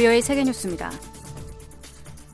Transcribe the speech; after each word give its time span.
VOA 0.00 0.22
세계뉴스입니다. 0.22 0.90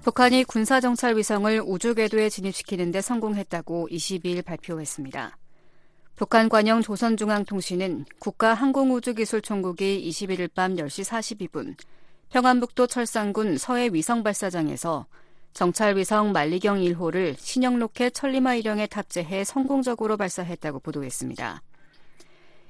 북한이 0.04 0.44
군사정찰 0.44 1.16
위성을 1.16 1.60
우주 1.66 1.96
궤도에 1.96 2.28
진입시키는 2.28 2.92
데 2.92 3.00
성공했다고 3.00 3.88
22일 3.90 4.44
발표했습니다. 4.44 5.37
북한 6.15 6.48
관영 6.48 6.80
조선중앙통신은 6.83 8.04
국가항공우주기술총국이 8.21 10.08
21일 10.08 10.54
밤 10.54 10.76
10시 10.76 11.48
42분 11.48 11.74
평안북도 12.30 12.87
철산군 12.87 13.58
서해 13.58 13.90
위성 13.92 14.22
발사장에서 14.22 15.06
정찰 15.53 15.96
위성 15.96 16.30
만리경 16.30 16.78
1호를 16.78 17.34
신형 17.37 17.80
로켓 17.80 18.14
천리마 18.14 18.51
1형에 18.59 18.88
탑재해 18.88 19.42
성공적으로 19.42 20.16
발사했다고 20.16 20.78
보도했습니다. 20.78 21.62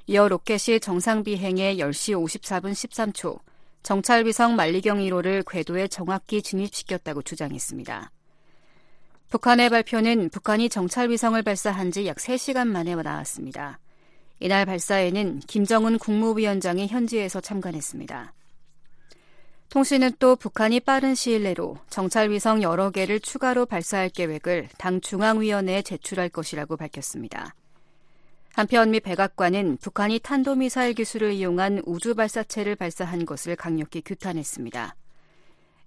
이어 0.06 0.26
로켓이 0.26 0.80
정상 0.80 1.22
비행에 1.22 1.76
10시 1.76 2.14
54분 2.40 2.72
13초 2.72 3.40
정찰위성 3.86 4.56
만리경 4.56 4.98
1호를 4.98 5.44
궤도에 5.48 5.86
정확히 5.86 6.42
진입시켰다고 6.42 7.22
주장했습니다. 7.22 8.10
북한의 9.30 9.70
발표는 9.70 10.28
북한이 10.30 10.68
정찰위성을 10.68 11.40
발사한 11.40 11.92
지 11.92 12.04
약 12.06 12.16
3시간 12.16 12.66
만에 12.66 12.96
나왔습니다. 12.96 13.78
이날 14.40 14.66
발사에는 14.66 15.38
김정은 15.46 15.98
국무위원장이 15.98 16.88
현지에서 16.88 17.40
참관했습니다. 17.40 18.34
통신은 19.68 20.14
또 20.18 20.34
북한이 20.34 20.80
빠른 20.80 21.14
시일 21.14 21.44
내로 21.44 21.78
정찰위성 21.88 22.64
여러 22.64 22.90
개를 22.90 23.20
추가로 23.20 23.66
발사할 23.66 24.08
계획을 24.08 24.68
당 24.78 25.00
중앙위원회에 25.00 25.82
제출할 25.82 26.28
것이라고 26.30 26.76
밝혔습니다. 26.76 27.54
한편 28.56 28.90
미 28.90 29.00
백악관은 29.00 29.76
북한이 29.82 30.18
탄도미사일 30.20 30.94
기술을 30.94 31.32
이용한 31.32 31.82
우주 31.84 32.14
발사체를 32.14 32.74
발사한 32.74 33.26
것을 33.26 33.54
강력히 33.54 34.00
규탄했습니다. 34.00 34.96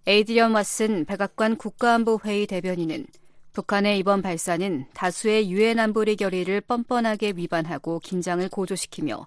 에이드리언 0.06 0.54
왓슨 0.54 1.08
백악관 1.08 1.56
국가안보회의 1.56 2.46
대변인은 2.46 3.08
북한의 3.54 3.98
이번 3.98 4.22
발사는 4.22 4.86
다수의 4.94 5.50
유엔 5.50 5.80
안보리 5.80 6.16
결의를 6.16 6.62
뻔뻔하게 6.62 7.34
위반하고 7.38 7.98
긴장을 8.02 8.48
고조시키며 8.48 9.26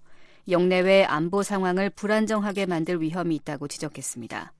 영내외 0.48 1.03
안보 1.03 1.42
상황을 1.42 1.91
불안정하게 1.91 2.66
만들 2.66 3.03
위험이 3.03 3.34
있다고 3.34 3.66
지적했습니다. 3.66 4.53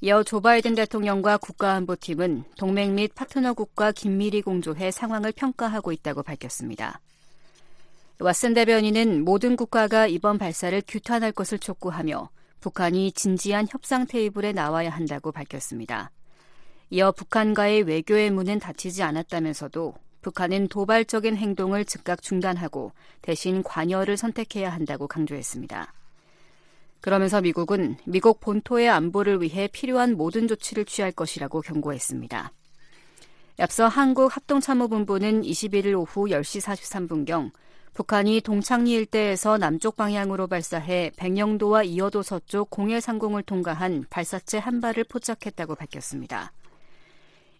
이어 0.00 0.24
조 0.24 0.40
바이든 0.40 0.74
대통령과 0.74 1.36
국가안보팀은 1.36 2.46
동맹 2.58 2.96
및 2.96 3.14
파트너국과 3.14 3.92
긴밀히 3.92 4.42
공조해 4.42 4.90
상황을 4.90 5.30
평가하고 5.30 5.92
있다고 5.92 6.24
밝혔습니다. 6.24 7.00
왓슨 8.20 8.54
대변인은 8.54 9.24
모든 9.24 9.56
국가가 9.56 10.06
이번 10.06 10.36
발사를 10.36 10.82
규탄할 10.86 11.32
것을 11.32 11.58
촉구하며 11.58 12.28
북한이 12.60 13.12
진지한 13.12 13.66
협상 13.70 14.06
테이블에 14.06 14.52
나와야 14.52 14.90
한다고 14.90 15.32
밝혔습니다. 15.32 16.10
이어 16.90 17.12
북한과의 17.12 17.84
외교의 17.84 18.30
문은 18.30 18.58
닫히지 18.58 19.02
않았다면서도 19.02 19.94
북한은 20.20 20.68
도발적인 20.68 21.34
행동을 21.34 21.86
즉각 21.86 22.20
중단하고 22.20 22.92
대신 23.22 23.62
관여를 23.62 24.18
선택해야 24.18 24.68
한다고 24.68 25.08
강조했습니다. 25.08 25.94
그러면서 27.00 27.40
미국은 27.40 27.96
미국 28.04 28.40
본토의 28.40 28.90
안보를 28.90 29.40
위해 29.40 29.66
필요한 29.72 30.14
모든 30.18 30.46
조치를 30.46 30.84
취할 30.84 31.10
것이라고 31.10 31.62
경고했습니다. 31.62 32.52
앞서 33.60 33.88
한국 33.88 34.36
합동참모본부는 34.36 35.40
21일 35.40 35.98
오후 35.98 36.26
10시 36.26 36.60
43분경 36.60 37.50
북한이 38.00 38.40
동창리 38.40 38.92
일대에서 38.92 39.58
남쪽 39.58 39.94
방향으로 39.94 40.46
발사해 40.46 41.12
백령도와 41.16 41.82
이어도 41.82 42.22
서쪽 42.22 42.70
공해 42.70 42.98
상공을 42.98 43.42
통과한 43.42 44.06
발사체 44.08 44.56
한 44.56 44.80
발을 44.80 45.04
포착했다고 45.04 45.74
밝혔습니다. 45.74 46.50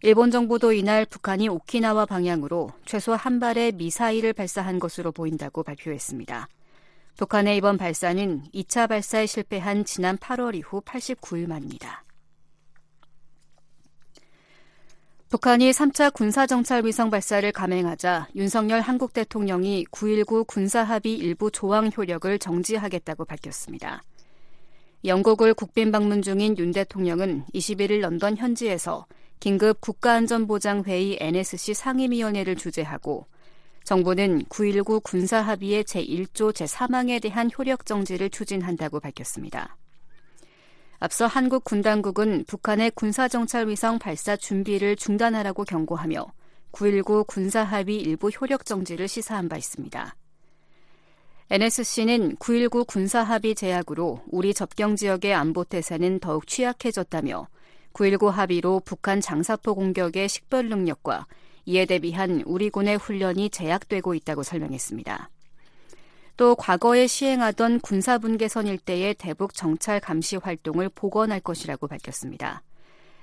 일본 0.01 0.31
정부도 0.31 0.73
이날 0.73 1.05
북한이 1.05 1.51
오키나와 1.51 2.07
방향으로 2.07 2.73
최소 2.87 3.13
한 3.13 3.39
발의 3.39 3.73
미사일을 3.73 4.33
발사한 4.33 4.79
것으로 4.79 5.13
보인다고 5.13 5.63
발표했습니다. 5.63 6.49
북한의 7.19 7.59
이번 7.59 7.77
발사는 7.77 8.45
2차 8.55 8.89
발사에 8.89 9.27
실패한 9.27 9.85
지난 9.85 10.17
8월 10.17 10.55
이후 10.55 10.81
89일 10.81 11.49
만입니다. 11.49 12.03
북한이 15.31 15.71
3차 15.71 16.13
군사정찰 16.13 16.85
위성 16.85 17.09
발사를 17.09 17.53
감행하자 17.53 18.31
윤석열 18.35 18.81
한국 18.81 19.13
대통령이 19.13 19.85
9.19 19.93 20.45
군사합의 20.45 21.15
일부 21.15 21.53
조항 21.53 21.89
효력을 21.97 22.37
정지하겠다고 22.37 23.27
밝혔습니다. 23.27 24.03
영국을 25.05 25.55
국빈 25.55 25.93
방문 25.93 26.21
중인 26.21 26.59
윤 26.59 26.73
대통령은 26.73 27.45
21일 27.55 28.01
런던 28.01 28.37
현지에서 28.39 29.07
긴급 29.39 29.81
국가안전보장회의 29.81 31.19
NSC 31.21 31.75
상임위원회를 31.75 32.57
주재하고 32.57 33.29
정부는 33.85 34.47
9.19 34.47 35.01
군사합의의 35.05 35.85
제1조 35.85 36.53
제3항에 36.53 37.23
대한 37.23 37.49
효력 37.57 37.87
정지를 37.87 38.31
추진한다고 38.31 38.99
밝혔습니다. 38.99 39.77
앞서 41.03 41.27
한국 41.27 41.65
군당국은 41.65 42.45
북한의 42.47 42.91
군사정찰 42.91 43.69
위성 43.69 43.99
발사 43.99 44.37
준비를 44.37 44.97
중단하라고 44.97 45.65
경고하며 45.65 46.27
9.19 46.73 47.27
군사합의 47.27 47.97
일부 47.97 48.29
효력 48.29 48.67
정지를 48.67 49.09
시사한 49.09 49.49
바 49.49 49.57
있습니다. 49.57 50.15
NSC는 51.49 52.37
9.19 52.37 52.87
군사합의 52.87 53.55
제약으로 53.55 54.21
우리 54.27 54.53
접경 54.53 54.95
지역의 54.95 55.33
안보 55.33 55.65
태세는 55.65 56.21
더욱 56.21 56.47
취약해졌다며 56.47 57.49
9.19 57.95 58.29
합의로 58.29 58.83
북한 58.85 59.23
장사포 59.23 59.75
공격의 59.75 60.29
식별 60.29 60.69
능력과 60.69 61.27
이에 61.65 61.87
대비한 61.87 62.43
우리 62.45 62.69
군의 62.69 62.99
훈련이 62.99 63.49
제약되고 63.49 64.13
있다고 64.15 64.43
설명했습니다. 64.43 65.31
또 66.41 66.55
과거에 66.55 67.07
시행하던 67.07 67.81
군사분계선 67.81 68.67
일대의 68.67 69.13
대북 69.17 69.53
정찰 69.53 70.01
감시 70.01 70.37
활동을 70.37 70.89
복원할 70.89 71.39
것이라고 71.39 71.87
밝혔습니다. 71.87 72.63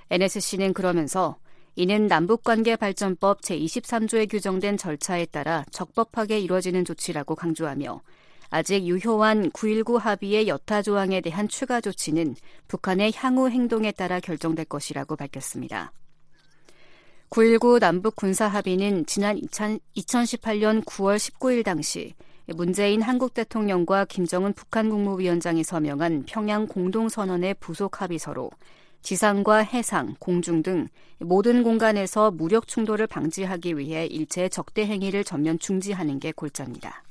NSC는 0.08 0.72
그러면서 0.72 1.36
이는 1.74 2.06
남북관계 2.06 2.76
발전법 2.76 3.40
제23조에 3.40 4.30
규정된 4.30 4.76
절차에 4.76 5.26
따라 5.26 5.64
적법하게 5.72 6.38
이뤄지는 6.38 6.84
조치라고 6.84 7.34
강조하며 7.34 8.00
아직 8.50 8.84
유효한 8.84 9.50
9.19 9.50 9.98
합의의 9.98 10.46
여타 10.46 10.80
조항에 10.80 11.20
대한 11.20 11.48
추가 11.48 11.80
조치는 11.80 12.36
북한의 12.68 13.14
향후 13.16 13.50
행동에 13.50 13.90
따라 13.90 14.20
결정될 14.20 14.66
것이라고 14.66 15.16
밝혔습니다. 15.16 15.90
9.19 17.30 17.80
남북 17.80 18.14
군사 18.14 18.46
합의는 18.46 19.06
지난 19.06 19.40
2018년 19.40 20.84
9월 20.84 21.16
19일 21.16 21.64
당시 21.64 22.14
문재인 22.54 23.02
한국 23.02 23.34
대통령과 23.34 24.06
김정은 24.06 24.54
북한 24.54 24.88
국무위원장이 24.88 25.62
서명한 25.62 26.24
평양 26.26 26.66
공동선언의 26.66 27.54
부속 27.60 28.00
합의서로 28.00 28.50
지상과 29.02 29.58
해상, 29.58 30.14
공중 30.18 30.62
등 30.62 30.88
모든 31.18 31.62
공간에서 31.62 32.30
무력 32.30 32.66
충돌을 32.66 33.06
방지하기 33.06 33.76
위해 33.76 34.06
일체 34.06 34.48
적대 34.48 34.86
행위를 34.86 35.24
전면 35.24 35.58
중지하는 35.58 36.18
게 36.18 36.32
골자입니다. 36.32 37.04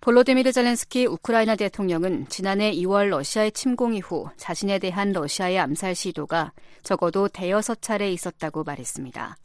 볼로디미르 0.00 0.50
젤렌스키 0.50 1.06
우크라이나 1.06 1.54
대통령은 1.56 2.26
지난해 2.28 2.72
2월 2.72 3.08
러시아의 3.08 3.52
침공 3.52 3.94
이후 3.94 4.28
자신에 4.36 4.78
대한 4.78 5.12
러시아의 5.12 5.58
암살 5.58 5.94
시도가 5.94 6.52
적어도 6.82 7.28
대여섯 7.28 7.80
차례 7.80 8.10
있었다고 8.12 8.64
말했습니다. 8.64 9.36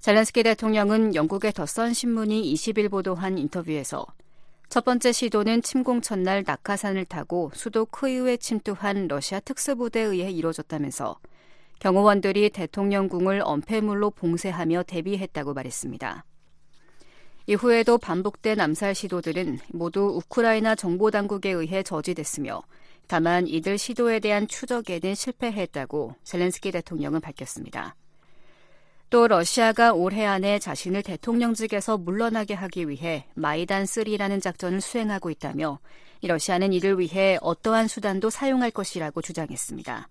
젤렌스키 0.00 0.42
대통령은 0.42 1.14
영국의 1.14 1.52
더선 1.52 1.92
신문이 1.92 2.52
20일 2.54 2.90
보도한 2.90 3.38
인터뷰에서 3.38 4.06
첫 4.68 4.84
번째 4.84 5.12
시도는 5.12 5.62
침공 5.62 6.00
첫날 6.00 6.44
낙하산을 6.46 7.04
타고 7.04 7.50
수도 7.54 7.86
크이우에 7.86 8.36
침투한 8.36 9.08
러시아 9.08 9.40
특수부대에 9.40 10.02
의해 10.02 10.30
이뤄졌다면서 10.30 11.18
경호원들이 11.78 12.50
대통령궁을 12.50 13.42
엄폐물로 13.44 14.10
봉쇄하며 14.10 14.84
대비했다고 14.84 15.54
말했습니다. 15.54 16.24
이후에도 17.48 17.96
반복된 17.98 18.60
암살 18.60 18.94
시도들은 18.94 19.58
모두 19.72 20.00
우크라이나 20.16 20.74
정보당국에 20.74 21.50
의해 21.50 21.82
저지됐으며 21.82 22.62
다만 23.06 23.46
이들 23.46 23.78
시도에 23.78 24.18
대한 24.18 24.48
추적에는 24.48 25.14
실패했다고 25.14 26.16
젤렌스키 26.24 26.72
대통령은 26.72 27.20
밝혔습니다. 27.20 27.94
또 29.08 29.28
러시아가 29.28 29.92
올해 29.92 30.26
안에 30.26 30.58
자신을 30.58 31.02
대통령직에서 31.02 31.96
물러나게 31.96 32.54
하기 32.54 32.88
위해 32.88 33.26
마이단 33.34 33.84
3라는 33.84 34.42
작전을 34.42 34.80
수행하고 34.80 35.30
있다며 35.30 35.78
러시아는 36.22 36.72
이를 36.72 36.98
위해 36.98 37.38
어떠한 37.40 37.86
수단도 37.86 38.30
사용할 38.30 38.72
것이라고 38.72 39.22
주장했습니다. 39.22 40.08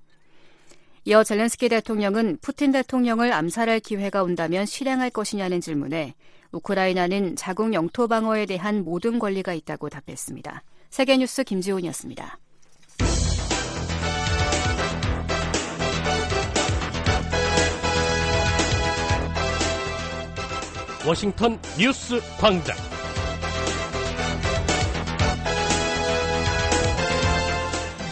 이어 1.07 1.24
젤렌스키 1.24 1.69
대통령은 1.69 2.38
푸틴 2.42 2.71
대통령을 2.71 3.31
암살할 3.33 3.81
기회가 3.81 4.24
온다면 4.24 4.65
실행할 4.65 5.09
것이냐는 5.09 5.62
질문에 5.62 6.15
우크라이나는 6.51 7.36
자국 7.36 7.74
영토 7.74 8.07
방어에 8.07 8.45
대한 8.45 8.83
모든 8.83 9.19
권리가 9.19 9.53
있다고 9.53 9.89
답했습니다. 9.89 10.63
세계뉴스 10.89 11.44
김지훈이었습니다. 11.44 12.39
워싱턴 21.06 21.60
뉴스 21.78 22.19
광장. 22.40 22.75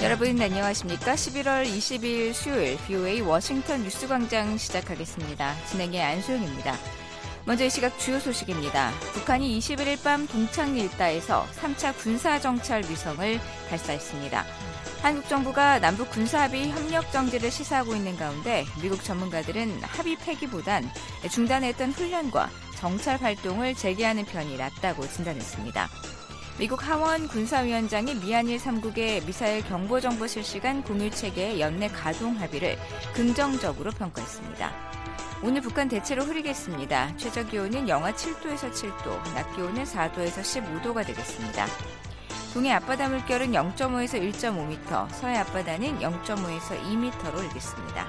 여러분 0.04 0.40
안녕하십니까? 0.40 1.16
11월 1.16 1.66
22일 1.66 2.34
수요일 2.34 2.78
BOA 2.86 3.22
워싱턴 3.22 3.81
뉴스 3.81 4.07
광장 4.07 4.60
시작하겠습니다. 4.60 5.56
진행의 5.72 6.04
안소영입니다. 6.04 6.75
먼저 7.45 7.66
이 7.66 7.69
시각 7.72 7.98
주요 7.98 8.19
소식입니다. 8.19 8.92
북한이 9.13 9.57
21일 9.57 10.04
밤 10.04 10.28
동창리 10.28 10.81
일대에서 10.81 11.48
3차 11.60 11.98
군사정찰 11.98 12.84
위성을 12.88 13.40
발사했습니다. 13.69 14.45
한국 15.01 15.28
정부가 15.28 15.80
남북 15.80 16.12
군사합의 16.12 16.69
협력 16.69 17.12
정지를 17.12 17.50
시사하고 17.50 17.95
있는 17.95 18.16
가운데 18.18 18.66
미국 18.81 19.04
전문가들은 19.04 19.81
합의 19.81 20.16
폐기보단 20.16 20.90
중단했던 21.30 21.92
훈련과 21.92 22.50
정찰 22.83 23.15
활동을 23.15 23.75
재개하는 23.75 24.25
편이 24.25 24.57
낫다고 24.57 25.07
진단했습니다. 25.07 25.88
미국 26.59 26.85
하원 26.85 27.30
군사위원장이 27.30 28.13
미한일 28.15 28.57
3국의 28.57 29.25
미사일 29.25 29.63
경보 29.63 30.01
정보 30.01 30.27
실시간 30.27 30.83
공유 30.83 31.09
체계의 31.09 31.62
연내 31.62 31.88
가동 31.88 32.38
합의를 32.38 32.77
긍정적으로 33.13 33.89
평가했습니다. 33.91 34.74
오늘 35.44 35.62
북한 35.62 35.88
대체로 35.88 36.24
흐리겠습니다. 36.24 37.15
최저 37.15 37.45
기온은 37.47 37.88
영하 37.88 38.12
7도에서 38.12 38.74
7도, 38.74 39.33
낮 39.33 39.56
기온은 39.56 39.85
4도에서 39.85 40.41
15도가 40.41 41.06
되겠습니다. 41.06 41.65
동해 42.53 42.74
앞바다 42.74 43.07
물결은 43.07 43.53
0.5에서 43.53 44.21
1.5m, 44.33 45.09
서해 45.09 45.38
앞바다는 45.38 46.00
0.5에서 46.00 46.83
2m로 46.83 47.44
일겠습니다. 47.45 48.07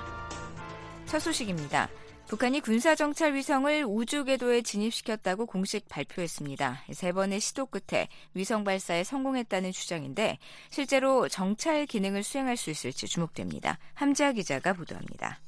첫 1.06 1.20
소식입니다. 1.20 1.88
북한이 2.26 2.60
군사정찰 2.60 3.34
위성을 3.34 3.84
우주 3.86 4.24
궤도에 4.24 4.62
진입시켰다고 4.62 5.44
공식 5.44 5.88
발표했습니다. 5.90 6.78
세 6.92 7.12
번의 7.12 7.38
시도 7.38 7.66
끝에 7.66 8.08
위성 8.32 8.64
발사에 8.64 9.04
성공했다는 9.04 9.72
주장인데 9.72 10.38
실제로 10.70 11.28
정찰 11.28 11.84
기능을 11.84 12.22
수행할 12.22 12.56
수 12.56 12.70
있을지 12.70 13.06
주목됩니다. 13.06 13.78
함지아 13.92 14.32
기자가 14.32 14.72
보도합니다. 14.72 15.38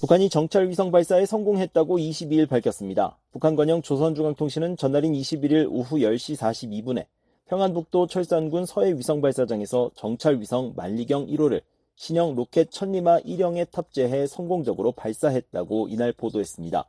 북한이 0.00 0.28
정찰 0.28 0.68
위성 0.68 0.90
발사에 0.90 1.24
성공했다고 1.24 1.96
22일 1.96 2.48
밝혔습니다. 2.50 3.16
북한 3.32 3.56
관영 3.56 3.80
조선중앙통신은 3.80 4.76
전날인 4.76 5.14
21일 5.14 5.66
오후 5.70 5.96
10시 5.96 6.36
42분에 6.36 7.06
평안북도 7.46 8.08
철산군 8.08 8.66
서해 8.66 8.92
위성 8.92 9.22
발사장에서 9.22 9.90
정찰 9.94 10.38
위성 10.38 10.74
만리경 10.76 11.28
1호를 11.28 11.62
신형 11.96 12.34
로켓 12.34 12.70
천리마 12.70 13.20
1형에 13.20 13.70
탑재해 13.70 14.26
성공적으로 14.26 14.92
발사했다고 14.92 15.88
이날 15.88 16.12
보도했습니다. 16.12 16.84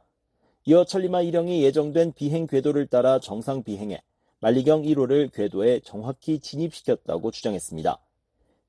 이어 0.65 0.83
천리마 0.83 1.23
1형이 1.23 1.61
예정된 1.61 2.11
비행 2.11 2.45
궤도를 2.45 2.87
따라 2.87 3.19
정상 3.19 3.63
비행해 3.63 4.01
만리경 4.41 4.83
1호를 4.83 5.31
궤도에 5.31 5.79
정확히 5.79 6.39
진입시켰다고 6.39 7.31
주장했습니다. 7.31 7.97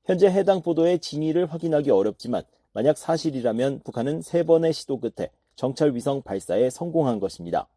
현재 0.05 0.27
해당 0.27 0.61
보도의 0.61 0.99
진위를 0.99 1.45
확인하기 1.45 1.91
어렵지만 1.91 2.43
만약 2.71 2.97
사실이라면 2.97 3.81
북한은 3.83 4.21
세 4.21 4.43
번의 4.43 4.71
시도 4.71 4.97
끝에 4.97 5.29
정찰 5.57 5.93
위성 5.93 6.21
발사에 6.21 6.69
성공한 6.69 7.19
것입니다. 7.19 7.67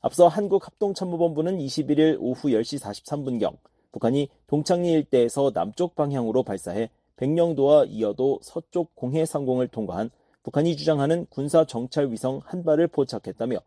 앞서 0.00 0.26
한국합동참모본부는 0.26 1.58
21일 1.58 2.18
오후 2.20 2.48
10시 2.48 2.82
43분경 2.82 3.56
북한이 3.92 4.28
동창리 4.48 4.90
일대에서 4.90 5.52
남쪽 5.52 5.94
방향으로 5.94 6.42
발사해 6.42 6.90
백령도와 7.16 7.84
이어도 7.84 8.40
서쪽 8.42 8.94
공해 8.94 9.24
상공을 9.24 9.68
통과한 9.68 10.10
북한이 10.42 10.76
주장하는 10.76 11.26
군사 11.30 11.64
정찰 11.64 12.10
위성 12.10 12.40
한 12.44 12.64
발을 12.64 12.88
포착했다며 12.88 13.58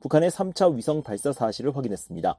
북한의 0.00 0.30
3차 0.30 0.76
위성 0.76 1.02
발사 1.02 1.32
사실을 1.32 1.76
확인했습니다. 1.76 2.38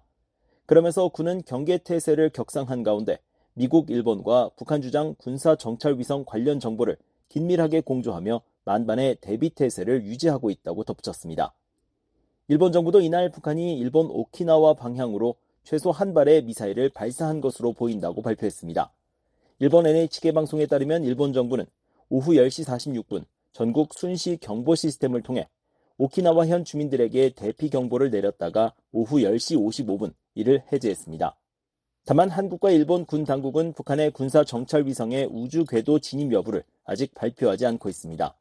그러면서 0.65 1.09
군은 1.09 1.41
경계 1.45 1.77
태세를 1.77 2.29
격상한 2.29 2.83
가운데 2.83 3.17
미국, 3.53 3.89
일본과 3.89 4.51
북한 4.55 4.81
주장 4.81 5.15
군사 5.17 5.55
정찰 5.55 5.97
위성 5.97 6.23
관련 6.25 6.59
정보를 6.59 6.97
긴밀하게 7.29 7.81
공조하며 7.81 8.41
만반의 8.65 9.17
대비 9.21 9.49
태세를 9.49 10.05
유지하고 10.05 10.51
있다고 10.51 10.83
덧붙였습니다. 10.83 11.53
일본 12.47 12.71
정부도 12.71 13.01
이날 13.01 13.31
북한이 13.31 13.77
일본 13.77 14.07
오키나와 14.11 14.75
방향으로 14.75 15.35
최소 15.63 15.91
한 15.91 16.13
발의 16.13 16.43
미사일을 16.43 16.89
발사한 16.89 17.41
것으로 17.41 17.73
보인다고 17.73 18.21
발표했습니다. 18.21 18.91
일본 19.61 19.85
NHK 19.85 20.31
방송에 20.31 20.67
따르면 20.67 21.03
일본 21.03 21.33
정부는 21.33 21.65
오후 22.07 22.31
10시 22.31 22.65
46분 22.65 23.25
전국 23.51 23.93
순시 23.93 24.37
경보 24.39 24.75
시스템을 24.75 25.21
통해 25.21 25.49
오키나와 25.97 26.47
현 26.47 26.63
주민들에게 26.63 27.31
대피 27.35 27.69
경보를 27.69 28.09
내렸다가 28.09 28.73
오후 28.93 29.17
10시 29.17 29.57
55분 29.57 30.13
이를 30.33 30.63
해제했습니다. 30.71 31.37
다만 32.05 32.29
한국과 32.29 32.71
일본 32.71 33.05
군 33.05 33.25
당국은 33.25 33.73
북한의 33.73 34.11
군사 34.11 34.45
정찰 34.45 34.85
위성의 34.85 35.27
우주 35.29 35.65
궤도 35.65 35.99
진입 35.99 36.31
여부를 36.31 36.63
아직 36.85 37.13
발표하지 37.13 37.65
않고 37.65 37.89
있습니다. 37.89 38.33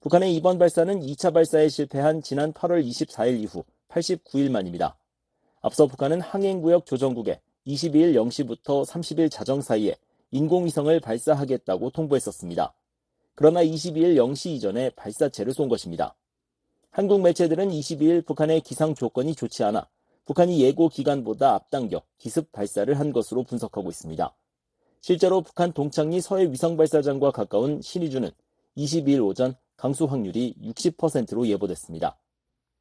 북한의 0.00 0.34
이번 0.34 0.58
발사는 0.58 0.98
2차 0.98 1.32
발사에 1.32 1.68
실패한 1.68 2.22
지난 2.22 2.52
8월 2.52 2.84
24일 2.84 3.38
이후 3.38 3.62
89일 3.88 4.50
만입니다. 4.50 4.98
앞서 5.60 5.86
북한은 5.86 6.20
항행구역 6.20 6.86
조정국에 6.86 7.40
22일 7.68 8.14
0시부터 8.14 8.84
30일 8.84 9.30
자정 9.30 9.60
사이에 9.60 9.94
인공위성을 10.30 10.98
발사하겠다고 11.00 11.90
통보했었습니다. 11.90 12.74
그러나 13.34 13.64
22일 13.64 14.16
0시 14.16 14.50
이전에 14.50 14.90
발사체를 14.90 15.52
쏜 15.54 15.68
것입니다. 15.68 16.14
한국 16.90 17.20
매체들은 17.22 17.70
22일 17.70 18.26
북한의 18.26 18.60
기상 18.60 18.94
조건이 18.94 19.34
좋지 19.34 19.64
않아 19.64 19.88
북한이 20.26 20.60
예고 20.60 20.88
기간보다 20.88 21.54
앞당겨 21.54 22.02
기습 22.18 22.52
발사를 22.52 22.98
한 22.98 23.12
것으로 23.12 23.42
분석하고 23.44 23.88
있습니다. 23.90 24.34
실제로 25.00 25.40
북한 25.40 25.72
동창리 25.72 26.20
서해 26.20 26.50
위성 26.50 26.76
발사장과 26.76 27.30
가까운 27.30 27.80
신의주는 27.80 28.30
22일 28.76 29.24
오전 29.26 29.54
강수 29.76 30.04
확률이 30.04 30.54
60%로 30.62 31.46
예보됐습니다. 31.46 32.18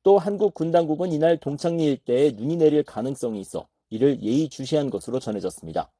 또 0.04 0.18
한국 0.18 0.54
군 0.54 0.72
당국은 0.72 1.12
이날 1.12 1.38
동창리 1.38 1.86
일대에 1.86 2.32
눈이 2.32 2.58
내릴 2.58 2.84
가능성이 2.84 3.40
있어 3.42 3.68
이를 3.90 4.22
예의주시한 4.22 4.90
것으로 4.90 5.20
전해졌습니다. 5.20 5.92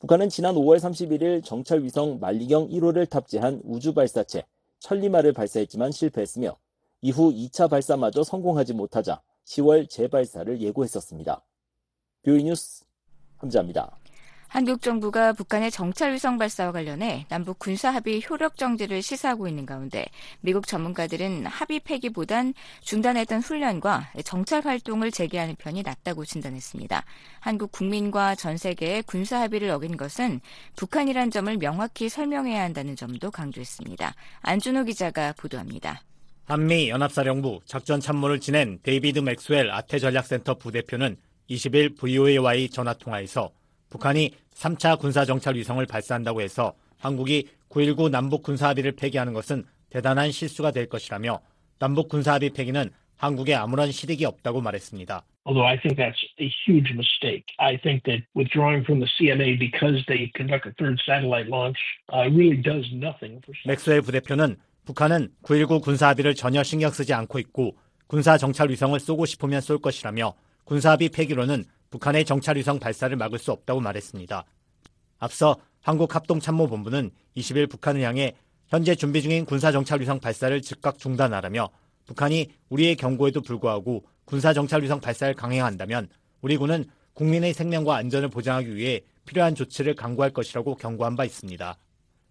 북한은 0.00 0.28
지난 0.28 0.54
5월 0.54 0.78
31일 0.78 1.44
정찰 1.44 1.82
위성 1.82 2.20
만리경 2.20 2.68
1호를 2.68 3.10
탑재한 3.10 3.60
우주 3.64 3.92
발사체 3.92 4.44
천리마를 4.78 5.32
발사했지만 5.32 5.90
실패했으며 5.90 6.56
이후 7.02 7.32
2차 7.32 7.68
발사마저 7.68 8.22
성공하지 8.22 8.74
못하자 8.74 9.20
10월 9.44 9.90
재발사를 9.90 10.60
예고했었습니다. 10.60 11.42
뷰이 12.22 12.44
뉴스 12.44 12.84
함자입니다. 13.38 13.98
한국 14.48 14.80
정부가 14.80 15.34
북한의 15.34 15.70
정찰 15.70 16.14
위성 16.14 16.38
발사와 16.38 16.72
관련해 16.72 17.26
남북 17.28 17.58
군사 17.58 17.90
합의 17.90 18.22
효력 18.28 18.56
정지를 18.56 19.02
시사하고 19.02 19.46
있는 19.46 19.66
가운데 19.66 20.06
미국 20.40 20.66
전문가들은 20.66 21.44
합의 21.44 21.80
폐기보단 21.80 22.54
중단했던 22.80 23.40
훈련과 23.40 24.12
정찰 24.24 24.64
활동을 24.64 25.10
재개하는 25.10 25.56
편이 25.56 25.82
낫다고 25.82 26.24
진단했습니다. 26.24 27.04
한국 27.40 27.72
국민과 27.72 28.36
전 28.36 28.56
세계에 28.56 29.02
군사 29.02 29.38
합의를 29.42 29.68
어긴 29.68 29.98
것은 29.98 30.40
북한이란 30.76 31.30
점을 31.30 31.54
명확히 31.58 32.08
설명해야 32.08 32.62
한다는 32.62 32.96
점도 32.96 33.30
강조했습니다. 33.30 34.14
안준호 34.40 34.84
기자가 34.84 35.34
보도합니다. 35.36 36.00
한미 36.46 36.88
연합사령부 36.88 37.60
작전 37.66 38.00
참모를 38.00 38.40
지낸 38.40 38.78
데이비드 38.82 39.18
맥스웰 39.18 39.70
아태 39.70 39.98
전략센터 39.98 40.54
부대표는 40.54 41.18
20일 41.50 41.98
VOA와의 41.98 42.70
전화 42.70 42.94
통화에서 42.94 43.50
북한이 43.90 44.32
3차 44.54 44.98
군사정찰 44.98 45.54
위성을 45.54 45.84
발사한다고 45.86 46.40
해서 46.40 46.74
한국이 46.98 47.48
9.19 47.70 48.10
남북 48.10 48.42
군사합의를 48.42 48.92
폐기하는 48.92 49.32
것은 49.32 49.64
대단한 49.90 50.30
실수가 50.30 50.72
될 50.72 50.88
것이라며 50.88 51.40
남북 51.78 52.08
군사합의 52.08 52.50
폐기는 52.50 52.90
한국에 53.16 53.54
아무런 53.54 53.90
실익이 53.90 54.24
없다고 54.24 54.60
말했습니다. 54.60 55.24
Although 55.46 55.66
I 55.66 55.78
think 55.80 55.96
that's 55.96 56.20
a 56.38 56.48
huge 56.66 56.92
mistake. 56.92 57.46
I 57.58 57.78
think 57.78 58.04
that 58.04 58.22
withdrawing 58.36 58.84
from 58.84 59.00
the 59.00 59.08
CMA 59.16 59.58
because 59.58 60.04
they 60.06 60.30
conduct 60.36 60.68
a 60.68 60.72
third 60.76 61.00
satellite 61.06 61.48
launch 61.48 61.78
uh, 62.12 62.28
really 62.28 62.60
does 62.60 62.84
nothing 62.92 63.40
for. 63.42 63.56
맥스웰 63.66 64.02
부대표는 64.02 64.56
북한은 64.84 65.30
9.19 65.42 65.82
군사 65.82 66.08
합의를 66.08 66.34
전혀 66.34 66.62
신경 66.62 66.90
쓰지 66.90 67.14
않고 67.14 67.38
있고 67.38 67.76
군사 68.06 68.36
정찰 68.36 68.68
위성을 68.70 68.98
쏘고 69.00 69.26
싶으면 69.26 69.60
쏠 69.60 69.78
것이라며 69.78 70.34
군사 70.64 70.92
합의 70.92 71.08
폐기로는 71.08 71.64
북한의 71.90 72.24
정찰 72.24 72.56
위성 72.56 72.78
발사를 72.78 73.16
막을 73.16 73.38
수 73.38 73.52
없다고 73.52 73.80
말했습니다. 73.80 74.44
앞서 75.18 75.56
한국합동참모본부는 75.80 77.10
20일 77.36 77.70
북한을 77.70 78.02
향해 78.02 78.34
현재 78.68 78.94
준비 78.94 79.22
중인 79.22 79.44
군사 79.46 79.72
정찰 79.72 80.00
위성 80.00 80.20
발사를 80.20 80.60
즉각 80.60 80.98
중단하라며 80.98 81.70
북한이 82.06 82.50
우리의 82.68 82.96
경고에도 82.96 83.40
불구하고 83.40 84.04
군사 84.24 84.52
정찰 84.52 84.82
위성 84.82 85.00
발사를 85.00 85.32
강행한다면 85.34 86.08
우리 86.42 86.56
군은 86.56 86.84
국민의 87.14 87.54
생명과 87.54 87.96
안전을 87.96 88.28
보장하기 88.28 88.76
위해 88.76 89.00
필요한 89.24 89.54
조치를 89.54 89.94
강구할 89.94 90.30
것이라고 90.30 90.76
경고한 90.76 91.16
바 91.16 91.24
있습니다. 91.24 91.76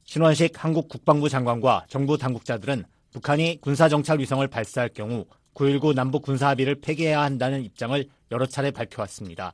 신원식 0.04 0.64
한국 0.64 0.88
국방부 0.88 1.28
장관과 1.28 1.86
정부 1.90 2.18
당국자들은 2.18 2.86
북한이 3.12 3.60
군사정찰 3.62 4.20
위성을 4.20 4.48
발사할 4.48 4.90
경우 4.90 5.26
9.19 5.58 5.96
남북 5.96 6.22
군사합의를 6.22 6.76
폐기해야 6.82 7.22
한다는 7.22 7.64
입장을 7.64 8.08
여러 8.32 8.46
차례 8.46 8.70
밝혀왔습니다. 8.70 9.54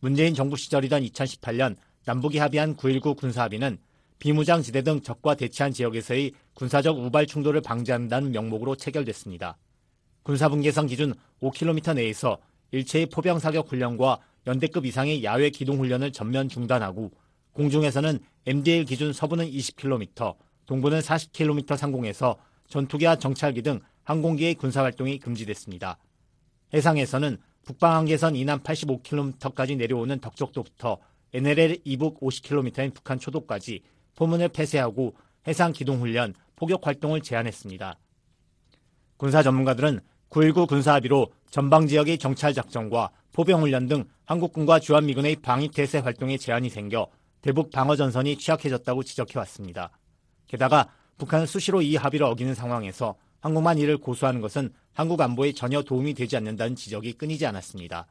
문재인 0.00 0.34
정부 0.34 0.58
시절이던 0.58 1.02
2018년 1.04 1.76
남북이 2.04 2.36
합의한 2.36 2.76
9.19 2.76 3.16
군사합의는 3.16 3.78
비무장 4.18 4.60
지대 4.60 4.82
등 4.82 5.00
적과 5.00 5.34
대치한 5.34 5.72
지역에서의 5.72 6.32
군사적 6.52 6.98
우발 6.98 7.26
충돌을 7.26 7.62
방지한다는 7.62 8.30
명목으로 8.30 8.76
체결됐습니다. 8.76 9.56
군사분계선 10.22 10.86
기준 10.86 11.14
5km 11.40 11.94
내에서 11.94 12.38
일체의 12.70 13.06
포병 13.06 13.38
사격 13.38 13.72
훈련과 13.72 14.18
연대급 14.46 14.84
이상의 14.84 15.24
야외 15.24 15.48
기동 15.48 15.78
훈련을 15.78 16.12
전면 16.12 16.50
중단하고 16.50 17.10
공중에서는 17.52 18.18
MDL 18.44 18.84
기준 18.84 19.14
서부는 19.14 19.50
20km, 19.50 20.36
동부는 20.66 21.00
40km 21.00 21.76
상공에서 21.76 22.36
전투기와 22.68 23.16
정찰기 23.16 23.62
등 23.62 23.80
항공기의 24.12 24.54
군사활동이 24.56 25.18
금지됐습니다. 25.18 25.96
해상에서는 26.74 27.38
북방 27.64 27.94
한계선 27.94 28.36
이남 28.36 28.60
85km까지 28.60 29.76
내려오는 29.76 30.18
덕적도부터 30.20 30.98
NLL 31.32 31.78
이북 31.84 32.20
50km인 32.20 32.92
북한 32.92 33.18
초도까지 33.18 33.80
포문을 34.16 34.48
폐쇄하고 34.48 35.14
해상 35.46 35.72
기동훈련, 35.72 36.34
포격 36.56 36.86
활동을 36.86 37.22
제한했습니다. 37.22 37.98
군사 39.16 39.42
전문가들은 39.42 40.00
9.19 40.28 40.68
군사합의로 40.68 41.32
전방 41.50 41.86
지역의 41.86 42.18
정찰 42.18 42.52
작전과 42.52 43.10
포병훈련 43.32 43.86
등 43.86 44.04
한국군과 44.26 44.80
주한미군의 44.80 45.36
방위태세 45.36 45.98
활동에 45.98 46.36
제한이 46.36 46.68
생겨 46.68 47.08
대북 47.40 47.70
방어전선이 47.70 48.36
취약해졌다고 48.36 49.02
지적해왔습니다. 49.04 49.90
게다가 50.46 50.88
북한은 51.16 51.46
수시로 51.46 51.80
이 51.82 51.96
합의를 51.96 52.26
어기는 52.26 52.54
상황에서 52.54 53.16
한국만 53.42 53.76
이를 53.78 53.98
고수하는 53.98 54.40
것은 54.40 54.72
한국 54.92 55.20
안보에 55.20 55.52
전혀 55.52 55.82
도움이 55.82 56.14
되지 56.14 56.36
않는다는 56.36 56.76
지적이 56.76 57.14
끊이지 57.14 57.44
않았습니다. 57.44 58.06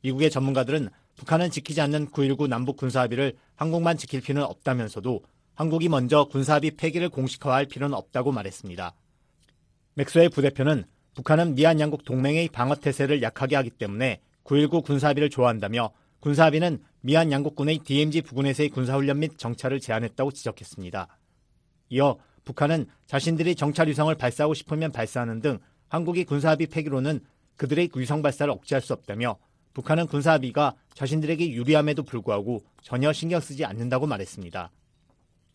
미국의 0.00 0.30
전문가들은 0.30 0.88
북한은 1.16 1.50
지키지 1.50 1.80
않는 1.82 2.08
9.19 2.08 2.48
남북 2.48 2.76
군사합의를 2.76 3.34
한국만 3.54 3.96
지킬 3.98 4.20
필요는 4.20 4.46
없다면서도 4.48 5.22
한국이 5.54 5.88
먼저 5.88 6.24
군사합의 6.24 6.72
폐기를 6.72 7.08
공식화할 7.10 7.66
필요는 7.66 7.94
없다고 7.96 8.32
말했습니다. 8.32 8.94
맥스웰 9.94 10.30
부대표는 10.30 10.84
북한은 11.14 11.54
미한 11.54 11.80
양국 11.80 12.04
동맹의 12.04 12.48
방어태세를 12.48 13.22
약하게 13.22 13.56
하기 13.56 13.70
때문에 13.70 14.20
9.19 14.44 14.84
군사합의를 14.84 15.28
좋아한다며 15.30 15.92
군사합의는 16.20 16.82
미한 17.02 17.30
양국군의 17.30 17.78
DMZ 17.84 18.22
부근에서의 18.22 18.70
군사훈련 18.70 19.18
및 19.20 19.38
정찰을 19.38 19.80
제한했다고 19.80 20.32
지적했습니다. 20.32 21.08
이어 21.90 22.18
북한은 22.46 22.86
자신들이 23.06 23.56
정찰 23.56 23.88
위성을 23.88 24.14
발사하고 24.14 24.54
싶으면 24.54 24.92
발사하는 24.92 25.40
등 25.40 25.58
한국이 25.88 26.24
군사합의 26.24 26.68
폐기로는 26.68 27.20
그들의 27.56 27.90
위성 27.94 28.22
발사를 28.22 28.50
억제할 28.50 28.80
수 28.80 28.92
없다며 28.94 29.36
북한은 29.74 30.06
군사합의가 30.06 30.74
자신들에게 30.94 31.50
유리함에도 31.50 32.04
불구하고 32.04 32.62
전혀 32.82 33.12
신경 33.12 33.40
쓰지 33.40 33.64
않는다고 33.64 34.06
말했습니다. 34.06 34.70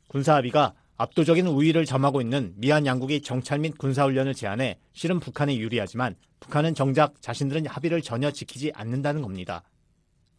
군사합의가 0.10 0.74
압도적인 0.98 1.48
우위를 1.48 1.86
점하고 1.86 2.21
있는 2.21 2.53
미한 2.57 2.86
양국의 2.86 3.21
정찰 3.21 3.60
및 3.60 3.77
군사훈련을 3.77 4.36
제한해 4.36 4.77
실은 4.93 5.19
북한에 5.19 5.57
유리하지만 5.57 6.15
북한은 6.41 6.75
정작 6.75 7.19
자신들은 7.21 7.65
합의를 7.67 8.01
전혀 8.01 8.29
지키지 8.29 8.71
않는다는 8.75 9.21
겁니다. 9.21 9.63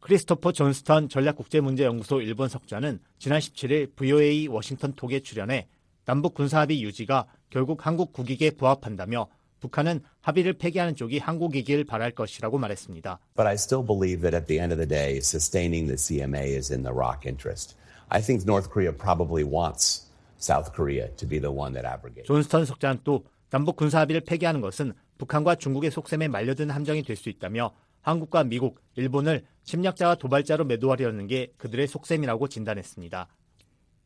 크리스토퍼 0.01 0.53
존스턴 0.53 1.09
전략국제문제연구소 1.09 2.21
일본 2.21 2.49
석좌는 2.49 3.01
지난 3.19 3.41
17일 3.41 3.97
VOA 3.97 4.49
워싱턴 4.49 4.93
톡에 4.93 5.21
출연해 5.21 5.67
남북 6.05 6.35
군사합의 6.35 6.83
유지가 6.83 7.27
결국 7.51 7.87
한국 7.87 8.13
국익에 8.13 8.51
부합한다며 8.51 9.29
북한은 9.61 10.01
합의를 10.21 10.55
폐기하는 10.55 10.97
쪽이 10.97 11.19
한국이길 11.19 11.85
바랄 11.85 12.11
것이라고 12.11 12.59
말했습니다. 12.59 13.21
But 13.37 13.47
I 13.47 13.55
still 13.55 13.87
believe 13.87 14.23
that 14.23 14.35
at 14.35 14.47
the 14.47 14.61
end 14.61 14.73
of 14.75 14.79
the 14.79 14.89
day, 14.89 15.19
sustaining 15.19 15.87
the 15.87 15.97
CMA 15.97 16.57
is 16.57 16.73
in 16.73 16.83
the 16.83 16.93
ROC 16.93 17.27
interest. 17.27 17.77
I 18.09 18.21
think 18.21 18.45
North 18.45 18.71
Korea 18.71 18.93
probably 18.93 19.45
wants 19.45 20.11
South 20.39 20.73
Korea 20.75 21.09
to 21.17 21.27
be 21.29 21.39
the 21.39 21.53
one 21.53 21.73
that 21.75 21.87
abrogates. 21.87 22.27
존스턴 22.27 22.65
석자는 22.65 23.01
또 23.05 23.25
남북 23.51 23.77
군사 23.77 24.01
합의를 24.01 24.23
폐기하는 24.23 24.61
것은 24.61 24.93
북한과 25.19 25.55
중국의 25.57 25.93
속셈에 25.93 26.27
말려든 26.27 26.71
함정이 26.71 27.05
될 27.05 27.17
수 27.17 27.29
있다며 27.29 27.71
한국과 28.01 28.43
미국, 28.43 28.81
일본을 28.97 29.45
침략자와 29.63 30.17
도발자로 30.17 30.65
매도하려는 30.65 31.29
게 31.29 31.53
그들의 31.59 31.87
속셈이라고 31.87 32.49
진단했습니다. 32.49 33.29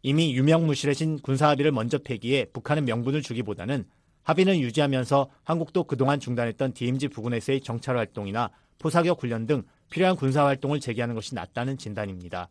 이미 0.06 0.36
유명무실해진 0.36 1.18
군사 1.18 1.48
합의를 1.48 1.72
먼저 1.72 1.98
폐기해 1.98 2.44
북한은 2.52 2.84
명분을 2.84 3.22
주기보다는 3.22 3.86
합의는 4.22 4.60
유지하면서 4.60 5.28
한국도 5.42 5.82
그동안 5.82 6.20
중단했던 6.20 6.74
DMZ 6.74 7.08
부근에서의 7.08 7.60
정찰 7.60 7.96
활동이나 7.96 8.52
포사격 8.78 9.20
훈련 9.20 9.48
등 9.48 9.64
필요한 9.90 10.14
군사 10.14 10.44
활동을 10.46 10.78
재개하는 10.78 11.16
것이 11.16 11.34
낫다는 11.34 11.76
진단입니다. 11.76 12.48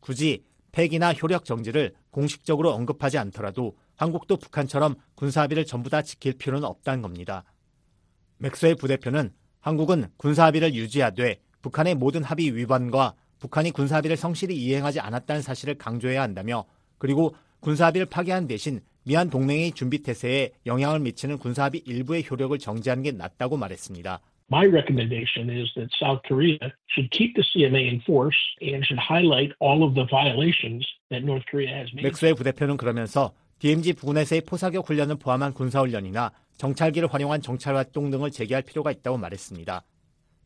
굳이 0.00 0.44
폐기나 0.70 1.14
효력 1.14 1.46
정지를 1.46 1.94
공식적으로 2.10 2.72
언급하지 2.74 3.16
않더라도 3.16 3.78
한국도 3.96 4.36
북한처럼 4.36 4.96
군사 5.14 5.40
합의를 5.40 5.64
전부 5.64 5.88
다 5.88 6.02
지킬 6.02 6.34
필요는 6.34 6.68
없다는 6.68 7.00
겁니다. 7.00 7.42
맥스웰 8.36 8.74
부대표는 8.74 9.32
한국은 9.60 10.10
군사 10.18 10.44
합의를 10.44 10.74
유지하되 10.74 11.40
북한의 11.62 11.94
모든 11.94 12.22
합의 12.22 12.54
위반과 12.54 13.14
북한이 13.38 13.70
군사 13.70 13.96
합의를 13.96 14.18
성실히 14.18 14.54
이행하지 14.56 15.00
않았다는 15.00 15.40
사실을 15.40 15.78
강조해야 15.78 16.20
한다며 16.20 16.66
그리고 16.98 17.34
군사합의를 17.60 18.06
파기한 18.06 18.46
대신 18.46 18.80
미한 19.04 19.30
동맹의 19.30 19.72
준비 19.72 20.02
태세에 20.02 20.50
영향을 20.66 21.00
미치는 21.00 21.38
군사합의 21.38 21.82
일부의 21.86 22.24
효력을 22.30 22.56
정지하는 22.58 23.02
게 23.02 23.12
낫다고 23.12 23.56
말했습니다. 23.56 24.20
My 24.50 24.66
recommendation 24.66 25.50
is 25.50 25.68
that 25.74 25.90
South 26.00 26.22
Korea 26.26 26.58
should 26.92 27.10
keep 27.10 27.34
the 27.34 27.44
CMA 27.44 27.88
in 27.88 28.00
force 28.00 28.36
and 28.62 28.84
should 28.84 28.98
highlight 28.98 29.52
all 29.60 29.84
of 29.84 29.94
the 29.94 30.06
violations 30.08 30.84
that 31.10 31.24
North 31.24 31.44
Korea 31.50 31.68
has 31.68 31.92
made. 31.92 32.02
맥스웰 32.02 32.34
부대표는 32.34 32.76
그러면서 32.76 33.34
DMZ 33.58 33.94
부근에서의 33.94 34.42
포사격 34.42 34.88
훈련을 34.88 35.16
포함한 35.16 35.52
군사훈련이나 35.52 36.32
정찰기를 36.56 37.12
활용한 37.12 37.42
정찰 37.42 37.76
활동 37.76 38.10
등을 38.10 38.30
재개할 38.30 38.62
필요가 38.62 38.90
있다고 38.90 39.18
말했습니다. 39.18 39.84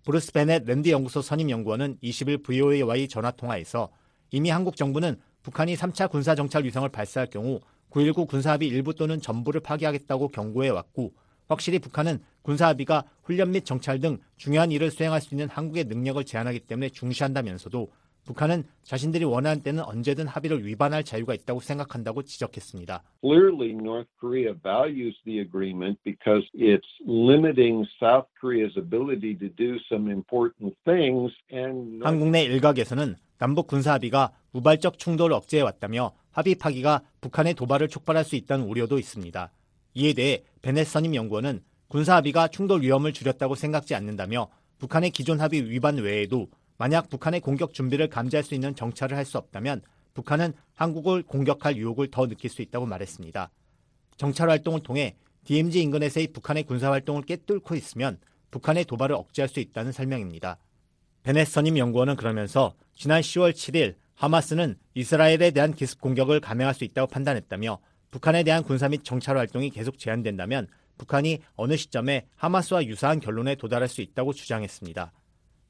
브루스 0.04 0.32
베넷 0.32 0.64
랜드 0.66 0.90
연구소 0.90 1.22
선임 1.22 1.50
연구원은 1.50 1.98
20일 2.02 2.42
VOA와의 2.42 3.08
전화 3.08 3.30
통화에서 3.30 3.90
이미 4.32 4.50
한국 4.50 4.76
정부는 4.76 5.16
북한이 5.42 5.74
3차 5.74 6.10
군사 6.10 6.34
정찰 6.34 6.64
위성을 6.64 6.88
발사할 6.88 7.28
경우 7.30 7.60
9.19 7.90 8.28
군사합의 8.28 8.68
일부 8.68 8.94
또는 8.94 9.20
전부를 9.20 9.60
파기하겠다고 9.60 10.28
경고해 10.28 10.70
왔고 10.70 11.12
확실히 11.48 11.78
북한은 11.78 12.20
군사합의가 12.42 13.04
훈련 13.22 13.50
및 13.50 13.64
정찰 13.64 14.00
등 14.00 14.18
중요한 14.36 14.72
일을 14.72 14.90
수행할 14.90 15.20
수 15.20 15.34
있는 15.34 15.48
한국의 15.48 15.84
능력을 15.84 16.24
제한하기 16.24 16.60
때문에 16.60 16.88
중시한다면서도 16.88 17.90
북한은 18.24 18.62
자신들이 18.84 19.24
원하는 19.24 19.62
때는 19.62 19.82
언제든 19.82 20.28
합의를 20.28 20.64
위반할 20.64 21.02
자유가 21.02 21.34
있다고 21.34 21.60
생각한다고 21.60 22.22
지적했습니다. 22.22 23.02
Clearly, 23.20 23.72
North 23.72 24.08
Korea 24.20 24.54
values 24.54 25.16
the 25.24 25.40
agreement 25.40 25.98
because 26.04 26.46
it's 26.54 26.86
limiting 27.04 27.84
South 27.98 28.28
Korea's 28.40 28.76
ability 28.78 29.36
to 29.38 29.48
do 29.48 29.76
some 29.90 30.08
important 30.08 30.76
things. 30.84 31.32
And 31.50 32.04
한국 32.04 32.30
내 32.30 32.44
일각에서는 32.44 33.16
남북 33.42 33.66
군사 33.66 33.94
합의가 33.94 34.30
우발적 34.52 35.00
충돌을 35.00 35.34
억제해 35.34 35.64
왔다며 35.64 36.12
합의 36.30 36.54
파기가 36.54 37.02
북한의 37.20 37.54
도발을 37.54 37.88
촉발할 37.88 38.24
수 38.24 38.36
있다는 38.36 38.66
우려도 38.66 39.00
있습니다. 39.00 39.50
이에 39.94 40.12
대해 40.12 40.44
베넷 40.62 40.86
선임 40.86 41.16
연구원은 41.16 41.64
군사 41.88 42.14
합의가 42.14 42.46
충돌 42.46 42.82
위험을 42.82 43.12
줄였다고 43.12 43.56
생각지 43.56 43.96
않는다며 43.96 44.46
북한의 44.78 45.10
기존 45.10 45.40
합의 45.40 45.68
위반 45.68 45.96
외에도 45.96 46.50
만약 46.78 47.10
북한의 47.10 47.40
공격 47.40 47.74
준비를 47.74 48.08
감지할 48.08 48.44
수 48.44 48.54
있는 48.54 48.76
정찰을 48.76 49.16
할 49.16 49.24
수 49.24 49.38
없다면 49.38 49.82
북한은 50.14 50.52
한국을 50.74 51.24
공격할 51.24 51.76
유혹을 51.76 52.12
더 52.12 52.28
느낄 52.28 52.48
수 52.48 52.62
있다고 52.62 52.86
말했습니다. 52.86 53.50
정찰 54.18 54.50
활동을 54.50 54.84
통해 54.84 55.16
DMZ 55.42 55.82
인근에서의 55.82 56.28
북한의 56.28 56.62
군사 56.62 56.92
활동을 56.92 57.22
깨뚫고 57.22 57.74
있으면 57.74 58.20
북한의 58.52 58.84
도발을 58.84 59.16
억제할 59.16 59.48
수 59.48 59.58
있다는 59.58 59.90
설명입니다. 59.90 60.58
베넷 61.24 61.46
선임 61.46 61.78
연구원은 61.78 62.16
그러면서 62.16 62.74
지난 62.94 63.20
10월 63.20 63.52
7일 63.52 63.94
하마스는 64.14 64.76
이스라엘에 64.94 65.50
대한 65.50 65.74
기습 65.74 66.00
공격을 66.00 66.40
감행할 66.40 66.74
수 66.74 66.84
있다고 66.84 67.08
판단했다며 67.08 67.78
북한에 68.10 68.42
대한 68.44 68.62
군사 68.62 68.88
및 68.88 69.02
정찰 69.04 69.36
활동이 69.36 69.70
계속 69.70 69.98
제한된다면 69.98 70.68
북한이 70.98 71.40
어느 71.56 71.76
시점에 71.76 72.26
하마스와 72.36 72.84
유사한 72.84 73.18
결론에 73.18 73.54
도달할 73.54 73.88
수 73.88 74.02
있다고 74.02 74.32
주장했습니다. 74.32 75.12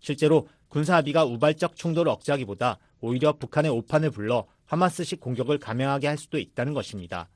실제로 0.01 0.49
군사 0.69 0.97
합의가 0.97 1.25
우발적 1.25 1.77
충돌을 1.77 2.11
억제하기보다 2.11 2.79
오히려 3.01 3.33
북한의 3.35 3.71
오판을 3.71 4.11
불러 4.11 4.47
하마스식 4.67 5.21
공격을 5.21 5.59
감행하게 5.59 6.09
할 6.09 6.19
수도 6.19 6.39
있다는 6.39 6.75
것입니다. 6.75 7.29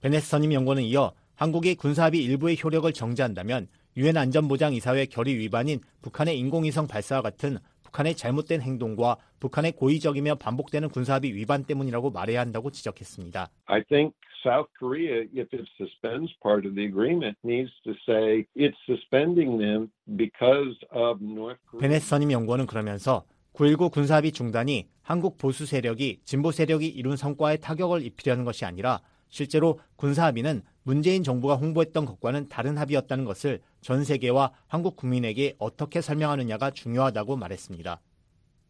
베네스 0.00 0.28
선임 0.28 0.52
연구는 0.52 0.82
이어 0.84 1.12
한국이 1.34 1.74
군사 1.74 2.04
합의 2.04 2.22
일부의 2.24 2.58
효력을 2.62 2.90
정지한다면 2.92 3.68
유엔 3.96 4.16
안전보장 4.16 4.74
이사회 4.74 5.06
결의 5.06 5.36
위반인 5.36 5.80
북한의 6.02 6.38
인공위성 6.38 6.86
발사와 6.86 7.22
같은 7.22 7.58
북한의 7.94 8.16
잘못된 8.16 8.60
행동과 8.60 9.16
북한의 9.38 9.72
고의적이며 9.72 10.36
반복되는 10.36 10.88
군사합의 10.88 11.32
위반 11.34 11.64
때문이라고 11.64 12.10
말해야 12.10 12.40
한다고 12.40 12.70
지적했습니다. 12.70 13.48
I 13.66 13.82
think 13.84 14.14
South 14.42 14.68
Korea, 14.78 15.28
if 15.32 15.48
it 15.54 15.64
suspends 15.78 16.32
part 16.42 16.66
of 16.66 16.74
the 16.74 16.84
agreement, 16.84 17.38
needs 17.44 17.70
to 17.84 17.94
say 18.04 18.44
it's 18.56 18.76
suspending 18.86 19.58
them 19.58 19.90
because 20.16 20.76
of 20.90 21.22
North 21.22 21.60
Korea. 21.70 21.80
베네스 21.80 22.08
선임 22.08 22.32
연구원은 22.32 22.66
그러면서 22.66 23.24
9.19 23.54 23.92
군사합의 23.92 24.32
중단이 24.32 24.88
한국 25.02 25.38
보수 25.38 25.64
세력이 25.64 26.22
진보 26.24 26.50
세력이 26.50 26.88
이룬 26.88 27.16
성과에 27.16 27.58
타격을 27.58 28.02
입히려는 28.02 28.44
것이 28.44 28.64
아니라 28.64 29.00
실제로 29.34 29.80
군사 29.96 30.26
합의는 30.26 30.62
문재인 30.84 31.24
정부가 31.24 31.56
홍보했던 31.56 32.04
것과는 32.04 32.48
다른 32.48 32.78
합의였다는 32.78 33.24
것을 33.24 33.60
전 33.80 34.04
세계와 34.04 34.52
한국 34.68 34.94
국민에게 34.94 35.56
어떻게 35.58 36.00
설명하느냐가 36.00 36.70
중요하다고 36.70 37.36
말했습니다. 37.36 38.00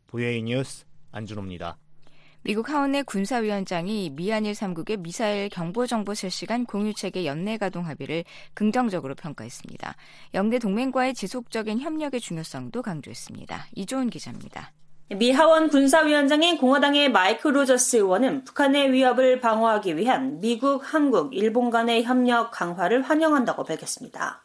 VOA 0.06 0.42
뉴스 0.42 0.86
안준호입니다. 1.12 1.76
미국 2.44 2.70
하원의 2.70 3.04
군사위원장이 3.04 4.08
미한일 4.14 4.52
3국의 4.52 5.00
미사일 5.00 5.50
경보정보 5.50 6.14
실시간 6.14 6.64
공유체계 6.64 7.26
연내 7.26 7.58
가동 7.58 7.86
합의를 7.86 8.24
긍정적으로 8.54 9.14
평가했습니다. 9.14 9.94
역내 10.32 10.60
동맹과의 10.60 11.12
지속적인 11.12 11.80
협력의 11.80 12.20
중요성도 12.20 12.80
강조했습니다. 12.80 13.66
이조은 13.74 14.08
기자입니다. 14.08 14.72
미 15.10 15.32
하원 15.32 15.68
군사위원장인 15.68 16.56
공화당의 16.56 17.12
마이크 17.12 17.48
로저스 17.48 17.96
의원은 17.96 18.44
북한의 18.44 18.90
위협을 18.90 19.38
방어하기 19.38 19.98
위한 19.98 20.40
미국, 20.40 20.80
한국, 20.82 21.36
일본 21.36 21.68
간의 21.68 22.04
협력 22.04 22.50
강화를 22.50 23.02
환영한다고 23.02 23.64
밝혔습니다. 23.64 24.42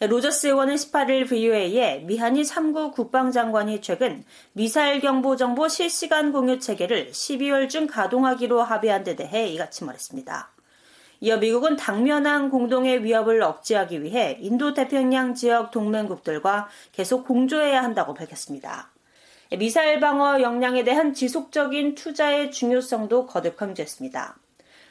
로저스 0.00 0.46
의원은 0.46 0.76
18일 0.76 1.28
VOA에 1.28 2.04
미한일 2.06 2.40
3국 2.40 2.92
국방장관이 2.92 3.82
최근 3.82 4.24
미사일 4.54 5.02
경보 5.02 5.36
정보 5.36 5.68
실시간 5.68 6.32
공유 6.32 6.58
체계를 6.58 7.10
12월 7.10 7.68
중 7.68 7.86
가동하기로 7.86 8.62
합의한 8.62 9.04
데 9.04 9.14
대해 9.14 9.46
이같이 9.48 9.84
말했습니다. 9.84 10.50
이어 11.20 11.36
미국은 11.36 11.76
당면한 11.76 12.48
공동의 12.48 13.04
위협을 13.04 13.42
억제하기 13.42 14.02
위해 14.02 14.38
인도 14.40 14.72
태평양 14.72 15.34
지역 15.34 15.70
동맹국들과 15.70 16.68
계속 16.92 17.26
공조해야 17.26 17.84
한다고 17.84 18.14
밝혔습니다. 18.14 18.90
미사일 19.58 20.00
방어 20.00 20.40
역량에 20.40 20.82
대한 20.82 21.12
지속적인 21.12 21.94
투자의 21.94 22.50
중요성도 22.50 23.26
거듭 23.26 23.56
강조했습니다. 23.56 24.36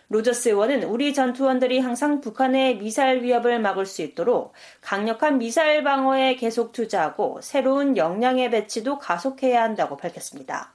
로저스 0.09 0.49
의원은 0.49 0.83
우리 0.83 1.13
전투원들이 1.13 1.79
항상 1.79 2.21
북한의 2.21 2.77
미사일 2.77 3.23
위협을 3.23 3.59
막을 3.59 3.85
수 3.85 4.01
있도록 4.01 4.51
강력한 4.81 5.37
미사일 5.37 5.83
방어에 5.83 6.35
계속 6.35 6.73
투자하고 6.73 7.39
새로운 7.41 7.95
역량의 7.95 8.51
배치도 8.51 8.99
가속해야 8.99 9.63
한다고 9.63 9.95
밝혔습니다. 9.97 10.73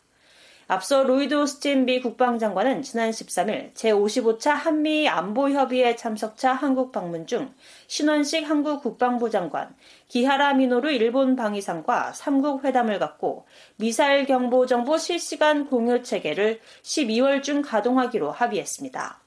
앞서 0.69 1.05
로이드 1.05 1.33
오스틴 1.33 1.85
미 1.85 2.01
국방장관은 2.01 2.83
지난 2.83 3.11
13일 3.11 3.73
제55차 3.75 4.51
한미 4.51 5.09
안보협의회 5.09 5.95
참석차 5.95 6.55
한국 6.55 6.91
방문 6.91 7.29
중 7.29 7.55
신원식 7.87 8.51
한국 8.51 8.83
국방부 8.83 9.31
장관, 9.31 9.77
기하라 10.09 10.55
미노루 10.55 10.91
일본 10.91 11.37
방위상과 11.37 12.11
3국 12.17 12.65
회담을 12.65 12.99
갖고 12.99 13.47
미사일 13.77 14.27
경보 14.27 14.67
정보 14.67 14.99
실시간 14.99 15.69
공유 15.69 16.03
체계를 16.03 16.59
12월 16.83 17.45
중 17.45 17.63
가동하기로 17.63 18.33
합의했습니다. 18.33 19.21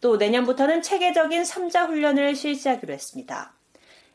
또 0.00 0.16
내년부터는 0.18 0.82
체계적인 0.82 1.42
3자 1.42 1.88
훈련을 1.88 2.36
실시하기로 2.36 2.94
했습니다. 2.94 3.55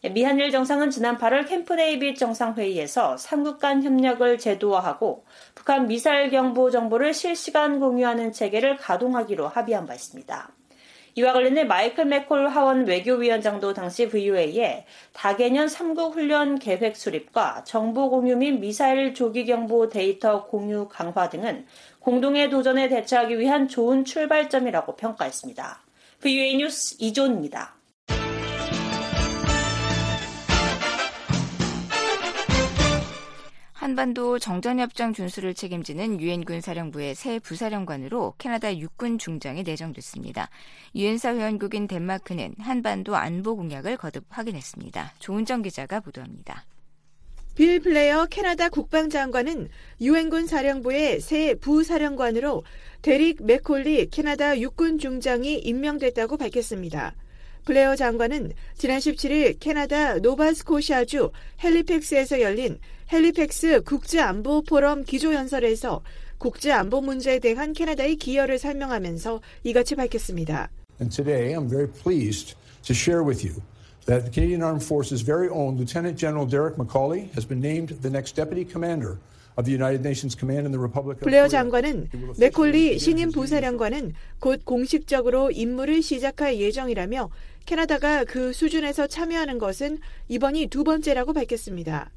미한일 0.09 0.49
정상은 0.49 0.89
지난 0.89 1.19
8월 1.19 1.47
캠프 1.47 1.75
데이빗 1.75 2.17
정상회의에서 2.17 3.17
3국 3.17 3.59
간 3.59 3.83
협력을 3.83 4.39
제도화하고 4.39 5.25
북한 5.53 5.87
미사일 5.87 6.31
경보 6.31 6.71
정보를 6.71 7.13
실시간 7.13 7.79
공유하는 7.79 8.31
체계를 8.31 8.77
가동하기로 8.77 9.47
합의한 9.47 9.85
바 9.85 9.93
있습니다. 9.93 10.49
이와 11.13 11.33
관련해 11.33 11.65
마이클 11.65 12.05
맥콜 12.05 12.47
하원 12.47 12.87
외교위원장도 12.87 13.73
당시 13.73 14.07
VOA에 14.07 14.85
다개년 15.13 15.67
3국 15.67 16.13
훈련 16.13 16.57
계획 16.57 16.95
수립과 16.95 17.63
정보 17.65 18.09
공유 18.09 18.35
및 18.35 18.53
미사일 18.53 19.13
조기 19.13 19.45
경보 19.45 19.89
데이터 19.89 20.45
공유 20.45 20.87
강화 20.89 21.29
등은 21.29 21.67
공동의 21.99 22.49
도전에 22.49 22.87
대처하기 22.87 23.37
위한 23.37 23.67
좋은 23.67 24.03
출발점이라고 24.03 24.95
평가했습니다. 24.95 25.83
VOA 26.21 26.55
뉴스 26.57 26.95
이존입니다. 26.97 27.80
한반도 33.81 34.37
정전협정 34.37 35.13
준수를 35.13 35.55
책임지는 35.55 36.21
유엔 36.21 36.45
군 36.45 36.61
사령부의 36.61 37.15
새 37.15 37.39
부사령관으로 37.39 38.35
캐나다 38.37 38.77
육군 38.77 39.17
중장이 39.17 39.63
내정됐습니다. 39.63 40.51
유엔사 40.93 41.33
회원국인 41.33 41.87
덴마크는 41.87 42.53
한반도 42.59 43.15
안보 43.15 43.55
공약을 43.55 43.97
거듭 43.97 44.25
확인했습니다. 44.29 45.13
조은정 45.17 45.63
기자가 45.63 45.99
보도합니다. 45.99 46.63
빌 47.55 47.79
블레어 47.79 48.27
캐나다 48.27 48.69
국방장관은 48.69 49.67
유엔군 49.99 50.45
사령부의 50.45 51.19
새 51.19 51.55
부사령관으로 51.55 52.63
데릭 53.01 53.43
맥콜리 53.43 54.11
캐나다 54.11 54.59
육군 54.59 54.99
중장이 54.99 55.55
임명됐다고 55.55 56.37
밝혔습니다. 56.37 57.15
블레어 57.65 57.95
장관은 57.95 58.53
지난 58.75 58.99
17일 58.99 59.57
캐나다 59.59 60.19
노바스코샤주 60.19 61.31
핼리팩스에서 61.63 62.41
열린 62.41 62.79
핼리팩스 63.11 63.81
국제안보 63.81 64.61
포럼 64.61 65.03
기조연설에서 65.03 66.01
국제안보 66.37 67.01
문제에 67.01 67.39
대한 67.39 67.73
캐나다의 67.73 68.15
기여를 68.15 68.57
설명하면서 68.57 69.41
이같이 69.65 69.95
밝혔습니다. 69.95 70.69
And 71.01 71.13
today 71.13 71.53
I'm 71.53 71.67
very 71.67 71.87
pleased 71.87 72.55
to 72.83 72.95
share 72.95 73.21
with 73.21 73.45
you 73.45 73.61
that 74.05 74.23
the 74.23 74.31
Canadian 74.31 74.63
Armed 74.63 74.83
Forces' 74.83 75.25
very 75.25 75.49
own 75.49 75.75
Lieutenant 75.75 76.17
General 76.17 76.47
Derek 76.47 76.77
McCauley 76.77 77.29
has 77.35 77.45
been 77.45 77.59
named 77.59 78.01
the 78.01 78.09
next 78.09 78.35
Deputy 78.35 78.65
Commander 78.65 79.17
블레어 81.19 81.47
장관은 81.49 82.09
맥콜리 82.39 82.97
신임 82.97 83.31
부사령관은 83.31 84.13
곧 84.39 84.63
공식적으로 84.63 85.51
임무를 85.51 86.01
시작할 86.01 86.57
예정이라며 86.57 87.29
캐나다가 87.65 88.23
그 88.23 88.53
수준에서 88.53 89.07
참여하는 89.07 89.57
것은 89.57 89.99
이번이 90.29 90.67
두 90.67 90.85
번째라고 90.85 91.33
밝혔습니다. 91.33 92.09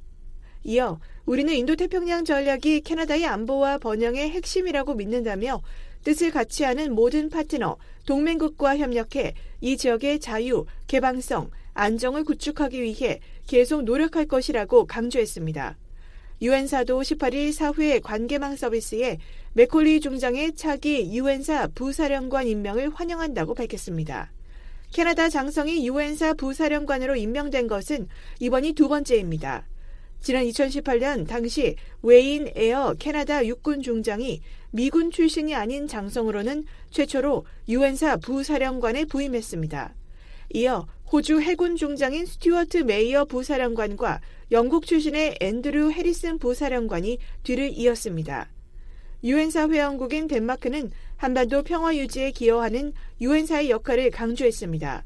이어 0.65 0.99
우리는 1.27 1.53
인도태평양 1.55 2.25
전략이 2.25 2.81
캐나다의 2.81 3.27
안보와 3.27 3.79
번영의 3.79 4.31
핵심이라고 4.31 4.95
믿는다며 4.95 5.63
뜻을 6.05 6.31
같이 6.31 6.65
하는 6.65 6.95
모든 6.95 7.31
파트너, 7.31 7.77
동맹국과 8.07 8.77
협력해 8.77 9.35
이 9.61 9.77
지역의 9.77 10.21
자유, 10.21 10.67
개방성, 10.87 11.51
안정을 11.73 12.25
구축하기 12.25 12.83
위해 12.83 13.21
계속 13.47 13.85
노력할 13.85 14.27
것이라고 14.27 14.87
강조했습니다. 14.87 15.77
유엔사도 16.43 17.01
18일 17.01 17.53
사회 17.53 18.01
관계망 18.01 18.57
서비스에 18.57 19.19
맥콜리 19.55 20.01
중장의 20.01 20.57
차기 20.57 21.17
유엔사 21.17 21.69
부사령관 21.75 22.47
임명을 22.47 22.91
환영한다고 22.91 23.55
밝혔습니다. 23.55 24.31
캐나다 24.93 25.29
장성이 25.29 25.87
유엔사 25.87 26.35
부사령관으로 26.35 27.17
임명된 27.17 27.67
것은 27.67 28.09
이번이 28.41 28.75
두 28.75 28.89
번째입니다. 28.89 29.65
지난 30.25 30.47
2018년 30.47 31.29
당시 31.29 31.77
웨인 32.01 32.51
에어 32.57 32.95
캐나다 32.99 33.45
육군 33.45 33.83
중장이 33.83 34.41
미군 34.71 35.11
출신이 35.11 35.55
아닌 35.55 35.87
장성으로는 35.87 36.65
최초로 36.91 37.45
유엔사 37.69 38.17
부사령관에 38.17 39.05
부임했습니다. 39.05 39.95
이어 40.55 40.87
호주 41.13 41.43
해군 41.43 41.77
중장인 41.77 42.25
스튜어트 42.25 42.79
메이어 42.79 43.27
부사령관과 43.27 44.23
영국 44.51 44.87
출신의 44.87 45.37
앤드류 45.43 45.91
해리슨 45.93 46.39
부사령관이 46.39 47.19
뒤를 47.43 47.71
이었습니다. 47.71 48.49
유엔사 49.25 49.69
회원국인 49.69 50.27
덴마크는 50.27 50.91
한반도 51.17 51.63
평화 51.63 51.95
유지에 51.95 52.31
기여하는 52.31 52.95
유엔사의 53.21 53.69
역할을 53.69 54.11
강조했습니다. 54.11 55.05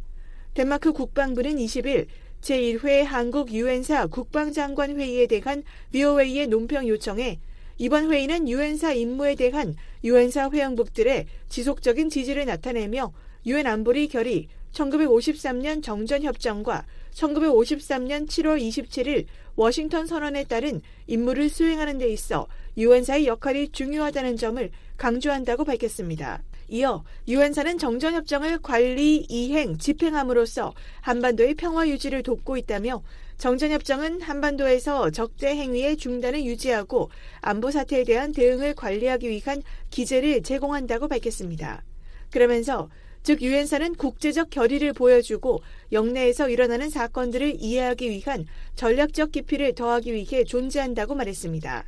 덴마크 0.55 0.93
국방부는 0.93 1.57
20일 1.57 2.07
제1회 2.41 3.03
한국 3.03 3.53
유엔사 3.53 4.07
국방장관 4.07 4.99
회의에 4.99 5.27
대한 5.27 5.63
VOA의 5.93 6.47
논평 6.47 6.89
요청에 6.89 7.41
이번 7.79 8.11
회의는 8.11 8.49
유엔사 8.49 8.93
임무에 8.93 9.35
대한 9.35 9.75
유엔사 10.03 10.51
회원국들의 10.51 11.27
지속적인 11.49 12.11
지지를 12.11 12.47
나타내며 12.47 13.13
유엔 13.47 13.67
안보리 13.67 14.09
결의 14.09 14.49
1953년 14.73 15.83
정전협정과 15.83 16.87
1953년 17.15 18.29
7월 18.29 18.61
27일 18.61 19.27
워싱턴 19.57 20.07
선언에 20.07 20.45
따른 20.45 20.81
임무를 21.07 21.49
수행하는 21.49 21.99
데 21.99 22.09
있어 22.09 22.47
유엔사의 22.77 23.27
역할이 23.27 23.71
중요하다는 23.71 24.37
점을 24.37 24.71
강조한다고 24.97 25.65
밝혔습니다. 25.65 26.43
이어 26.69 27.03
유엔사는 27.27 27.79
정전협정을 27.79 28.59
관리, 28.59 29.25
이행, 29.29 29.79
집행함으로써 29.79 30.75
한반도의 31.01 31.55
평화 31.55 31.89
유지를 31.89 32.23
돕고 32.23 32.57
있다며 32.59 33.03
정전협정은 33.39 34.21
한반도에서 34.21 35.11
적대 35.11 35.49
행위의 35.49 35.97
중단을 35.97 36.45
유지하고 36.45 37.11
안보 37.41 37.71
사태에 37.71 38.05
대한 38.05 38.33
대응을 38.33 38.75
관리하기 38.75 39.29
위한 39.29 39.63
기제를 39.91 40.43
제공한다고 40.43 41.09
밝혔습니다. 41.09 41.83
그러면서 42.31 42.91
즉 43.23 43.43
유엔사는 43.43 43.95
국제적 43.95 44.51
결의를 44.51 44.93
보여주고 44.93 45.63
영내에서 45.93 46.49
일어나는 46.49 46.91
사건들을 46.91 47.57
이해하기 47.59 48.11
위한 48.11 48.47
전략적 48.75 49.33
깊이를 49.33 49.75
더하기 49.75 50.13
위해 50.13 50.45
존재한다고 50.45 51.15
말했습니다. 51.15 51.85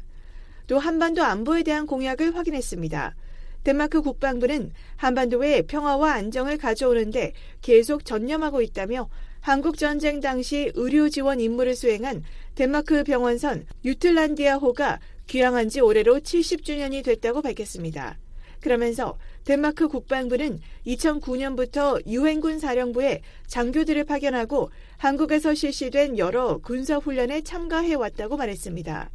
또 0.67 0.79
한반도 0.79 1.23
안보에 1.23 1.63
대한 1.63 1.87
공약을 1.87 2.37
확인했습니다. 2.37 3.15
덴마크 3.63 4.01
국방부는 4.01 4.73
한반도의 4.97 5.67
평화와 5.67 6.13
안정을 6.15 6.57
가져오는데 6.57 7.33
계속 7.61 8.05
전념하고 8.05 8.63
있다며 8.63 9.09
한국 9.41 9.79
전쟁 9.79 10.21
당시 10.21 10.71
의료 10.75 11.09
지원 11.09 11.41
임무를 11.41 11.75
수행한 11.75 12.23
덴마크 12.55 13.05
병원선 13.05 13.67
유틀란디아호가 13.85 15.01
귀향한 15.27 15.69
지 15.69 15.81
올해로 15.81 16.21
70주년이 16.21 17.05
됐다고 17.05 17.41
밝혔습니다. 17.43 18.19
그러면서 18.61 19.19
덴마크 19.45 19.89
국방부는 19.89 20.61
2009년부터 20.87 22.07
유엔군 22.07 22.59
사령부에 22.59 23.23
장교들을 23.47 24.05
파견하고 24.05 24.71
한국에서 24.99 25.55
실시된 25.55 26.19
여러 26.19 26.59
군사 26.59 26.97
훈련에 26.97 27.41
참가해 27.41 27.95
왔다고 27.95 28.37
말했습니다. 28.37 29.11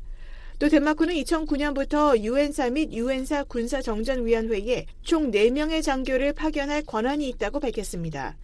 또 0.58 0.70
덴마크는 0.70 1.14
2009년부터 1.16 2.18
유엔사 2.18 2.70
및 2.70 2.94
유엔사 2.94 3.44
군사정전위원회에 3.44 4.86
총 5.04 5.32
4명의 5.32 5.84
장교를 5.84 6.32
파견할 6.32 6.84
권한이 6.84 7.28
있다고 7.30 7.60
밝혔습니다. 7.60 8.38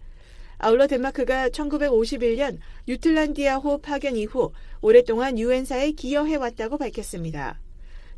아울러 0.58 0.86
덴마크가 0.86 1.48
1951년 1.48 2.58
유틀란디아호 2.86 3.78
파견 3.78 4.16
이후 4.16 4.52
오랫동안 4.82 5.38
유엔사에 5.38 5.92
기여해왔다고 5.92 6.76
밝혔습니다. 6.76 7.58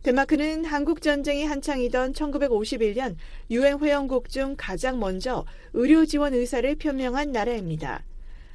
덴마크는 0.03 0.65
한국 0.65 1.01
전쟁이 1.01 1.45
한창이던 1.45 2.13
1951년 2.15 3.15
유엔 3.53 3.79
회원국 3.79 4.29
중 4.29 4.55
가장 4.59 4.99
먼저 4.99 5.47
의료 5.73 6.05
지원 6.05 6.35
의사를 6.35 6.75
표명한 6.75 7.31
나라입니다. 7.31 8.03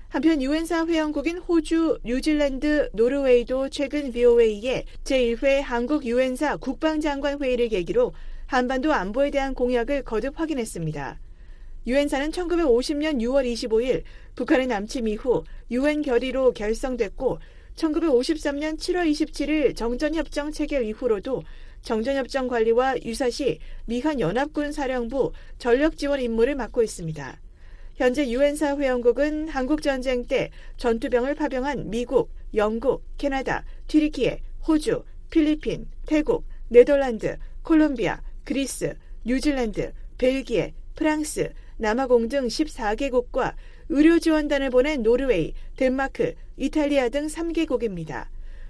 한편 0.09 0.41
유엔사 0.41 0.87
회원국인 0.87 1.37
호주, 1.37 1.99
뉴질랜드, 2.03 2.89
노르웨이도 2.93 3.69
최근 3.69 4.11
VOA에 4.11 4.85
제1회 5.03 5.61
한국 5.61 6.03
유엔사 6.03 6.57
국방장관 6.57 7.39
회의를 7.39 7.69
계기로 7.69 8.13
한반도 8.47 8.91
안보에 8.91 9.29
대한 9.29 9.53
공약을 9.53 10.01
거듭 10.01 10.39
확인했습니다. 10.39 11.19
유엔사는 11.85 12.31
1950년 12.31 13.21
6월 13.21 13.45
25일 13.53 14.01
북한의 14.33 14.65
남침 14.65 15.07
이후 15.07 15.43
유엔 15.69 16.01
결의로 16.01 16.53
결성됐고 16.53 17.37
1953년 17.75 18.79
7월 18.79 19.11
27일 19.11 19.75
정전협정 19.75 20.51
체결 20.51 20.85
이후로도 20.85 21.43
정전협정 21.83 22.47
관리와 22.47 22.95
유사시 23.05 23.59
미한 23.85 24.19
연합군 24.19 24.71
사령부 24.71 25.33
전력 25.59 25.97
지원 25.97 26.19
임무를 26.19 26.55
맡고 26.55 26.81
있습니다. 26.81 27.39
현재 27.99 28.29
유엔사 28.29 28.77
회원국은 28.77 29.49
한국전쟁 29.49 30.25
때 30.25 30.51
전투병을 30.77 31.35
파병한 31.35 31.89
미국, 31.89 32.31
영국, 32.55 33.03
캐나다, 33.17 33.65
튀르키예, 33.87 34.39
호주, 34.65 35.03
필리핀, 35.29 35.85
태국, 36.05 36.45
네덜란드, 36.69 37.35
콜롬비아, 37.61 38.21
그리스, 38.45 38.95
뉴질랜드, 39.25 39.91
벨기에, 40.17 40.73
프랑스, 40.95 41.51
남아공 41.75 42.29
등 42.29 42.47
14개국과 42.47 43.55
의료 43.89 44.17
지원단을 44.17 44.69
보낸 44.69 45.03
노르웨이, 45.03 45.53
덴마크, 45.75 46.35
이탈리아 46.55 47.09
등 47.09 47.27
3개국입니다. 47.27 48.27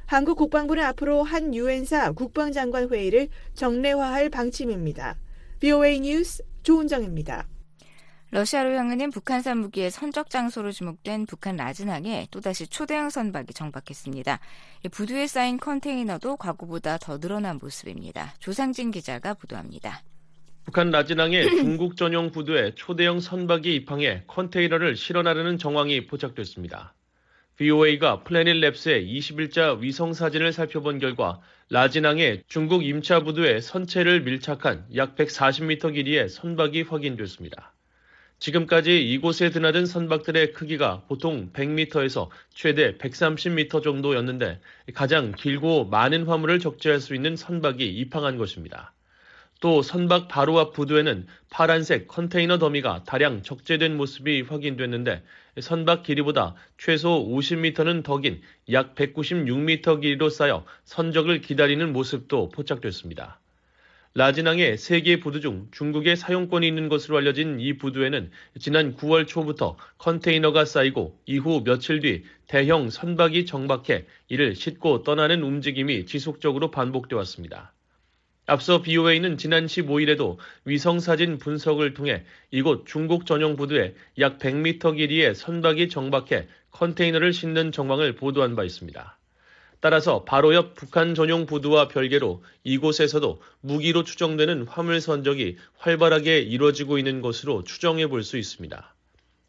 한국 0.07 0.39
국방부는 0.39 0.83
앞으로 0.85 1.21
한 1.21 1.53
유엔사 1.53 2.13
국방장관 2.13 2.89
회의를 2.89 3.27
정례화할 3.53 4.31
방침입니다. 4.31 5.19
BOA 5.59 5.99
뉴스 5.99 6.41
조은정입니다. 6.63 7.47
러시아로 8.31 8.73
향하는 8.73 9.09
북한산 9.09 9.57
무기의 9.57 9.89
선적 9.89 10.29
장소로 10.29 10.71
지목된 10.71 11.25
북한 11.25 11.55
라진항에 11.55 12.27
또다시 12.29 12.67
초대형 12.67 13.09
선박이 13.09 13.53
정박했습니다. 13.53 14.39
부두에 14.91 15.25
쌓인 15.25 15.57
컨테이너도 15.57 16.37
과거보다 16.37 16.99
더 16.99 17.19
늘어난 17.19 17.57
모습입니다. 17.59 18.35
조상진 18.39 18.91
기자가 18.91 19.33
보도합니다. 19.33 20.03
북한 20.63 20.91
라진항에 20.91 21.41
중국 21.57 21.97
전용 21.97 22.31
부두에 22.31 22.75
초대형 22.75 23.19
선박이 23.19 23.73
입항해 23.73 24.25
컨테이너를 24.27 24.95
실어 24.95 25.23
나르는 25.23 25.57
정황이 25.57 26.05
포착됐습니다. 26.05 26.93
VOA가 27.57 28.23
플래닛 28.23 28.57
랩스의 28.57 29.05
20일자 29.11 29.79
위성 29.79 30.13
사진을 30.13 30.53
살펴본 30.53 30.99
결과 30.99 31.41
라진항의 31.71 32.43
중국 32.47 32.85
임차 32.85 33.23
부두에 33.23 33.59
선체를 33.59 34.21
밀착한 34.21 34.85
약 34.95 35.15
140m 35.15 35.95
길이의 35.95 36.29
선박이 36.29 36.83
확인됐습니다. 36.83 37.73
지금까지 38.39 39.01
이곳에 39.11 39.49
드나든 39.49 39.85
선박들의 39.85 40.53
크기가 40.53 41.03
보통 41.07 41.51
100m에서 41.51 42.29
최대 42.53 42.97
130m 42.97 43.83
정도였는데 43.83 44.59
가장 44.93 45.33
길고 45.33 45.85
많은 45.85 46.25
화물을 46.25 46.59
적재할 46.59 46.99
수 47.01 47.15
있는 47.15 47.35
선박이 47.35 47.85
입항한 47.85 48.37
것입니다. 48.37 48.93
또 49.61 49.81
선박 49.81 50.29
바로 50.29 50.57
앞 50.57 50.71
부두에는 50.71 51.27
파란색 51.49 52.07
컨테이너 52.07 52.59
더미가 52.59 53.03
다량 53.03 53.43
적재된 53.43 53.97
모습이 53.97 54.43
확인됐는데 54.43 55.21
선박 55.59 56.03
길이보다 56.03 56.55
최소 56.77 57.27
50m는 57.27 58.03
더 58.03 58.21
긴 58.21 58.41
약 58.71 58.95
196m 58.95 59.99
길이로 60.01 60.29
쌓여 60.29 60.63
선적을 60.85 61.41
기다리는 61.41 61.91
모습도 61.91 62.49
포착됐습니다. 62.49 63.41
라진항의 64.15 64.77
3개 64.77 65.21
부두 65.21 65.39
중 65.39 65.67
중국의 65.71 66.15
사용권이 66.17 66.67
있는 66.67 66.89
것으로 66.89 67.17
알려진 67.17 67.59
이 67.59 67.77
부두에는 67.77 68.31
지난 68.59 68.95
9월 68.95 69.27
초부터 69.27 69.77
컨테이너가 69.99 70.65
쌓이고 70.65 71.19
이후 71.27 71.63
며칠 71.63 71.99
뒤 71.99 72.23
대형 72.47 72.89
선박이 72.89 73.45
정박해 73.45 74.05
이를 74.27 74.55
싣고 74.55 75.03
떠나는 75.03 75.43
움직임이 75.43 76.07
지속적으로 76.07 76.71
반복돼 76.71 77.15
왔습니다. 77.17 77.71
앞서 78.47 78.81
BOA는 78.81 79.37
지난 79.37 79.67
15일에도 79.67 80.37
위성사진 80.65 81.37
분석을 81.37 81.93
통해 81.93 82.23
이곳 82.49 82.87
중국 82.87 83.27
전용 83.27 83.55
부두에 83.55 83.93
약 84.17 84.39
100m 84.39 84.97
길이의 84.97 85.35
선박이 85.35 85.87
정박해 85.89 86.47
컨테이너를 86.71 87.31
싣는 87.31 87.71
정황을 87.71 88.15
보도한 88.15 88.55
바 88.55 88.63
있습니다. 88.63 89.18
따라서 89.81 90.25
바로 90.25 90.53
옆 90.53 90.75
북한 90.75 91.15
전용 91.15 91.45
부두와 91.45 91.87
별개로 91.87 92.43
이곳에서도 92.63 93.41
무기로 93.61 94.03
추정되는 94.03 94.67
화물 94.67 94.99
선적이 94.99 95.57
활발하게 95.77 96.39
이루어지고 96.39 96.97
있는 96.97 97.21
것으로 97.21 97.63
추정해 97.63 98.07
볼 98.07 98.23
수 98.23 98.37
있습니다. 98.37 98.93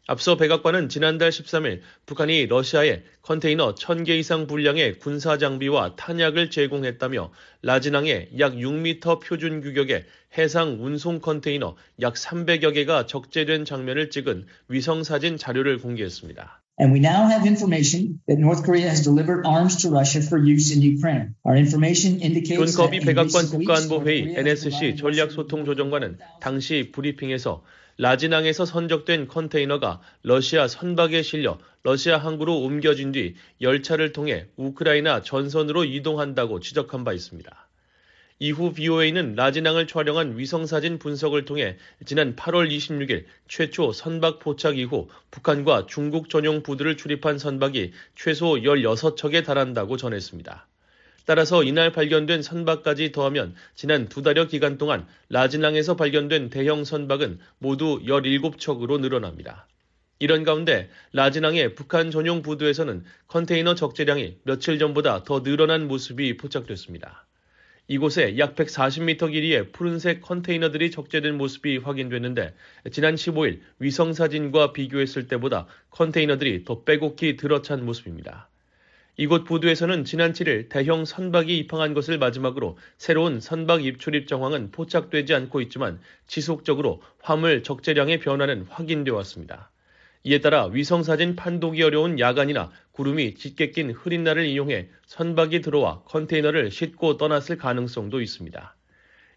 앞서 0.07 0.35
백악관은 0.35 0.89
지난달 0.89 1.29
13일 1.29 1.81
북한이 2.05 2.47
러시아에 2.47 3.03
컨테이너 3.21 3.75
1000개 3.75 4.09
이상 4.09 4.47
분량의 4.47 4.99
군사 4.99 5.37
장비와 5.37 5.95
탄약을 5.95 6.49
제공했다며 6.49 7.31
라진항에 7.61 8.29
약 8.39 8.53
6m 8.55 9.21
표준 9.21 9.61
규격의 9.61 10.05
해상 10.37 10.83
운송 10.83 11.19
컨테이너 11.19 11.75
약 12.01 12.15
300여 12.15 12.73
개가 12.73 13.05
적재된 13.05 13.63
장면을 13.63 14.09
찍은 14.09 14.47
위성 14.67 15.03
사진 15.03 15.37
자료를 15.37 15.77
공개했습니다. 15.77 16.60
And 16.79 16.91
we 16.91 16.99
now 16.99 17.27
have 17.27 17.45
information 17.45 18.21
that 18.27 18.39
North 18.39 18.63
Korea 18.63 18.89
has 18.89 19.03
delivered 19.03 19.45
arms 19.45 19.83
to 19.83 19.89
Russia 19.89 20.21
for 20.21 20.37
use 20.37 20.71
in 20.71 20.81
Ukraine. 20.81 21.35
Our 21.45 21.55
information 21.55 22.21
indicates 22.21 22.57
존 22.57 22.65
커비 22.73 23.01
백악관 23.01 23.49
국가안보회의 23.49 24.33
NSC 24.37 24.95
전략소통조정관은 24.95 26.17
당시 26.39 26.91
브리핑에서 26.91 27.63
라진항에서 27.97 28.65
선적된 28.65 29.27
컨테이너가 29.27 30.01
러시아 30.23 30.67
선박에 30.67 31.21
실려 31.21 31.59
러시아 31.83 32.17
항구로 32.17 32.61
옮겨진 32.61 33.11
뒤 33.11 33.35
열차를 33.61 34.11
통해 34.11 34.47
우크라이나 34.55 35.21
전선으로 35.21 35.85
이동한다고 35.85 36.61
지적한 36.61 37.03
바 37.03 37.13
있습니다. 37.13 37.70
이후 38.43 38.73
BOA는 38.73 39.35
라진항을 39.35 39.85
촬영한 39.85 40.39
위성사진 40.39 40.97
분석을 40.97 41.45
통해 41.45 41.77
지난 42.05 42.35
8월 42.35 42.75
26일 42.75 43.25
최초 43.47 43.91
선박 43.93 44.39
포착 44.39 44.79
이후 44.79 45.09
북한과 45.29 45.85
중국 45.85 46.27
전용 46.27 46.63
부두를 46.63 46.97
출입한 46.97 47.37
선박이 47.37 47.91
최소 48.15 48.47
16척에 48.53 49.45
달한다고 49.45 49.95
전했습니다. 49.95 50.67
따라서 51.27 51.63
이날 51.63 51.91
발견된 51.91 52.41
선박까지 52.41 53.11
더하면 53.11 53.53
지난 53.75 54.09
두 54.09 54.23
달여 54.23 54.47
기간 54.47 54.79
동안 54.79 55.05
라진항에서 55.29 55.95
발견된 55.95 56.49
대형 56.49 56.83
선박은 56.83 57.37
모두 57.59 58.01
17척으로 58.03 58.99
늘어납니다. 59.01 59.67
이런 60.17 60.43
가운데 60.43 60.89
라진항의 61.13 61.75
북한 61.75 62.09
전용 62.09 62.41
부두에서는 62.41 63.03
컨테이너 63.27 63.75
적재량이 63.75 64.37
며칠 64.45 64.79
전보다 64.79 65.25
더 65.25 65.43
늘어난 65.43 65.87
모습이 65.87 66.37
포착됐습니다. 66.37 67.27
이곳에 67.91 68.37
약 68.37 68.55
140m 68.55 69.33
길이의 69.33 69.73
푸른색 69.73 70.21
컨테이너들이 70.21 70.91
적재된 70.91 71.37
모습이 71.37 71.79
확인됐는데 71.79 72.53
지난 72.89 73.15
15일 73.15 73.59
위성 73.79 74.13
사진과 74.13 74.71
비교했을 74.71 75.27
때보다 75.27 75.67
컨테이너들이 75.89 76.63
더 76.63 76.83
빼곡히 76.83 77.35
들어찬 77.35 77.83
모습입니다. 77.83 78.47
이곳 79.17 79.43
부두에서는 79.43 80.05
지난 80.05 80.31
7일 80.31 80.69
대형 80.69 81.03
선박이 81.03 81.57
입항한 81.57 81.93
것을 81.93 82.17
마지막으로 82.17 82.77
새로운 82.97 83.41
선박 83.41 83.83
입출입 83.83 84.25
정황은 84.25 84.71
포착되지 84.71 85.33
않고 85.33 85.59
있지만 85.59 85.99
지속적으로 86.27 87.01
화물 87.21 87.61
적재량의 87.61 88.21
변화는 88.21 88.67
확인되어 88.69 89.15
왔습니다. 89.15 89.69
이에 90.23 90.39
따라 90.39 90.65
위성사진 90.67 91.35
판독이 91.35 91.81
어려운 91.81 92.19
야간이나 92.19 92.71
구름이 92.91 93.35
짙게 93.35 93.71
낀 93.71 93.89
흐린 93.89 94.23
날을 94.23 94.45
이용해 94.45 94.89
선박이 95.07 95.61
들어와 95.61 96.03
컨테이너를 96.03 96.69
싣고 96.69 97.17
떠났을 97.17 97.57
가능성도 97.57 98.21
있습니다. 98.21 98.75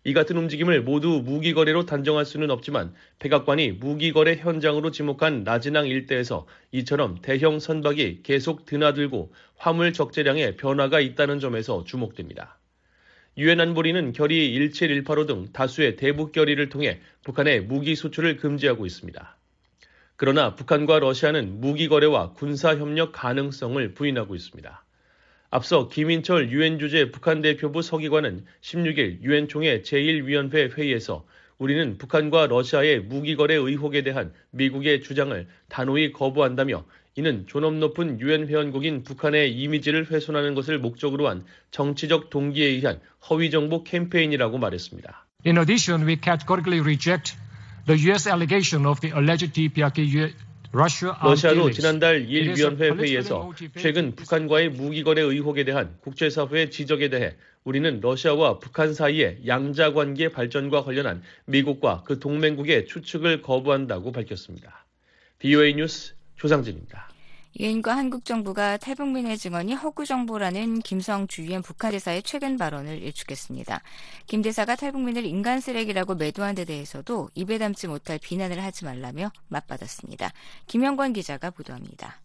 이 0.06 0.12
같은 0.12 0.36
움직임을 0.36 0.82
모두 0.82 1.22
무기거래로 1.24 1.86
단정할 1.86 2.26
수는 2.26 2.50
없지만 2.50 2.92
백악관이 3.18 3.72
무기거래 3.72 4.36
현장으로 4.36 4.90
지목한 4.90 5.44
나진항 5.44 5.86
일대에서 5.86 6.46
이처럼 6.72 7.16
대형 7.22 7.58
선박이 7.58 8.20
계속 8.22 8.66
드나들고 8.66 9.32
화물 9.56 9.94
적재량에 9.94 10.56
변화가 10.56 11.00
있다는 11.00 11.40
점에서 11.40 11.84
주목됩니다. 11.84 12.58
유엔 13.38 13.58
안보리는 13.60 14.12
결의 14.12 14.54
1718호 14.54 15.26
등 15.26 15.46
다수의 15.54 15.96
대북 15.96 16.32
결의를 16.32 16.68
통해 16.68 17.00
북한의 17.22 17.62
무기 17.62 17.96
수출을 17.96 18.36
금지하고 18.36 18.84
있습니다. 18.84 19.38
그러나 20.16 20.54
북한과 20.54 21.00
러시아는 21.00 21.60
무기 21.60 21.88
거래와 21.88 22.32
군사 22.34 22.76
협력 22.76 23.12
가능성을 23.12 23.94
부인하고 23.94 24.34
있습니다. 24.34 24.84
앞서 25.50 25.88
김인철 25.88 26.50
유엔 26.50 26.78
주재 26.78 27.10
북한 27.10 27.42
대표부 27.42 27.82
서기관은 27.82 28.44
16일 28.60 29.22
유엔 29.22 29.48
총회 29.48 29.82
제1위원회 29.82 30.76
회의에서 30.76 31.24
우리는 31.58 31.98
북한과 31.98 32.46
러시아의 32.46 33.00
무기 33.00 33.36
거래 33.36 33.54
의혹에 33.54 34.02
대한 34.02 34.32
미국의 34.50 35.02
주장을 35.02 35.46
단호히 35.68 36.12
거부한다며 36.12 36.84
이는 37.16 37.46
존엄 37.46 37.78
높은 37.78 38.20
유엔 38.20 38.48
회원국인 38.48 39.04
북한의 39.04 39.52
이미지를 39.52 40.10
훼손하는 40.10 40.54
것을 40.54 40.78
목적으로 40.78 41.28
한 41.28 41.44
정치적 41.70 42.30
동기에 42.30 42.66
의한 42.66 43.00
허위 43.30 43.50
정보 43.50 43.84
캠페인이라고 43.84 44.58
말했습니다. 44.58 45.26
In 45.46 45.58
addition, 45.58 46.08
we 46.08 46.16
categorically 46.20 46.80
reject 46.80 47.36
the 47.86 47.96
US 48.10 48.26
allegation 48.26 48.86
of 48.86 49.00
the 49.00 49.14
alleged 49.14 49.52
DPRK 49.52 50.34
러시아도 50.72 51.70
지난달 51.70 52.26
1위원회 52.26 52.98
회의에서 52.98 53.52
최근 53.78 54.16
북한과의 54.16 54.70
무기거래 54.70 55.22
의혹에 55.22 55.62
대한 55.62 55.96
국제사회의 56.00 56.70
지적에 56.70 57.10
대해 57.10 57.36
우리는 57.62 58.00
러시아와 58.00 58.58
북한 58.58 58.92
사이의 58.92 59.42
양자 59.46 59.92
관계 59.92 60.28
발전과 60.28 60.82
관련한 60.82 61.22
미국과 61.44 62.02
그 62.04 62.18
동맹국의 62.18 62.86
추측을 62.86 63.42
거부한다고 63.42 64.10
밝혔습니다. 64.10 64.84
BOA 65.38 65.74
뉴스 65.74 66.14
조상진입니다. 66.36 67.13
유엔과 67.60 67.96
한국 67.96 68.24
정부가 68.24 68.76
탈북민의 68.78 69.38
증언이 69.38 69.74
허구 69.74 70.04
정보라는 70.04 70.80
김성 70.80 71.28
주위엔 71.28 71.62
북한 71.62 71.92
대사의 71.92 72.24
최근 72.24 72.56
발언을 72.56 73.00
일축했습니다. 73.00 73.80
김 74.26 74.42
대사가 74.42 74.74
탈북민을 74.74 75.24
인간 75.24 75.60
쓰레기라고 75.60 76.16
매도한 76.16 76.56
데 76.56 76.64
대해서도 76.64 77.30
입에 77.36 77.58
담지 77.58 77.86
못할 77.86 78.18
비난을 78.20 78.60
하지 78.60 78.84
말라며 78.84 79.30
맞받았습니다. 79.48 80.32
김영권 80.66 81.12
기자가 81.12 81.50
보도합니다. 81.50 82.20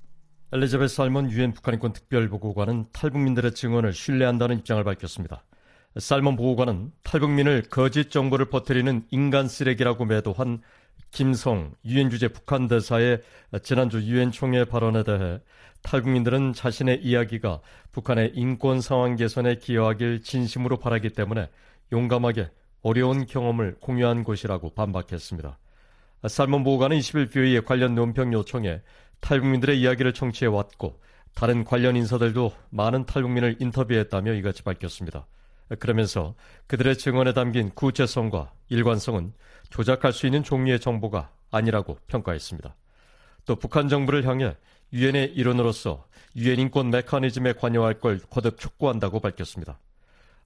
엘리자베스 0.51 0.95
살몬 0.95 1.29
유엔 1.29 1.53
북한인권 1.53 1.93
특별보고관은 1.93 2.87
탈북민들의 2.91 3.53
증언을 3.53 3.93
신뢰한다는 3.93 4.57
입장을 4.57 4.83
밝혔습니다. 4.83 5.43
살몬 5.99 6.37
보고관은 6.37 6.91
탈북민을 7.03 7.63
거짓 7.69 8.09
정보를 8.09 8.49
퍼뜨리는 8.49 9.05
인간 9.11 9.47
쓰레기라고 9.47 10.05
매도한 10.05 10.63
김성 11.11 11.73
유엔 11.85 12.09
주재 12.09 12.27
북한 12.27 12.67
대사의 12.67 13.21
지난주 13.63 14.01
유엔 14.03 14.31
총회 14.31 14.65
발언에 14.65 15.03
대해 15.03 15.39
탈북민들은 15.81 16.53
자신의 16.53 17.01
이야기가 17.03 17.61
북한의 17.91 18.33
인권 18.35 18.81
상황 18.81 19.15
개선에 19.15 19.55
기여하길 19.55 20.21
진심으로 20.23 20.77
바라기 20.77 21.09
때문에 21.09 21.49
용감하게 21.91 22.49
어려운 22.81 23.25
경험을 23.25 23.77
공유한 23.79 24.23
것이라고 24.23 24.73
반박했습니다. 24.73 25.57
살몬 26.27 26.63
보호관은 26.63 26.97
20일 26.99 27.31
뷰이의 27.31 27.63
관련 27.63 27.95
논평 27.95 28.33
요청에 28.33 28.81
탈북민들의 29.21 29.79
이야기를 29.79 30.13
청취해 30.13 30.49
왔고 30.49 30.99
다른 31.33 31.63
관련 31.63 31.95
인사들도 31.95 32.51
많은 32.69 33.05
탈북민을 33.05 33.57
인터뷰했다며 33.59 34.33
이같이 34.33 34.63
밝혔습니다. 34.63 35.27
그러면서 35.79 36.35
그들의 36.67 36.97
증언에 36.97 37.33
담긴 37.33 37.69
구체성과 37.69 38.51
일관성은 38.69 39.33
조작할 39.69 40.13
수 40.13 40.25
있는 40.25 40.43
종류의 40.43 40.79
정보가 40.79 41.31
아니라고 41.51 41.97
평가했습니다. 42.07 42.75
또 43.45 43.55
북한 43.55 43.89
정부를 43.89 44.27
향해 44.27 44.55
유엔의 44.93 45.33
일원으로서 45.33 46.05
유엔 46.35 46.59
인권 46.59 46.89
메커니즘에 46.89 47.53
관여할 47.53 47.99
걸 47.99 48.19
거듭 48.29 48.59
촉구한다고 48.59 49.19
밝혔습니다. 49.19 49.79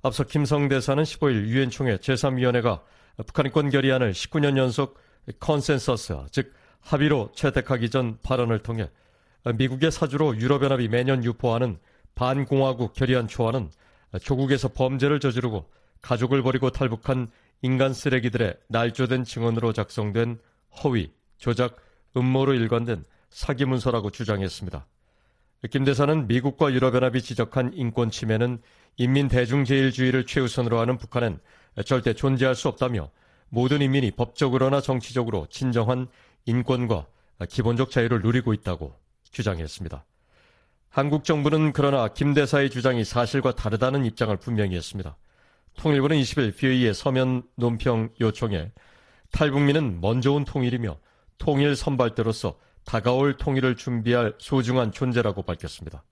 앞서 0.01 0.23
김성 0.23 0.67
대사는 0.67 1.01
15일 1.01 1.47
유엔 1.47 1.69
총회 1.69 1.97
제3위원회가 1.97 2.81
북한 3.25 3.45
인권 3.45 3.69
결의안을 3.69 4.11
19년 4.11 4.57
연속 4.57 4.99
컨센서스, 5.39 6.17
즉 6.31 6.53
합의로 6.81 7.31
채택하기 7.35 7.89
전 7.89 8.17
발언을 8.21 8.59
통해 8.59 8.89
미국의 9.55 9.91
사주로 9.91 10.37
유럽연합이 10.37 10.89
매년 10.89 11.23
유포하는 11.23 11.77
반공화국 12.15 12.93
결의안 12.93 13.27
초안은 13.27 13.71
조국에서 14.21 14.69
범죄를 14.69 15.19
저지르고 15.19 15.69
가족을 16.01 16.43
버리고 16.43 16.69
탈북한 16.69 17.29
인간 17.63 17.93
쓰레기들의 17.93 18.57
날조된 18.67 19.23
증언으로 19.23 19.71
작성된 19.71 20.37
허위, 20.83 21.11
조작, 21.37 21.77
음모로 22.15 22.53
일관된 22.55 23.05
사기 23.29 23.63
문서라고 23.63 24.09
주장했습니다. 24.09 24.85
김 25.71 25.85
대사는 25.85 26.27
미국과 26.27 26.73
유럽연합이 26.73 27.21
지적한 27.21 27.71
인권 27.73 28.11
침해는 28.11 28.61
인민 28.97 29.29
대중제일주의를 29.29 30.25
최우선으로 30.25 30.77
하는 30.77 30.97
북한엔 30.97 31.39
절대 31.85 32.13
존재할 32.13 32.53
수 32.53 32.67
없다며 32.67 33.09
모든 33.47 33.81
인민이 33.81 34.11
법적으로나 34.11 34.81
정치적으로 34.81 35.47
진정한 35.49 36.07
인권과 36.45 37.07
기본적 37.49 37.91
자유를 37.91 38.21
누리고 38.23 38.53
있다고 38.53 38.93
주장했습니다. 39.31 40.03
한국 40.89 41.23
정부는 41.23 41.71
그러나 41.71 42.09
김 42.09 42.33
대사의 42.33 42.69
주장이 42.69 43.05
사실과 43.05 43.55
다르다는 43.55 44.05
입장을 44.05 44.35
분명히 44.35 44.75
했습니다. 44.75 45.15
통일부는 45.77 46.17
20일 46.17 46.55
BOE의 46.55 46.93
서면 46.93 47.43
논평 47.55 48.09
요청에 48.21 48.71
탈북민은 49.31 49.99
먼저 50.01 50.31
온 50.31 50.45
통일이며 50.45 50.97
통일 51.37 51.75
선발대로서 51.75 52.57
다가올 52.85 53.37
통일을 53.37 53.75
준비할 53.75 54.33
소중한 54.37 54.91
존재라고 54.91 55.43
밝혔습니다. 55.43 56.03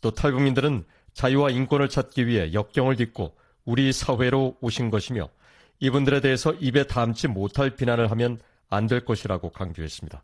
또 0.00 0.10
탈북민들은 0.10 0.84
자유와 1.14 1.50
인권을 1.50 1.88
찾기 1.88 2.26
위해 2.26 2.52
역경을 2.52 2.96
딛고 2.96 3.34
우리 3.64 3.92
사회로 3.92 4.56
오신 4.60 4.90
것이며 4.90 5.28
이분들에 5.80 6.20
대해서 6.20 6.52
입에 6.54 6.84
담지 6.84 7.28
못할 7.28 7.70
비난을 7.70 8.10
하면 8.10 8.38
안 8.70 8.86
될 8.86 9.04
것이라고 9.04 9.50
강조했습니다. 9.50 10.22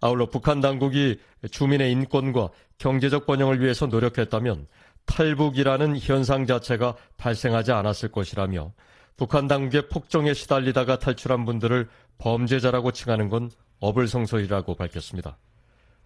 아울러 0.00 0.26
북한 0.26 0.60
당국이 0.60 1.20
주민의 1.50 1.92
인권과 1.92 2.50
경제적 2.78 3.26
번영을 3.26 3.60
위해서 3.60 3.86
노력했다면 3.86 4.66
탈북이라는 5.06 5.98
현상 5.98 6.46
자체가 6.46 6.96
발생하지 7.16 7.72
않았을 7.72 8.10
것이라며 8.10 8.72
북한 9.16 9.46
당국의 9.46 9.88
폭정에 9.88 10.34
시달리다가 10.34 10.98
탈출한 10.98 11.44
분들을 11.44 11.88
범죄자라고 12.18 12.92
칭하는 12.92 13.28
건 13.28 13.50
어불성설이라고 13.80 14.74
밝혔습니다. 14.74 15.38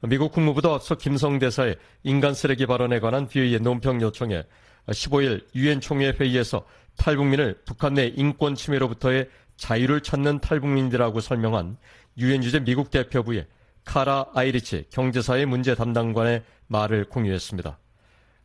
미국 0.03 0.33
국무부도 0.33 0.73
앞서 0.73 0.95
김성 0.95 1.39
대사의 1.39 1.77
인간 2.05 2.35
쓰레기 2.35 2.67
발언에 2.67 3.01
관한 3.01 3.27
비의의 3.27 3.61
논평 3.61 4.01
요청에 4.01 4.45
15일 4.87 5.45
유엔 5.55 5.81
총회 5.81 6.11
회의에서 6.11 6.65
탈북민을 6.97 7.63
북한 7.65 7.95
내 7.95 8.07
인권 8.07 8.55
침해로부터의 8.55 9.29
자유를 9.57 10.03
찾는 10.03 10.41
탈북민이라고 10.41 11.21
설명한 11.21 11.77
유엔 12.19 12.43
주재 12.43 12.61
미국 12.61 12.91
대표부의 12.91 13.47
카라 13.85 14.27
아이리치 14.35 14.87
경제사회 14.91 15.47
문제 15.47 15.75
담당관의 15.75 16.43
말을 16.69 17.07
공유했습니다. 17.07 17.79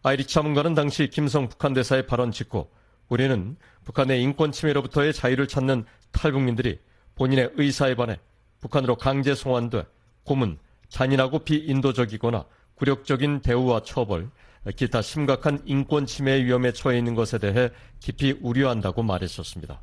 아이리치 0.06 0.34
자문관은 0.34 0.74
당시 0.74 1.08
김성 1.08 1.48
북한 1.48 1.74
대사의 1.74 2.08
발언 2.08 2.34
직후 2.34 2.68
우리는 3.08 3.56
북한의 3.86 4.22
인권 4.22 4.52
침해로부터의 4.52 5.14
자유를 5.14 5.48
찾는 5.48 5.86
탈북민들이 6.12 6.80
본인의 7.16 7.52
의사에 7.56 7.96
반해 7.96 8.20
북한으로 8.60 8.98
강제 8.98 9.34
송환돼 9.34 9.86
고문, 10.24 10.58
잔인하고 10.90 11.40
비인도적이거나 11.40 12.46
굴욕적인 12.76 13.42
대우와 13.42 13.84
처벌, 13.84 14.30
기타 14.76 15.02
심각한 15.02 15.62
인권 15.66 16.06
침해 16.06 16.44
위험에 16.44 16.74
처해 16.74 16.98
있는 16.98 17.16
것에 17.16 17.38
대해 17.38 17.70
깊이 18.02 18.38
우려한다고 18.42 19.04
말했었습니다. 19.04 19.82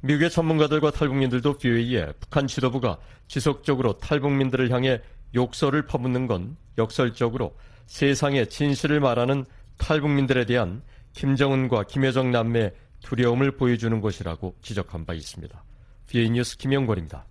미국의 0.00 0.30
전문가들과 0.30 0.92
탈북민들도 0.92 1.58
BOA에 1.58 2.12
북한 2.20 2.46
지도부가 2.46 2.96
지속적으로 3.28 3.98
탈북민들을 3.98 4.70
향해 4.70 5.02
욕설을 5.34 5.86
퍼붓는 5.86 6.26
건 6.26 6.56
역설적으로 6.78 7.54
세상의 7.86 8.48
진실을 8.48 9.00
말하는 9.00 9.44
탈북민들에 9.78 10.44
대한 10.44 10.82
김정은과 11.12 11.84
김여정 11.84 12.30
남매 12.30 12.72
두려움을 13.02 13.56
보여주는 13.56 14.00
것이라고 14.00 14.56
지적한 14.62 15.06
바 15.06 15.14
있습니다. 15.14 15.64
비에 16.08 16.28
뉴스 16.28 16.56
김영권입니다. 16.56 17.24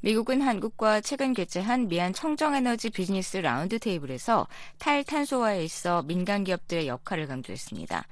미국은 0.00 0.42
한국과 0.42 1.00
최근 1.00 1.32
개최한 1.32 1.88
미얀 1.88 2.12
청정에너지 2.12 2.90
비즈니스 2.90 3.38
라운드 3.38 3.78
테이블에서 3.78 4.46
탈탄소화에 4.78 5.64
있어 5.64 6.02
민간 6.02 6.44
기업들의 6.44 6.88
역할을 6.88 7.26
강조했습니다. 7.26 8.06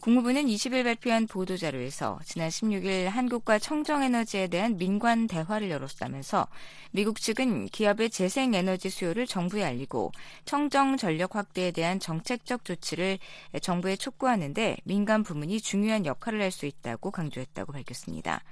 국무부는 0.00 0.46
20일 0.46 0.84
발표한 0.84 1.26
보도자료에서 1.26 2.18
지난 2.24 2.48
16일 2.48 3.06
한국과 3.06 3.58
청정에너지에 3.58 4.48
대한 4.48 4.76
민관 4.76 5.28
대화를 5.28 5.70
열었다면서 5.70 6.48
미국 6.90 7.20
측은 7.20 7.66
기업의 7.66 8.10
재생에너지 8.10 8.90
수요를 8.90 9.26
정부에 9.26 9.62
알리고 9.62 10.12
청정 10.44 10.96
전력 10.96 11.36
확대에 11.36 11.70
대한 11.70 12.00
정책적 12.00 12.64
조치를 12.64 13.18
정부에 13.62 13.96
촉구하는데 13.96 14.78
민간 14.84 15.22
부문이 15.22 15.60
중요한 15.60 16.06
역할을 16.06 16.42
할 16.42 16.56
수 16.56 16.64
있다고 16.66 17.10
강조했다고 17.10 17.72
밝혔습니다. 17.72 18.42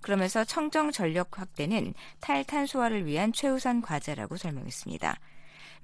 그러면서 0.00 0.44
청정 0.44 0.90
전력 0.90 1.38
확대는 1.38 1.94
탈탄소화를 2.20 3.06
위한 3.06 3.32
최우선 3.32 3.82
과제라고 3.82 4.36
설명했습니다. 4.36 5.18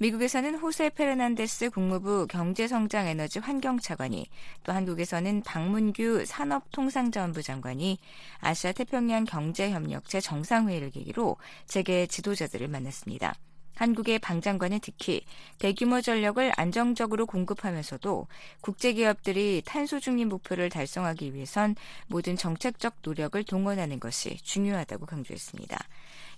미국에서는 0.01 0.55
호세 0.55 0.91
페르난데스 0.91 1.71
국무부 1.71 2.29
경제성장에너지 2.29 3.41
환경차관이 3.41 4.29
또 4.63 4.73
한국에서는 4.73 5.43
박문규 5.43 6.25
산업통상자원부 6.25 7.43
장관이 7.43 7.99
아시아 8.39 8.71
태평양 8.71 9.25
경제협력체 9.25 10.21
정상회의를 10.21 10.91
계기로 10.91 11.37
재계 11.67 12.07
지도자들을 12.07 12.69
만났습니다. 12.69 13.35
한국의 13.75 14.19
방 14.19 14.41
장관은 14.41 14.81
특히 14.83 15.25
대규모 15.59 16.01
전력을 16.01 16.53
안정적으로 16.57 17.27
공급하면서도 17.27 18.27
국제기업들이 18.61 19.63
탄소 19.65 20.01
중립 20.01 20.27
목표를 20.27 20.69
달성하기 20.69 21.35
위해선 21.35 21.77
모든 22.09 22.37
정책적 22.37 22.97
노력을 23.03 23.43
동원하는 23.45 24.01
것이 24.01 24.37
중요하다고 24.43 25.07
강조했습니다. 25.07 25.79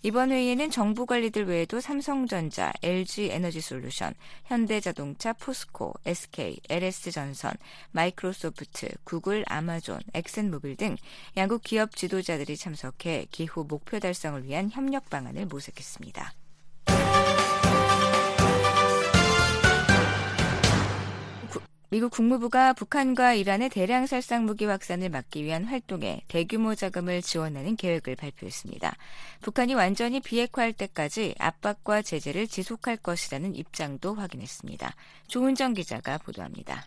이번 0.02 0.30
회의에는 0.30 0.70
정부 0.70 1.04
관리들 1.04 1.46
외에도 1.46 1.78
삼성전자, 1.78 2.72
LG 2.82 3.32
에너지솔루션, 3.32 4.14
현대자동차, 4.46 5.34
포스코, 5.34 5.92
SK, 6.06 6.58
LS전선, 6.70 7.52
마이크로소프트, 7.90 8.88
구글, 9.04 9.44
아마존, 9.46 10.00
엑센모빌 10.14 10.76
등 10.76 10.96
양국 11.36 11.62
기업 11.62 11.94
지도자들이 11.96 12.56
참석해 12.56 13.26
기후 13.30 13.66
목표 13.68 13.98
달성을 13.98 14.42
위한 14.44 14.70
협력 14.70 15.10
방안을 15.10 15.44
모색했습니다. 15.44 16.32
미국 21.92 22.12
국무부가 22.12 22.72
북한과 22.72 23.34
이란의 23.34 23.68
대량 23.68 24.06
살상 24.06 24.46
무기 24.46 24.64
확산을 24.64 25.08
막기 25.08 25.42
위한 25.42 25.64
활동에 25.64 26.22
대규모 26.28 26.76
자금을 26.76 27.20
지원하는 27.20 27.74
계획을 27.74 28.14
발표했습니다. 28.14 28.96
북한이 29.40 29.74
완전히 29.74 30.20
비핵화할 30.20 30.72
때까지 30.72 31.34
압박과 31.36 32.02
제재를 32.02 32.46
지속할 32.46 32.96
것이라는 32.98 33.56
입장도 33.56 34.14
확인했습니다. 34.14 34.94
조은정 35.26 35.74
기자가 35.74 36.18
보도합니다. 36.18 36.86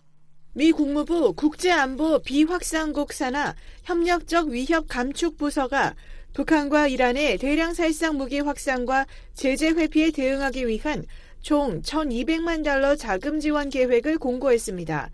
미 0.54 0.72
국무부 0.72 1.34
국제안보 1.34 2.20
비확산국 2.20 3.12
산하 3.12 3.56
협력적 3.84 4.48
위협 4.48 4.88
감축 4.88 5.36
부서가 5.36 5.96
북한과 6.34 6.88
이란의 6.88 7.39
대량 7.39 7.74
살상 7.74 8.16
무기 8.16 8.39
확산과 8.39 9.06
제재 9.34 9.68
회피에 9.68 10.12
대응하기 10.12 10.66
위한 10.66 11.04
총 11.43 11.82
1,200만 11.82 12.63
달러 12.63 12.95
자금 12.95 13.41
지원 13.41 13.69
계획을 13.69 14.17
공고했습니다. 14.17 15.12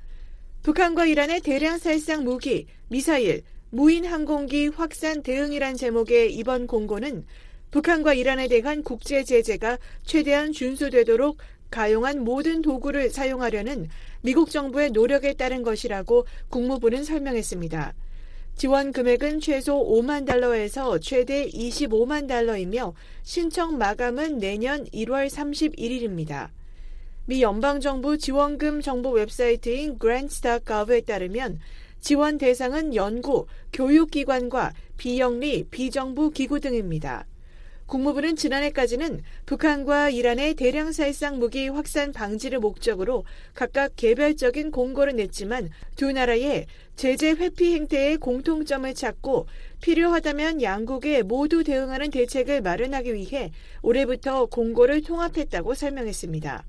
북한과 0.62 1.08
이란의 1.08 1.42
대량 1.42 1.80
살상 1.80 2.24
무기, 2.24 2.68
미사일, 2.88 3.42
무인 3.72 4.06
항공기 4.06 4.68
확산 4.68 5.24
대응이란 5.24 5.76
제목의 5.76 6.36
이번 6.36 6.68
공고는 6.68 7.26
북한과 7.72 8.14
이란에 8.14 8.48
대한 8.48 8.84
국제 8.84 9.24
제재가 9.24 9.80
최대한 10.04 10.52
준수되도록 10.52 11.38
가용한 11.72 12.24
모든 12.24 12.62
도구를 12.62 13.10
사용하려는 13.10 13.90
미국 14.22 14.52
정부의 14.52 14.92
노력에 14.92 15.34
따른 15.34 15.64
것이라고 15.64 16.28
국무부는 16.50 17.06
설명했습니다. 17.06 17.96
지원 18.56 18.92
금액은 18.92 19.40
최소 19.40 19.86
5만 19.86 20.26
달러에서 20.26 21.00
최대 21.00 21.48
25만 21.48 22.28
달러이며 22.28 22.94
신청 23.24 23.78
마감은 23.78 24.40
내년 24.40 24.86
1월 24.86 25.30
31일입니다. 25.30 26.50
미 27.26 27.42
연방정부 27.42 28.18
지원금 28.18 28.82
정보 28.82 29.12
웹사이트인 29.12 30.00
grants.gov에 30.00 31.02
따르면 31.02 31.60
지원 32.02 32.38
대상은 32.38 32.96
연구, 32.96 33.46
교육기관과 33.72 34.74
비영리, 34.98 35.66
비정부 35.66 36.32
기구 36.32 36.60
등입니다. 36.60 37.26
국무부는 37.90 38.36
지난해까지는 38.36 39.22
북한과 39.48 40.12
이란의 40.12 40.54
대량 40.54 40.92
살상 40.92 41.40
무기 41.40 41.68
확산 41.68 42.12
방지를 42.12 42.60
목적으로 42.60 43.26
각각 43.56 43.94
개별적인 43.96 44.70
공고를 44.70 45.16
냈지만 45.16 45.70
두 45.96 46.12
나라의 46.12 46.68
제재 47.00 47.30
회피 47.30 47.76
행태의 47.76 48.18
공통점을 48.18 48.94
찾고 48.94 49.48
필요하다면 49.82 50.62
양국에 50.62 51.22
모두 51.22 51.64
대응하는 51.64 52.12
대책을 52.12 52.60
마련하기 52.60 53.14
위해 53.14 53.54
올해부터 53.82 54.48
공고를 54.48 55.04
통합했다고 55.04 55.76
설명했습니다. 55.76 56.66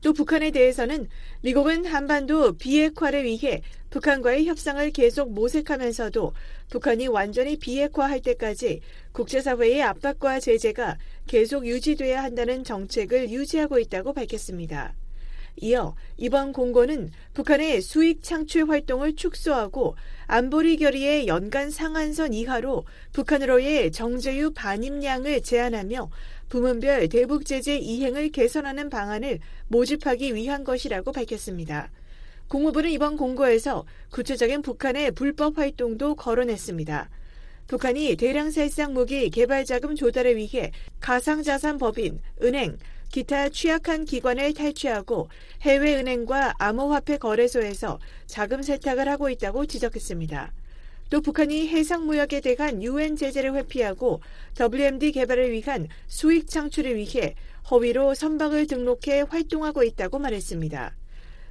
또 0.00 0.12
북한에 0.12 0.52
대해서는 0.52 1.08
미국은 1.40 1.86
한반도 1.86 2.52
비핵화를 2.52 3.24
위해 3.24 3.62
북한과의 3.90 4.46
협상을 4.46 4.88
계속 4.92 5.32
모색하면서도 5.32 6.34
북한이 6.70 7.08
완전히 7.08 7.56
비핵화할 7.56 8.20
때까지 8.20 8.80
국제사회의 9.10 9.82
압박과 9.82 10.38
제재가 10.38 10.98
계속 11.26 11.66
유지돼야 11.66 12.22
한다는 12.22 12.62
정책을 12.62 13.28
유지하고 13.30 13.80
있다고 13.80 14.12
밝혔습니다. 14.12 14.94
이어 15.56 15.94
이번 16.16 16.52
공고는 16.52 17.10
북한의 17.32 17.80
수익 17.80 18.22
창출 18.22 18.68
활동을 18.68 19.14
축소하고 19.14 19.96
안보리 20.26 20.76
결의의 20.78 21.26
연간 21.26 21.70
상한선 21.70 22.32
이하로 22.32 22.84
북한으로의 23.12 23.92
정제유 23.92 24.52
반입량을 24.52 25.42
제한하며 25.42 26.10
부문별 26.48 27.08
대북 27.08 27.46
제재 27.46 27.76
이행을 27.76 28.30
개선하는 28.30 28.90
방안을 28.90 29.38
모집하기 29.68 30.34
위한 30.34 30.64
것이라고 30.64 31.12
밝혔습니다. 31.12 31.90
국무부는 32.48 32.90
이번 32.90 33.16
공고에서 33.16 33.84
구체적인 34.10 34.62
북한의 34.62 35.12
불법 35.12 35.58
활동도 35.58 36.14
거론했습니다. 36.14 37.08
북한이 37.66 38.16
대량 38.16 38.50
살상 38.50 38.92
무기 38.92 39.30
개발 39.30 39.64
자금 39.64 39.94
조달을 39.94 40.36
위해 40.36 40.70
가상자산 41.00 41.78
법인, 41.78 42.20
은행, 42.42 42.76
기타 43.14 43.48
취약한 43.48 44.04
기관을 44.04 44.54
탈취하고 44.54 45.28
해외 45.62 45.94
은행과 45.94 46.54
암호화폐 46.58 47.18
거래소에서 47.18 48.00
자금 48.26 48.60
세탁을 48.60 49.08
하고 49.08 49.30
있다고 49.30 49.66
지적했습니다. 49.66 50.52
또 51.10 51.20
북한이 51.20 51.68
해상 51.68 52.06
무역에 52.06 52.40
대한 52.40 52.82
유엔 52.82 53.14
제재를 53.14 53.54
회피하고 53.54 54.20
WMD 54.58 55.12
개발을 55.12 55.52
위한 55.52 55.86
수익 56.08 56.48
창출을 56.48 56.96
위해 56.96 57.36
허위로 57.70 58.16
선박을 58.16 58.66
등록해 58.66 59.26
활동하고 59.28 59.84
있다고 59.84 60.18
말했습니다. 60.18 60.96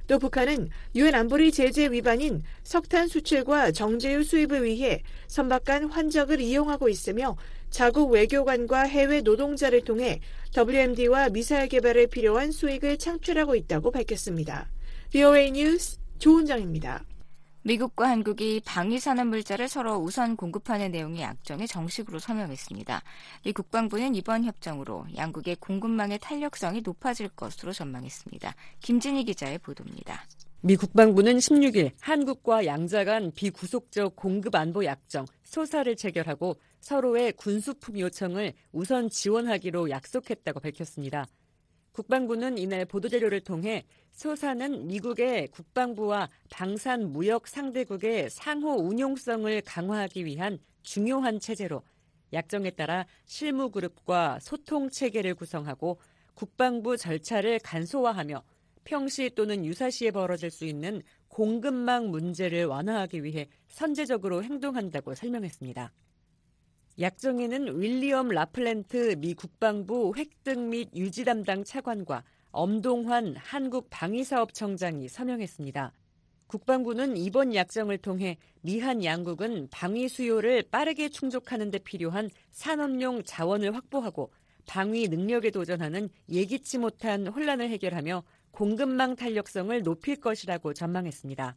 또 0.06 0.18
북한은 0.18 0.68
유엔 0.94 1.14
안보리 1.14 1.50
제재 1.50 1.90
위반인 1.90 2.42
석탄 2.62 3.08
수출과 3.08 3.72
정제유 3.72 4.22
수입을 4.24 4.64
위해 4.64 5.02
선박 5.26 5.64
간 5.64 5.84
환적을 5.84 6.40
이용하고 6.40 6.88
있으며 6.88 7.36
자국 7.70 8.12
외교관과 8.12 8.82
해외 8.82 9.22
노동자를 9.22 9.80
통해 9.82 10.20
WMD와 10.56 11.30
미사일 11.30 11.68
개발에 11.68 12.06
필요한 12.06 12.52
수익을 12.52 12.98
창출하고 12.98 13.56
있다고 13.56 13.90
밝혔습니다. 13.90 14.70
VOA 15.10 15.50
뉴스 15.50 15.98
조은정입니다. 16.18 17.04
미국과 17.66 18.10
한국이 18.10 18.60
방위산업 18.66 19.26
물자를 19.28 19.68
서로 19.68 19.96
우선 19.96 20.36
공급하는 20.36 20.90
내용의 20.90 21.22
약정에 21.22 21.66
정식으로 21.66 22.18
서명했습니다. 22.18 23.02
미 23.42 23.52
국방부는 23.52 24.14
이번 24.14 24.44
협정으로 24.44 25.06
양국의 25.16 25.56
공급망의 25.56 26.18
탄력성이 26.20 26.82
높아질 26.82 27.30
것으로 27.30 27.72
전망했습니다. 27.72 28.54
김진희 28.80 29.24
기자의 29.24 29.58
보도입니다. 29.58 30.26
미 30.60 30.76
국방부는 30.76 31.38
16일 31.38 31.92
한국과 32.00 32.66
양자 32.66 33.04
간 33.04 33.32
비구속적 33.34 34.14
공급 34.14 34.54
안보 34.56 34.84
약정 34.84 35.24
소사를 35.44 35.96
체결하고 35.96 36.56
서로의 36.80 37.32
군수품 37.32 37.98
요청을 37.98 38.52
우선 38.72 39.08
지원하기로 39.08 39.88
약속했다고 39.88 40.60
밝혔습니다. 40.60 41.26
국방부는 41.94 42.58
이날 42.58 42.84
보도자료를 42.84 43.40
통해 43.40 43.84
소사는 44.10 44.88
미국의 44.88 45.46
국방부와 45.48 46.28
방산 46.50 47.12
무역 47.12 47.46
상대국의 47.46 48.30
상호 48.30 48.72
운용성을 48.72 49.60
강화하기 49.62 50.24
위한 50.24 50.58
중요한 50.82 51.38
체제로 51.38 51.82
약정에 52.32 52.70
따라 52.70 53.06
실무 53.26 53.70
그룹과 53.70 54.40
소통 54.40 54.90
체계를 54.90 55.36
구성하고 55.36 56.00
국방부 56.34 56.96
절차를 56.96 57.60
간소화하며 57.60 58.42
평시 58.82 59.30
또는 59.36 59.64
유사시에 59.64 60.10
벌어질 60.10 60.50
수 60.50 60.64
있는 60.64 61.00
공급망 61.28 62.10
문제를 62.10 62.64
완화하기 62.64 63.22
위해 63.22 63.48
선제적으로 63.68 64.42
행동한다고 64.42 65.14
설명했습니다. 65.14 65.92
약정에는 67.00 67.80
윌리엄 67.80 68.28
라플랜트 68.28 69.16
미 69.18 69.34
국방부 69.34 70.14
획득 70.16 70.60
및 70.60 70.90
유지 70.94 71.24
담당 71.24 71.64
차관과 71.64 72.22
엄동환 72.52 73.34
한국 73.36 73.88
방위사업청장이 73.90 75.08
서명했습니다. 75.08 75.92
국방부는 76.46 77.16
이번 77.16 77.52
약정을 77.52 77.98
통해 77.98 78.38
미한 78.60 79.02
양국은 79.02 79.68
방위 79.72 80.08
수요를 80.08 80.62
빠르게 80.70 81.08
충족하는 81.08 81.72
데 81.72 81.78
필요한 81.78 82.30
산업용 82.52 83.24
자원을 83.24 83.74
확보하고 83.74 84.30
방위 84.64 85.08
능력에 85.08 85.50
도전하는 85.50 86.08
예기치 86.28 86.78
못한 86.78 87.26
혼란을 87.26 87.70
해결하며 87.70 88.22
공급망 88.52 89.16
탄력성을 89.16 89.82
높일 89.82 90.20
것이라고 90.20 90.74
전망했습니다. 90.74 91.56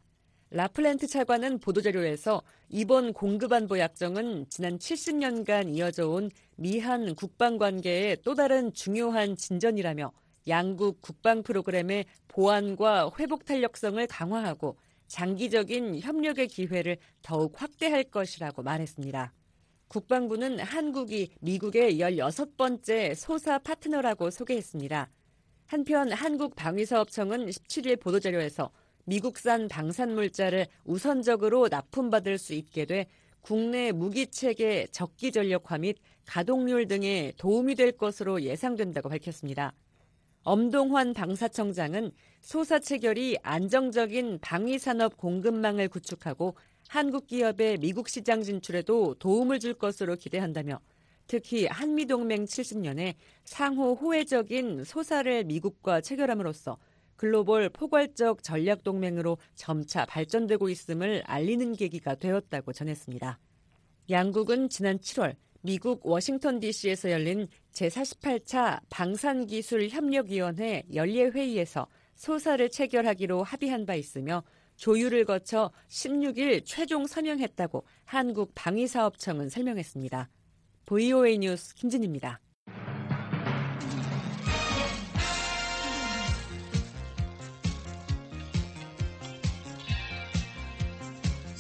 라플랜트 0.49 1.07
차관은 1.07 1.59
보도자료에서 1.59 2.41
이번 2.69 3.11
공급안보 3.11 3.79
약정은 3.79 4.45
지난 4.49 4.77
70년간 4.77 5.75
이어져 5.75 6.07
온 6.07 6.31
미한 6.55 7.15
국방 7.15 7.57
관계의 7.57 8.19
또 8.23 8.33
다른 8.33 8.73
중요한 8.73 9.35
진전이라며 9.35 10.11
양국 10.47 11.01
국방 11.01 11.43
프로그램의 11.43 12.05
보완과 12.29 13.11
회복 13.19 13.43
탄력성을 13.43 14.07
강화하고 14.07 14.77
장기적인 15.07 15.99
협력의 15.99 16.47
기회를 16.47 16.97
더욱 17.21 17.61
확대할 17.61 18.05
것이라고 18.05 18.63
말했습니다. 18.63 19.33
국방부는 19.89 20.59
한국이 20.59 21.29
미국의 21.41 21.99
16번째 21.99 23.15
소사 23.15 23.57
파트너라고 23.57 24.31
소개했습니다. 24.31 25.09
한편 25.65 26.11
한국방위사업청은 26.13 27.47
17일 27.47 27.99
보도자료에서 27.99 28.71
미국산 29.07 29.69
방산물자를 29.69 30.67
우선적으로 30.83 31.69
납품받을 31.69 32.37
수 32.37 32.53
있게 32.53 32.83
돼 32.83 33.05
국내 33.39 33.93
무기체계 33.93 34.87
적기 34.91 35.31
전력화 35.31 35.77
및 35.77 35.95
가동률 36.25 36.89
등에 36.89 37.31
도움이 37.37 37.75
될 37.75 37.93
것으로 37.93 38.41
예상된다고 38.41 39.07
밝혔습니다. 39.07 39.71
엄동환 40.43 41.13
방사청장은 41.13 42.11
소사 42.41 42.79
체결이 42.79 43.37
안정적인 43.43 44.39
방위산업 44.41 45.15
공급망을 45.15 45.87
구축하고 45.87 46.57
한국 46.89 47.27
기업의 47.27 47.77
미국 47.77 48.09
시장 48.09 48.43
진출에도 48.43 49.15
도움을 49.19 49.59
줄 49.59 49.73
것으로 49.73 50.17
기대한다며 50.17 50.81
특히 51.27 51.65
한미동맹 51.65 52.43
70년에 52.43 53.15
상호 53.45 53.93
호혜적인 53.93 54.83
소사를 54.83 55.45
미국과 55.45 56.01
체결함으로써 56.01 56.77
글로벌 57.17 57.69
포괄적 57.69 58.43
전략 58.43 58.83
동맹으로 58.83 59.37
점차 59.55 60.05
발전되고 60.05 60.69
있음을 60.69 61.23
알리는 61.25 61.75
계기가 61.75 62.15
되었다고 62.15 62.71
전했습니다. 62.71 63.39
양국은 64.09 64.69
지난 64.69 64.97
7월 64.99 65.35
미국 65.61 66.05
워싱턴 66.05 66.59
DC에서 66.59 67.11
열린 67.11 67.47
제48차 67.73 68.79
방산기술협력위원회 68.89 70.83
연례 70.93 71.25
회의에서 71.25 71.87
소사를 72.15 72.69
체결하기로 72.69 73.43
합의한 73.43 73.85
바 73.85 73.95
있으며 73.95 74.43
조율을 74.77 75.25
거쳐 75.25 75.71
16일 75.89 76.61
최종 76.65 77.07
서명했다고 77.07 77.83
한국 78.05 78.51
방위사업청은 78.55 79.49
설명했습니다. 79.49 80.29
VOA 80.85 81.39
뉴스 81.39 81.75
김진입니다. 81.75 82.39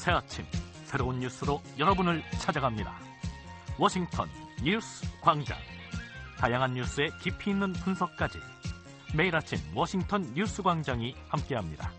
새 0.07 0.13
아침 0.13 0.45
새로운 0.85 1.19
뉴스로 1.19 1.61
여러분을 1.77 2.23
찾아갑니다. 2.39 2.93
워싱턴 3.77 4.29
뉴스 4.63 5.05
광장. 5.19 5.57
다양한 6.37 6.75
뉴스의 6.75 7.11
깊이 7.21 7.49
있는 7.49 7.73
분석까지 7.73 8.39
매일 9.13 9.35
아침 9.35 9.59
워싱턴 9.75 10.33
뉴스 10.33 10.63
광장이 10.63 11.13
함께합니다. 11.27 11.91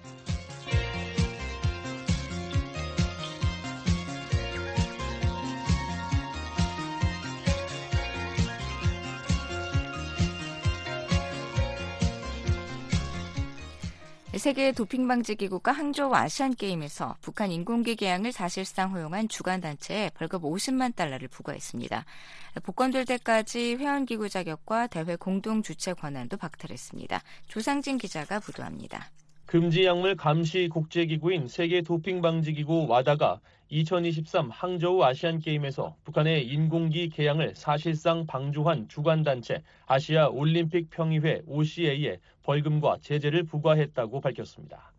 세계 14.39 14.72
도핑 14.72 15.09
방지 15.09 15.34
기구가 15.34 15.72
항저우 15.72 16.14
아시안 16.14 16.55
게임에서 16.55 17.16
북한 17.20 17.51
인공기 17.51 17.97
개양을 17.97 18.32
사실상 18.32 18.93
허용한 18.93 19.28
주관 19.28 19.61
단체에 19.61 20.11
벌금 20.14 20.41
50만 20.41 20.95
달러를 20.95 21.28
부과했습니다. 21.28 22.05
복권될 22.62 23.05
때까지 23.05 23.76
회원 23.76 24.07
기구 24.07 24.28
자격과 24.28 24.89
대회 24.89 25.16
공동 25.16 25.62
주최 25.62 25.93
권한도 25.93 26.36
박탈했습니다. 26.36 27.22
조상진 27.49 27.99
기자가 27.99 28.41
보도합니다. 28.41 29.11
금지 29.49 29.86
약물 29.86 30.14
감시 30.14 30.68
국제기구인 30.68 31.49
세계 31.49 31.80
도핑 31.80 32.20
방지 32.20 32.53
기구 32.53 32.86
와다가 32.86 33.40
2023 33.70 34.51
항저우 34.51 35.03
아시안 35.03 35.38
게임에서 35.38 35.96
북한의 36.05 36.46
인공기 36.46 37.09
개양을 37.09 37.55
사실상 37.55 38.26
방조한 38.26 38.88
주관 38.88 39.22
단체 39.22 39.62
아시아 39.86 40.28
올림픽 40.28 40.90
평의회 40.90 41.40
OCA에 41.46 42.18
벌금과 42.42 42.99
제재를 43.01 43.44
부과했다고 43.44 44.20
밝혔습니다. 44.20 44.92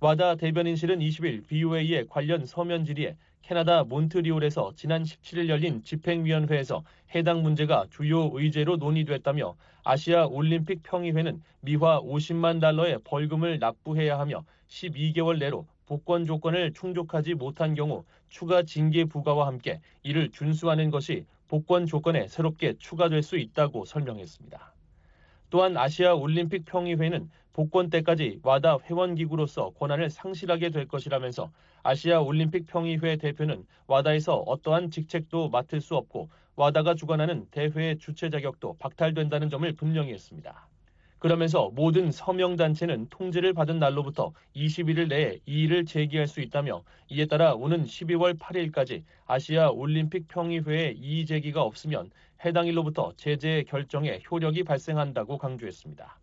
와다 0.00 0.34
대변인실은 0.34 0.98
20일 0.98 1.46
BOA의 1.46 2.08
관련 2.08 2.44
서면 2.44 2.84
질의에 2.84 3.16
캐나다 3.46 3.84
몬트리올에서 3.84 4.72
지난 4.74 5.04
17일 5.04 5.48
열린 5.48 5.80
집행위원회에서 5.84 6.82
해당 7.14 7.44
문제가 7.44 7.86
주요 7.90 8.28
의제로 8.32 8.76
논의됐다며 8.76 9.54
아시아 9.84 10.26
올림픽 10.26 10.82
평의회는 10.82 11.40
미화 11.60 12.00
50만 12.00 12.60
달러의 12.60 12.98
벌금을 13.04 13.60
납부해야 13.60 14.18
하며 14.18 14.44
12개월 14.66 15.38
내로 15.38 15.64
복권 15.86 16.26
조건을 16.26 16.72
충족하지 16.72 17.34
못한 17.34 17.76
경우 17.76 18.04
추가 18.28 18.64
징계 18.64 19.04
부과와 19.04 19.46
함께 19.46 19.80
이를 20.02 20.32
준수하는 20.32 20.90
것이 20.90 21.24
복권 21.46 21.86
조건에 21.86 22.26
새롭게 22.26 22.74
추가될 22.78 23.22
수 23.22 23.38
있다고 23.38 23.84
설명했습니다. 23.84 24.75
또한 25.50 25.76
아시아 25.76 26.14
올림픽 26.14 26.64
평의회는 26.64 27.30
복권 27.52 27.88
때까지 27.88 28.40
와다 28.42 28.78
회원기구로서 28.84 29.70
권한을 29.70 30.10
상실하게 30.10 30.70
될 30.70 30.86
것이라면서 30.86 31.50
아시아 31.82 32.20
올림픽 32.20 32.66
평의회 32.66 33.16
대표는 33.16 33.64
와다에서 33.86 34.36
어떠한 34.38 34.90
직책도 34.90 35.48
맡을 35.50 35.80
수 35.80 35.96
없고 35.96 36.28
와다가 36.56 36.94
주관하는 36.94 37.46
대회의 37.50 37.98
주최 37.98 38.28
자격도 38.28 38.76
박탈된다는 38.78 39.48
점을 39.48 39.70
분명히 39.72 40.12
했습니다. 40.12 40.68
그러면서 41.18 41.70
모든 41.74 42.12
서명단체는 42.12 43.08
통지를 43.08 43.54
받은 43.54 43.78
날로부터 43.78 44.32
21일 44.54 45.08
내에 45.08 45.38
이의를 45.46 45.86
제기할 45.86 46.26
수 46.26 46.40
있다며 46.40 46.82
이에 47.08 47.26
따라 47.26 47.54
오는 47.54 47.84
12월 47.84 48.38
8일까지 48.38 49.02
아시아 49.26 49.70
올림픽 49.70 50.28
평의회에 50.28 50.94
이의 50.96 51.24
제기가 51.24 51.62
없으면 51.62 52.10
해당 52.44 52.66
일로부터 52.66 53.12
제재 53.16 53.64
결정에 53.66 54.20
효력이 54.30 54.64
발생한다고 54.64 55.38
강조했습니다. 55.38 56.18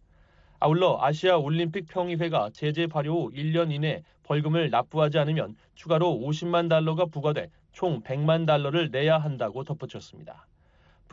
아울러 0.59 0.97
아시아 1.01 1.37
올림픽 1.37 1.87
평의회가 1.87 2.51
제재 2.53 2.87
발효 2.87 3.25
후 3.25 3.31
1년 3.31 3.71
이내 3.71 4.03
벌금을 4.23 4.69
납부하지 4.69 5.17
않으면 5.19 5.55
추가로 5.75 6.19
50만 6.23 6.69
달러가 6.69 7.05
부과돼 7.05 7.49
총 7.73 8.01
100만 8.03 8.45
달러를 8.45 8.89
내야 8.89 9.17
한다고 9.17 9.63
덧붙였습니다. 9.63 10.47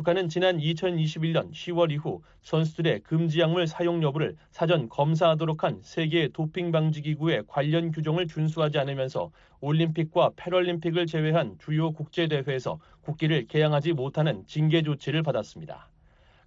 북한은 0.00 0.30
지난 0.30 0.56
2021년 0.56 1.52
10월 1.52 1.92
이후 1.92 2.22
선수들의 2.40 3.00
금지 3.00 3.38
약물 3.38 3.66
사용 3.66 4.02
여부를 4.02 4.34
사전 4.50 4.88
검사하도록 4.88 5.62
한 5.62 5.80
세계 5.82 6.28
도핑 6.28 6.72
방지 6.72 7.02
기구의 7.02 7.42
관련 7.46 7.90
규정을 7.92 8.26
준수하지 8.26 8.78
않으면서 8.78 9.30
올림픽과 9.60 10.30
패럴림픽을 10.36 11.04
제외한 11.04 11.58
주요 11.58 11.92
국제 11.92 12.28
대회에서 12.28 12.80
국기를 13.02 13.46
개양하지 13.46 13.92
못하는 13.92 14.46
징계 14.46 14.80
조치를 14.80 15.22
받았습니다. 15.22 15.90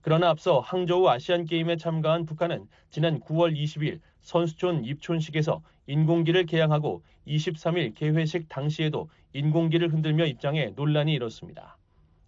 그러나 0.02 0.30
앞서 0.30 0.60
항저우 0.60 1.08
아시안 1.08 1.46
게임에 1.46 1.78
참가한 1.78 2.26
북한은 2.26 2.66
지난 2.90 3.20
9월 3.20 3.56
20일 3.56 4.00
선수촌 4.22 4.84
입촌식에서 4.84 5.62
인공기를 5.86 6.48
개양하고 6.48 7.04
23일 7.28 7.94
개회식 7.94 8.50
당시에도 8.50 9.10
인공기를 9.34 9.94
흔들며 9.94 10.26
입장해 10.26 10.72
논란이 10.76 11.14
일었습니다. 11.14 11.78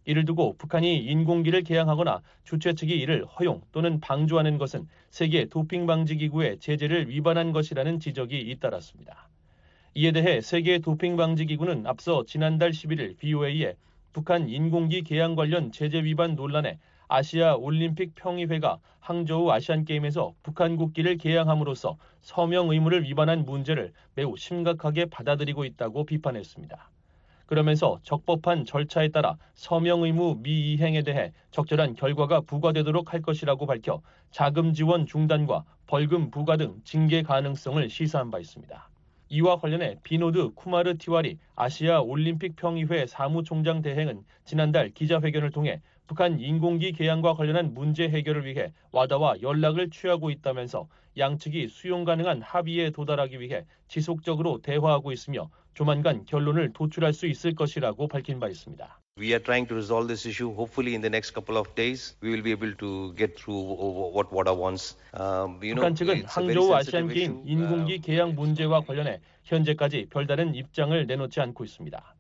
이를 0.06 0.26
두고 0.26 0.56
북한이 0.58 0.98
인공기를 0.98 1.64
개양하거나 1.64 2.22
주최 2.44 2.74
측이 2.74 2.96
이를 2.96 3.26
허용 3.26 3.62
또는 3.72 4.00
방조하는 4.00 4.58
것은 4.58 4.88
세계 5.10 5.46
도핑 5.46 5.86
방지 5.88 6.16
기구의 6.16 6.60
제재를 6.60 7.10
위반한 7.10 7.52
것이라는 7.52 8.00
지적이 8.00 8.40
잇따랐습니다. 8.40 9.30
이에 9.96 10.12
대해 10.12 10.42
세계 10.42 10.80
도핑 10.80 11.18
방지 11.18 11.46
기구는 11.46 11.88
앞서 11.88 12.26
지난달 12.26 12.72
11일 12.72 13.18
BOA에 13.18 13.76
북한 14.14 14.48
인공기 14.50 15.04
개양 15.04 15.36
관련 15.36 15.72
제재 15.72 16.04
위반 16.04 16.36
논란에 16.36 16.80
아시아 17.08 17.56
올림픽 17.56 18.16
평의회가 18.16 18.80
항저우 19.00 19.52
아시안 19.52 19.86
게임에서 19.86 20.34
북한 20.42 20.78
국기를 20.78 21.18
개양함으로써 21.18 21.98
서명 22.22 22.72
의무를 22.72 23.04
위반한 23.04 23.46
문제를 23.46 23.94
매우 24.16 24.36
심각하게 24.36 25.06
받아들이고 25.06 25.66
있다고 25.66 26.06
비판했습니다. 26.06 26.90
그러면서 27.46 28.00
적법한 28.04 28.66
절차에 28.66 29.10
따라 29.10 29.38
서명 29.54 30.04
의무 30.04 30.40
미이행에 30.42 31.04
대해 31.04 31.32
적절한 31.52 31.96
결과가 31.96 32.42
부과되도록 32.42 33.14
할 33.14 33.22
것이라고 33.22 33.66
밝혀 33.66 34.02
자금 34.32 34.74
지원 34.74 35.06
중단과 35.06 35.64
벌금 35.88 36.32
부과 36.32 36.58
등 36.58 36.82
징계 36.84 37.22
가능성을 37.22 37.90
시사한 37.90 38.32
바 38.32 38.40
있습니다. 38.40 38.90
이와 39.30 39.58
관련해 39.58 39.98
비노드 40.04 40.52
쿠마르 40.54 40.98
티와리 40.98 41.40
아시아 41.56 42.02
올림픽 42.02 42.56
평의회 42.56 43.08
사무총장 43.08 43.82
대행은 43.82 44.24
지난달 44.44 44.90
기자회견을 44.90 45.52
통해 45.52 45.82
북한 46.08 46.40
인공기 46.40 46.92
개양과 46.92 47.34
관련한 47.34 47.74
문제 47.74 48.08
해결을 48.08 48.46
위해 48.46 48.72
와다와 48.92 49.42
연락을 49.42 49.90
취하고 49.90 50.30
있다면서 50.30 50.88
양측이 51.18 51.70
수용 51.70 52.04
가능한 52.04 52.42
합의에 52.42 52.92
도달하기 52.92 53.40
위해 53.40 53.66
지속적으로 53.88 54.62
대화하고 54.62 55.12
있으며 55.12 55.50
조만간 55.74 56.26
결론을 56.26 56.74
도출할 56.74 57.14
수 57.14 57.28
있을 57.28 57.56
것이라고 57.56 58.08
밝힌 58.08 58.40
바 58.40 58.48
있습니다. 58.48 59.00
We 59.18 59.30
are 59.30 59.42
trying 59.42 59.66
to 59.70 59.76
resolve 59.76 60.08
this 60.08 60.28
issue. 60.28 60.52
Hopefully, 60.54 60.94
in 60.94 61.02
the 61.02 61.10
next 61.10 61.34
couple 61.34 61.58
of 61.58 61.74
days, 61.76 62.18
we 62.22 62.32
will 62.32 62.44
be 62.44 62.52
able 62.52 62.76
to 62.76 63.14
get 63.16 63.38
through 63.40 63.64
what 64.12 64.28
WADA 64.30 64.54
wants. 64.54 64.98
Um, 65.14 65.60
you 65.64 65.74
know, 65.74 65.88
북한 65.88 65.96
측은 65.96 66.26
항저우 66.26 66.74
아시안 66.74 67.08
게임 67.08 67.42
인공기 67.46 68.00
개양 68.02 68.36
문제와 68.36 68.82
관련해 68.82 69.22
현재까지 69.44 70.08
별다른 70.10 70.54
입장을 70.54 71.08
내놓지 71.08 71.40
않고 71.40 71.64
있습니다. 71.64 72.15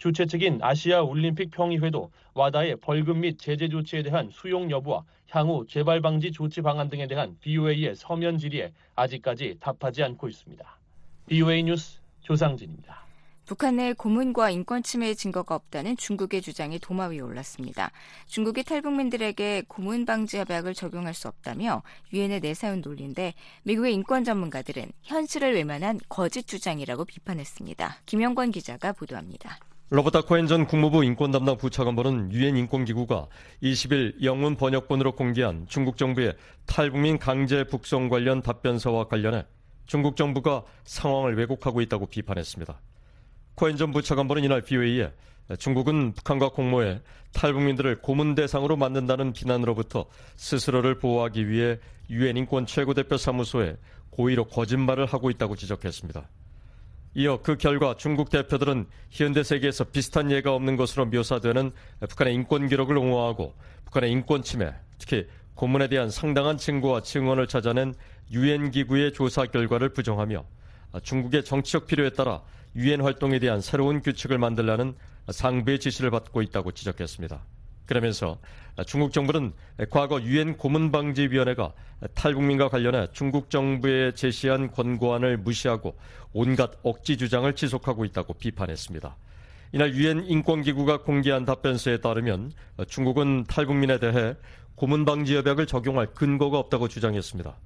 주최 0.00 0.24
측인 0.24 0.60
아시아 0.62 1.02
올림픽 1.02 1.50
평의회도 1.50 2.10
와다의 2.32 2.76
벌금 2.76 3.20
및 3.20 3.38
제재 3.38 3.68
조치에 3.68 4.02
대한 4.02 4.30
수용 4.32 4.70
여부와 4.70 5.04
향후 5.28 5.66
재발 5.68 6.00
방지 6.00 6.32
조치 6.32 6.62
방안 6.62 6.88
등에 6.88 7.06
대한 7.06 7.36
BOA의 7.42 7.94
서면 7.96 8.38
질의에 8.38 8.72
아직까지 8.96 9.58
답하지 9.60 10.02
않고 10.02 10.30
있습니다. 10.30 10.64
BOA 11.26 11.64
뉴스 11.64 12.00
조상진입니다. 12.22 13.04
북한 13.44 13.76
내 13.76 13.92
고문과 13.92 14.48
인권 14.48 14.82
침해 14.82 15.12
증거가 15.12 15.54
없다는 15.54 15.98
중국의 15.98 16.40
주장이 16.40 16.78
도마 16.78 17.08
위에 17.08 17.20
올랐습니다. 17.20 17.90
중국이 18.26 18.62
탈북민들에게 18.62 19.64
고문 19.68 20.06
방지 20.06 20.38
협약을 20.38 20.72
적용할 20.72 21.12
수 21.12 21.28
없다며 21.28 21.82
유엔에 22.14 22.40
내세운 22.40 22.80
논리인데 22.80 23.34
미국의 23.64 23.92
인권 23.92 24.24
전문가들은 24.24 24.92
현실을 25.02 25.54
외면한 25.56 26.00
거짓 26.08 26.46
주장이라고 26.46 27.04
비판했습니다. 27.04 27.98
김영권 28.06 28.52
기자가 28.52 28.92
보도합니다. 28.92 29.58
로버타 29.92 30.20
코엔 30.22 30.46
전 30.46 30.66
국무부 30.66 31.02
인권 31.02 31.32
담당 31.32 31.56
부차관보는 31.56 32.32
유엔 32.32 32.56
인권기구가 32.56 33.26
20일 33.60 34.22
영문 34.22 34.54
번역본으로 34.54 35.16
공개한 35.16 35.66
중국 35.68 35.96
정부의 35.96 36.36
탈북민 36.64 37.18
강제 37.18 37.64
북송 37.64 38.08
관련 38.08 38.40
답변서와 38.40 39.08
관련해 39.08 39.44
중국 39.86 40.16
정부가 40.16 40.62
상황을 40.84 41.36
왜곡하고 41.36 41.80
있다고 41.80 42.06
비판했습니다. 42.06 42.80
코엔 43.56 43.76
전 43.76 43.90
부차관보는 43.90 44.44
이날 44.44 44.60
BOA에 44.62 45.10
중국은 45.58 46.12
북한과 46.12 46.50
공모해 46.50 47.00
탈북민들을 47.32 48.00
고문 48.00 48.36
대상으로 48.36 48.76
만든다는 48.76 49.32
비난으로부터 49.32 50.06
스스로를 50.36 51.00
보호하기 51.00 51.48
위해 51.48 51.80
유엔 52.10 52.36
인권 52.36 52.64
최고대표 52.64 53.16
사무소에 53.16 53.76
고의로 54.10 54.44
거짓말을 54.44 55.06
하고 55.06 55.30
있다고 55.30 55.56
지적했습니다. 55.56 56.28
이어 57.14 57.40
그 57.42 57.56
결과 57.56 57.96
중국 57.96 58.30
대표들은 58.30 58.86
현대 59.10 59.42
세계에서 59.42 59.84
비슷한 59.84 60.30
예가 60.30 60.54
없는 60.54 60.76
것으로 60.76 61.06
묘사되는 61.06 61.72
북한의 62.08 62.34
인권 62.34 62.68
기록을 62.68 62.96
옹호하고 62.96 63.54
북한의 63.86 64.12
인권 64.12 64.42
침해, 64.42 64.72
특히 64.98 65.26
고문에 65.56 65.88
대한 65.88 66.08
상당한 66.08 66.56
증거와 66.56 67.02
증언을 67.02 67.48
찾아낸 67.48 67.94
유엔 68.30 68.70
기구의 68.70 69.12
조사 69.12 69.44
결과를 69.44 69.88
부정하며 69.88 70.44
중국의 71.02 71.44
정치적 71.44 71.86
필요에 71.86 72.10
따라 72.10 72.42
유엔 72.76 73.00
활동에 73.00 73.40
대한 73.40 73.60
새로운 73.60 74.00
규칙을 74.00 74.38
만들라는 74.38 74.94
상부의 75.28 75.80
지시를 75.80 76.10
받고 76.12 76.42
있다고 76.42 76.70
지적했습니다. 76.70 77.42
그러면서 77.90 78.38
중국 78.86 79.12
정부는 79.12 79.52
과거 79.90 80.22
유엔 80.22 80.56
고문방지위원회가 80.56 81.72
탈북민과 82.14 82.68
관련해 82.68 83.08
중국 83.12 83.50
정부에 83.50 84.12
제시한 84.12 84.70
권고안을 84.70 85.38
무시하고 85.38 85.98
온갖 86.32 86.70
억지 86.84 87.16
주장을 87.16 87.52
지속하고 87.52 88.04
있다고 88.04 88.34
비판했습니다. 88.34 89.16
이날 89.72 89.92
유엔 89.94 90.24
인권기구가 90.24 91.02
공개한 91.02 91.44
답변서에 91.44 91.96
따르면 91.96 92.52
중국은 92.86 93.42
탈북민에 93.48 93.98
대해 93.98 94.36
고문방지 94.76 95.36
협약을 95.38 95.66
적용할 95.66 96.14
근거가 96.14 96.60
없다고 96.60 96.86
주장했습니다. 96.86 97.56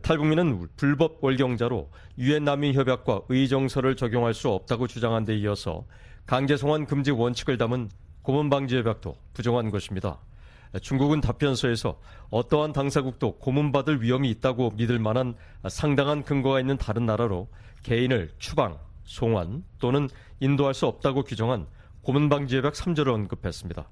탈북민은 0.00 0.68
불법 0.76 1.22
월경자로 1.22 1.90
유엔 2.16 2.44
난민 2.44 2.72
협약과 2.72 3.22
의정서를 3.28 3.96
적용할 3.96 4.32
수 4.32 4.48
없다고 4.48 4.86
주장한 4.86 5.26
데 5.26 5.36
이어서 5.36 5.84
강제 6.24 6.56
송환 6.56 6.86
금지 6.86 7.10
원칙을 7.10 7.58
담은 7.58 7.90
고문 8.28 8.50
방지 8.50 8.76
협약도 8.76 9.16
부정한 9.32 9.70
것입니다. 9.70 10.18
중국은 10.82 11.22
답변서에서 11.22 11.98
어떠한 12.28 12.74
당사국도 12.74 13.38
고문받을 13.38 14.02
위험이 14.02 14.28
있다고 14.32 14.72
믿을 14.76 14.98
만한 14.98 15.34
상당한 15.70 16.22
근거가 16.22 16.60
있는 16.60 16.76
다른 16.76 17.06
나라로 17.06 17.48
개인을 17.84 18.32
추방, 18.38 18.78
송환 19.04 19.64
또는 19.78 20.10
인도할 20.40 20.74
수 20.74 20.84
없다고 20.84 21.22
규정한 21.22 21.66
고문방지협약 22.02 22.74
3조를 22.74 23.14
언급했습니다. 23.14 23.88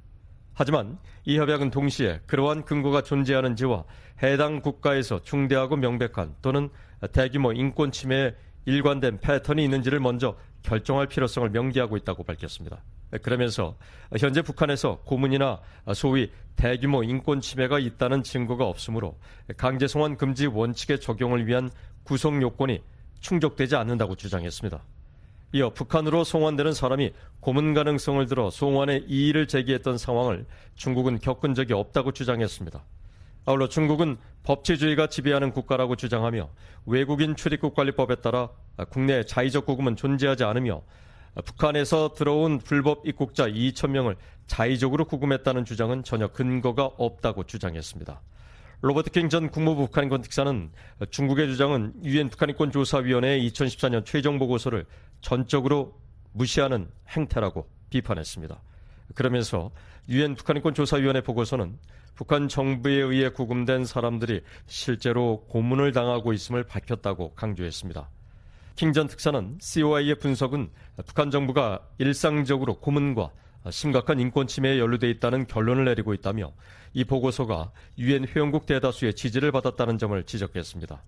하지만 0.52 0.98
이 1.24 1.38
협약은 1.38 1.70
동시에 1.70 2.20
그러한 2.26 2.66
근거가 2.66 3.00
존재하는지와 3.00 3.84
해당 4.22 4.60
국가에서 4.60 5.22
중대하고 5.22 5.76
명백한 5.76 6.34
또는 6.42 6.68
대규모 7.12 7.52
인권 7.54 7.90
침해에 7.90 8.34
일관된 8.66 9.20
패턴이 9.20 9.64
있는지를 9.64 9.98
먼저 10.00 10.36
결정할 10.62 11.06
필요성을 11.06 11.48
명기하고 11.48 11.96
있다고 11.96 12.22
밝혔습니다. 12.22 12.82
그러면서 13.22 13.76
현재 14.18 14.42
북한에서 14.42 15.00
고문이나 15.04 15.60
소위 15.94 16.30
대규모 16.56 17.02
인권 17.02 17.40
침해가 17.40 17.78
있다는 17.78 18.22
증거가 18.22 18.66
없으므로 18.66 19.18
강제 19.56 19.86
송환 19.86 20.16
금지 20.16 20.46
원칙의 20.46 21.00
적용을 21.00 21.46
위한 21.46 21.70
구성 22.02 22.40
요건이 22.42 22.82
충족되지 23.20 23.76
않는다고 23.76 24.14
주장했습니다. 24.14 24.82
이어 25.52 25.70
북한으로 25.70 26.24
송환되는 26.24 26.72
사람이 26.72 27.12
고문 27.40 27.72
가능성을 27.74 28.26
들어 28.26 28.50
송환의 28.50 29.04
이의를 29.08 29.46
제기했던 29.46 29.96
상황을 29.96 30.44
중국은 30.74 31.18
겪은 31.18 31.54
적이 31.54 31.74
없다고 31.74 32.12
주장했습니다. 32.12 32.82
아울러 33.46 33.68
중국은 33.68 34.16
법치주의가 34.42 35.06
지배하는 35.06 35.52
국가라고 35.52 35.94
주장하며 35.94 36.48
외국인 36.86 37.36
출입국 37.36 37.74
관리법에 37.74 38.16
따라 38.16 38.48
국내 38.90 39.24
자의적 39.24 39.66
구금은 39.66 39.94
존재하지 39.94 40.42
않으며 40.44 40.82
북한에서 41.44 42.14
들어온 42.14 42.58
불법 42.58 43.06
입국자 43.06 43.48
2천 43.48 43.90
명을 43.90 44.16
자의적으로 44.46 45.04
구금했다는 45.04 45.64
주장은 45.64 46.04
전혀 46.04 46.28
근거가 46.28 46.84
없다고 46.96 47.44
주장했습니다. 47.44 48.20
로버트 48.82 49.10
킹 49.10 49.28
전 49.28 49.50
국무부 49.50 49.86
북한인권 49.86 50.22
특사는 50.22 50.70
중국의 51.10 51.48
주장은 51.48 51.94
유엔 52.04 52.28
북한인권 52.28 52.70
조사위원회의 52.70 53.48
2014년 53.50 54.04
최종 54.04 54.38
보고서를 54.38 54.86
전적으로 55.20 55.98
무시하는 56.32 56.88
행태라고 57.08 57.66
비판했습니다. 57.90 58.60
그러면서 59.14 59.70
유엔 60.08 60.34
북한인권 60.34 60.74
조사위원회 60.74 61.22
보고서는 61.22 61.78
북한 62.14 62.48
정부에 62.48 62.94
의해 62.94 63.28
구금된 63.30 63.84
사람들이 63.84 64.42
실제로 64.66 65.44
고문을 65.48 65.92
당하고 65.92 66.32
있음을 66.32 66.64
밝혔다고 66.64 67.34
강조했습니다. 67.34 68.08
킹전 68.76 69.06
특사는 69.06 69.56
COI의 69.58 70.16
분석은 70.16 70.70
북한 71.06 71.30
정부가 71.30 71.80
일상적으로 71.98 72.78
고문과 72.78 73.30
심각한 73.70 74.20
인권 74.20 74.46
침해에 74.46 74.78
연루돼 74.78 75.08
있다는 75.10 75.46
결론을 75.46 75.86
내리고 75.86 76.12
있다며 76.12 76.52
이 76.92 77.04
보고서가 77.04 77.72
유엔 77.98 78.26
회원국 78.26 78.66
대다수의 78.66 79.14
지지를 79.14 79.50
받았다는 79.50 79.96
점을 79.96 80.22
지적했습니다. 80.22 81.02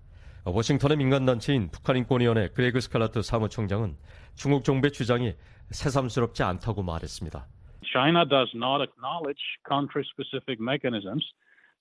워싱턴의 0.45 0.97
민간단체인 0.97 1.69
북한인권위원회 1.69 2.49
그레그 2.49 2.81
스칼라튜 2.81 3.21
사무총장은 3.21 3.97
중국 4.33 4.63
정부의 4.63 4.91
주장이 4.91 5.35
새삼스럽지 5.69 6.41
않다고 6.41 6.81
말했습니다. 6.81 7.45
China 7.85 8.25
does 8.27 8.51
not 8.55 8.81
acknowledge 8.81 9.41
country-specific 9.69 10.57
mechanisms 10.59 11.23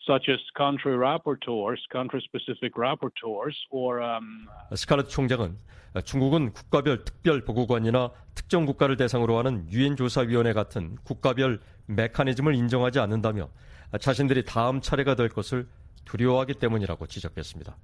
such 0.06 0.30
as 0.30 0.40
country 0.56 0.96
rapporteurs, 0.96 1.80
country-specific 1.92 2.72
rapporteurs, 2.76 3.56
or 3.70 4.02
um... 4.02 4.48
스칼라튜 4.74 5.08
총장은 5.08 5.56
중국은 6.04 6.52
국가별 6.52 7.04
특별 7.04 7.44
보고관이나 7.44 8.10
특정 8.34 8.66
국가를 8.66 8.96
대상으로 8.96 9.38
하는 9.38 9.66
유엔 9.70 9.96
조사위원회 9.96 10.52
같은 10.52 10.96
국가별 11.04 11.60
메커니즘을 11.86 12.54
인정하지 12.54 13.00
않는다며 13.00 13.48
자신들이 13.98 14.44
다음 14.44 14.80
차례가 14.80 15.14
될 15.14 15.28
것을 15.28 15.66
두려워하기 16.04 16.54
때문이라고 16.54 17.06
지적했습니다. 17.06 17.76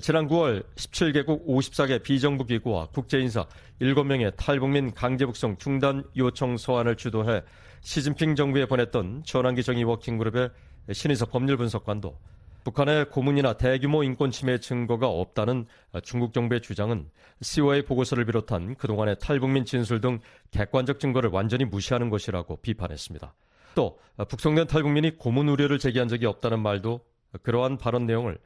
지난 0.00 0.28
9월 0.28 0.64
17개국 0.76 1.46
54개 1.46 2.02
비정부 2.02 2.44
기구와 2.44 2.86
국제인사 2.86 3.46
7명의 3.80 4.34
탈북민 4.36 4.92
강제북송 4.92 5.56
중단 5.58 6.04
요청 6.16 6.56
서한을 6.56 6.96
주도해 6.96 7.42
시진핑 7.80 8.36
정부에 8.36 8.66
보냈던 8.66 9.22
전환기 9.24 9.62
정의 9.62 9.84
워킹그룹의 9.84 10.50
신희석 10.92 11.30
법률 11.30 11.56
분석관도 11.56 12.18
북한의 12.64 13.10
고문이나 13.10 13.54
대규모 13.54 14.02
인권 14.02 14.30
침해 14.30 14.58
증거가 14.58 15.08
없다는 15.08 15.66
중국 16.02 16.34
정부의 16.34 16.60
주장은 16.60 17.08
COA 17.40 17.82
보고서를 17.82 18.24
비롯한 18.26 18.74
그동안의 18.74 19.16
탈북민 19.20 19.64
진술 19.64 20.00
등 20.00 20.18
객관적 20.50 21.00
증거를 21.00 21.30
완전히 21.30 21.64
무시하는 21.64 22.10
것이라고 22.10 22.56
비판했습니다. 22.56 23.32
또 23.74 23.98
북송된 24.28 24.66
탈북민이 24.66 25.16
고문 25.16 25.48
우려를 25.48 25.78
제기한 25.78 26.08
적이 26.08 26.26
없다는 26.26 26.60
말도 26.60 27.00
그러한 27.42 27.78
발언 27.78 28.06
내용을 28.06 28.38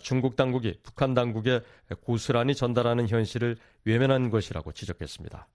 중국 0.00 0.34
당국이 0.34 0.78
북한 0.82 1.14
당국에 1.14 1.60
고스란히 2.02 2.54
전달하는 2.54 3.06
현실을 3.06 3.56
외면한 3.84 4.30
것이라고 4.30 4.72
지적했습니다. 4.72 5.46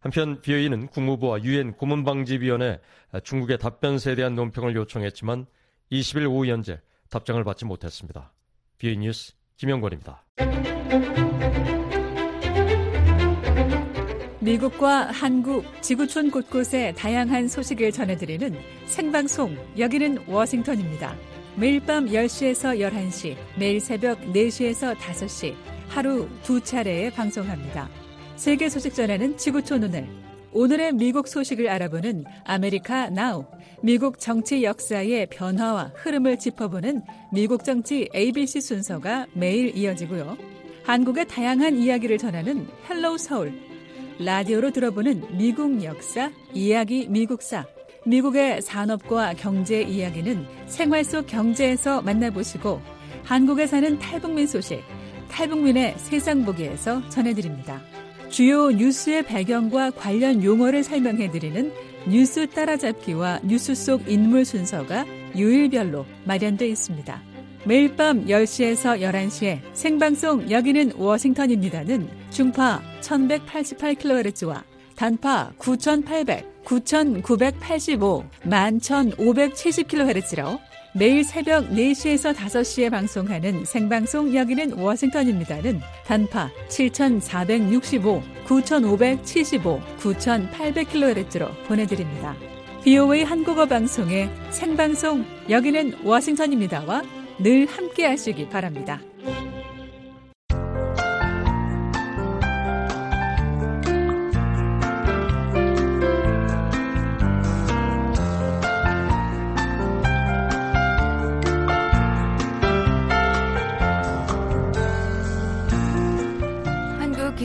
한편 0.00 0.40
BOE는 0.42 0.88
국무부와 0.88 1.42
유엔 1.42 1.72
고문방지위원회 1.72 2.78
중국의 3.22 3.58
답변세에 3.58 4.14
대한 4.16 4.34
논평을 4.34 4.76
요청했지만 4.76 5.46
20일 5.92 6.30
오후 6.30 6.46
현재 6.46 6.80
답장을 7.10 7.42
받지 7.44 7.64
못했습니다. 7.64 8.32
BOE 8.78 8.96
뉴스 8.96 9.32
김영권입니다. 9.56 10.24
미국과 14.40 15.06
한국, 15.10 15.64
지구촌 15.80 16.30
곳곳에 16.30 16.92
다양한 16.98 17.48
소식을 17.48 17.92
전해드리는 17.92 18.54
생방송 18.84 19.56
여기는 19.78 20.28
워싱턴입니다. 20.28 21.16
매일 21.56 21.80
밤 21.80 22.06
10시에서 22.06 22.78
11시, 22.78 23.36
매일 23.58 23.80
새벽 23.80 24.20
4시에서 24.20 24.94
5시 24.96 25.54
하루 25.88 26.28
두 26.42 26.60
차례에 26.60 27.10
방송합니다. 27.10 27.88
세계 28.36 28.68
소식 28.68 28.94
전하는 28.94 29.36
지구촌 29.36 29.84
오늘. 29.84 30.23
오늘의 30.54 30.92
미국 30.92 31.26
소식을 31.26 31.68
알아보는 31.68 32.24
America 32.44 33.10
Now. 33.10 33.44
미국 33.82 34.20
정치 34.20 34.62
역사의 34.62 35.26
변화와 35.26 35.90
흐름을 35.96 36.38
짚어보는 36.38 37.02
미국 37.32 37.64
정치 37.64 38.08
ABC 38.14 38.60
순서가 38.60 39.26
매일 39.34 39.76
이어지고요. 39.76 40.38
한국의 40.84 41.26
다양한 41.26 41.76
이야기를 41.76 42.18
전하는 42.18 42.68
Hello 42.88 43.18
서울. 43.18 43.52
라디오로 44.20 44.70
들어보는 44.70 45.36
미국 45.36 45.82
역사, 45.82 46.30
이야기 46.52 47.08
미국사. 47.08 47.66
미국의 48.06 48.62
산업과 48.62 49.34
경제 49.34 49.82
이야기는 49.82 50.46
생활 50.66 51.02
속 51.02 51.26
경제에서 51.26 52.00
만나보시고 52.02 52.80
한국에 53.24 53.66
사는 53.66 53.98
탈북민 53.98 54.46
소식, 54.46 54.80
탈북민의 55.28 55.94
세상 55.96 56.44
보기에서 56.44 57.08
전해드립니다. 57.08 57.82
주요 58.34 58.70
뉴스의 58.72 59.22
배경과 59.26 59.92
관련 59.92 60.42
용어를 60.42 60.82
설명해드리는 60.82 61.72
뉴스 62.08 62.50
따라잡기와 62.50 63.38
뉴스 63.44 63.76
속 63.76 64.10
인물 64.10 64.44
순서가 64.44 65.06
요일별로 65.38 66.04
마련되어 66.24 66.66
있습니다. 66.66 67.22
매일 67.64 67.94
밤 67.94 68.26
10시에서 68.26 69.00
11시에 69.00 69.60
생방송 69.72 70.50
여기는 70.50 70.94
워싱턴입니다는 70.96 72.08
중파 72.30 72.82
1188kHz와 73.02 74.64
단파 74.96 75.52
9800, 75.58 76.64
9985, 76.64 78.24
11570kHz로 78.46 80.58
매일 80.96 81.24
새벽 81.24 81.70
4시에서 81.70 82.32
5시에 82.32 82.88
방송하는 82.88 83.64
생방송 83.64 84.32
여기는 84.32 84.74
워싱턴입니다는 84.74 85.80
단파 86.06 86.50
7465, 86.68 88.22
9575, 88.46 89.80
9800kHz로 89.98 91.50
보내드립니다. 91.66 92.36
BOA 92.84 93.24
한국어 93.24 93.66
방송의 93.66 94.30
생방송 94.50 95.24
여기는 95.50 96.04
워싱턴입니다와 96.04 97.02
늘 97.40 97.66
함께 97.66 98.06
하시기 98.06 98.48
바랍니다. 98.48 99.00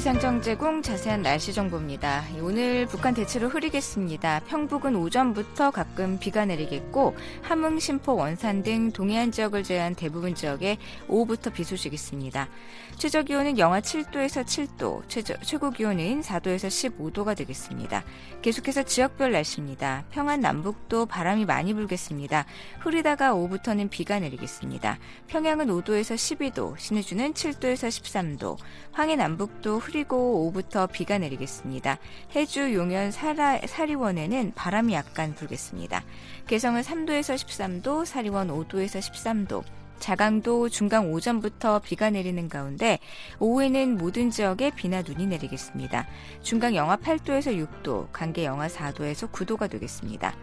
기상청 0.10 0.42
제공 0.42 0.82
자세한 0.82 1.22
날씨 1.22 1.54
정보입니다. 1.54 2.24
오늘 2.42 2.88
북한 2.88 3.14
대체로 3.14 3.48
흐리겠습니다. 3.48 4.42
평북은 4.48 4.96
오전부터 4.96 5.70
가끔 5.70 6.18
비가 6.18 6.46
내리겠고 6.46 7.16
함흥, 7.44 7.78
심포, 7.78 8.16
원산 8.16 8.64
등 8.64 8.92
동해안 8.92 9.32
지역을 9.32 9.62
제외한 9.62 9.94
대부분 9.94 10.34
지역에 10.34 10.78
오후부터 11.08 11.52
비 11.52 11.64
소식 11.64 11.94
있습니다. 11.94 12.50
최저 12.98 13.22
기온은 13.22 13.60
영하 13.60 13.82
7도에서 13.82 14.44
7도, 14.44 15.04
최저, 15.08 15.36
최고 15.42 15.70
기온은 15.70 16.22
4도에서 16.22 16.70
15도가 16.98 17.38
되겠습니다. 17.38 18.04
계속해서 18.42 18.84
지역별 18.84 19.32
날씨입니다. 19.32 20.06
평안 20.10 20.40
남북도 20.40 21.06
바람이 21.06 21.46
많이 21.46 21.76
불겠습니다. 21.76 22.46
흐리다가 22.80 23.36
오후부터는 23.36 23.90
비가 23.90 24.20
내리겠습니다. 24.20 24.98
평양은 25.28 25.68
5도에서 25.68 26.16
12도, 26.16 26.80
신의주는 26.80 27.32
7도에서 27.34 27.90
13도, 27.90 28.58
황해 28.92 29.16
남북도 29.16 29.78
흐리 29.78 29.99
고 30.04 30.42
오후부터 30.42 30.88
비가 30.88 31.18
내리겠습니다. 31.18 31.98
해주, 32.36 32.74
용현, 32.74 33.12
사라, 33.12 33.60
사리원에는 33.66 34.54
바람이 34.56 34.94
약간 34.94 35.36
불겠습니다. 35.36 36.04
개성은 36.48 36.82
3도에서 36.82 37.36
13도, 37.36 38.06
사리원 38.06 38.50
5도에서 38.50 39.00
13도, 39.00 39.64
자강도 40.00 40.70
중강 40.70 41.12
오전부터 41.14 41.80
비가 41.80 42.10
내리는 42.10 42.50
가운데 42.50 43.00
오후에는 43.40 43.98
모든 43.98 44.32
지역에 44.32 44.72
비나 44.72 45.02
눈이 45.02 45.28
내리겠습니다. 45.28 46.08
중강 46.42 46.76
영하 46.76 46.98
8도에서 46.98 47.68
6도, 47.84 48.08
강계 48.12 48.46
영하 48.46 48.68
4도에서 48.68 49.32
9도가 49.32 49.70
되겠습니다. 49.70 50.34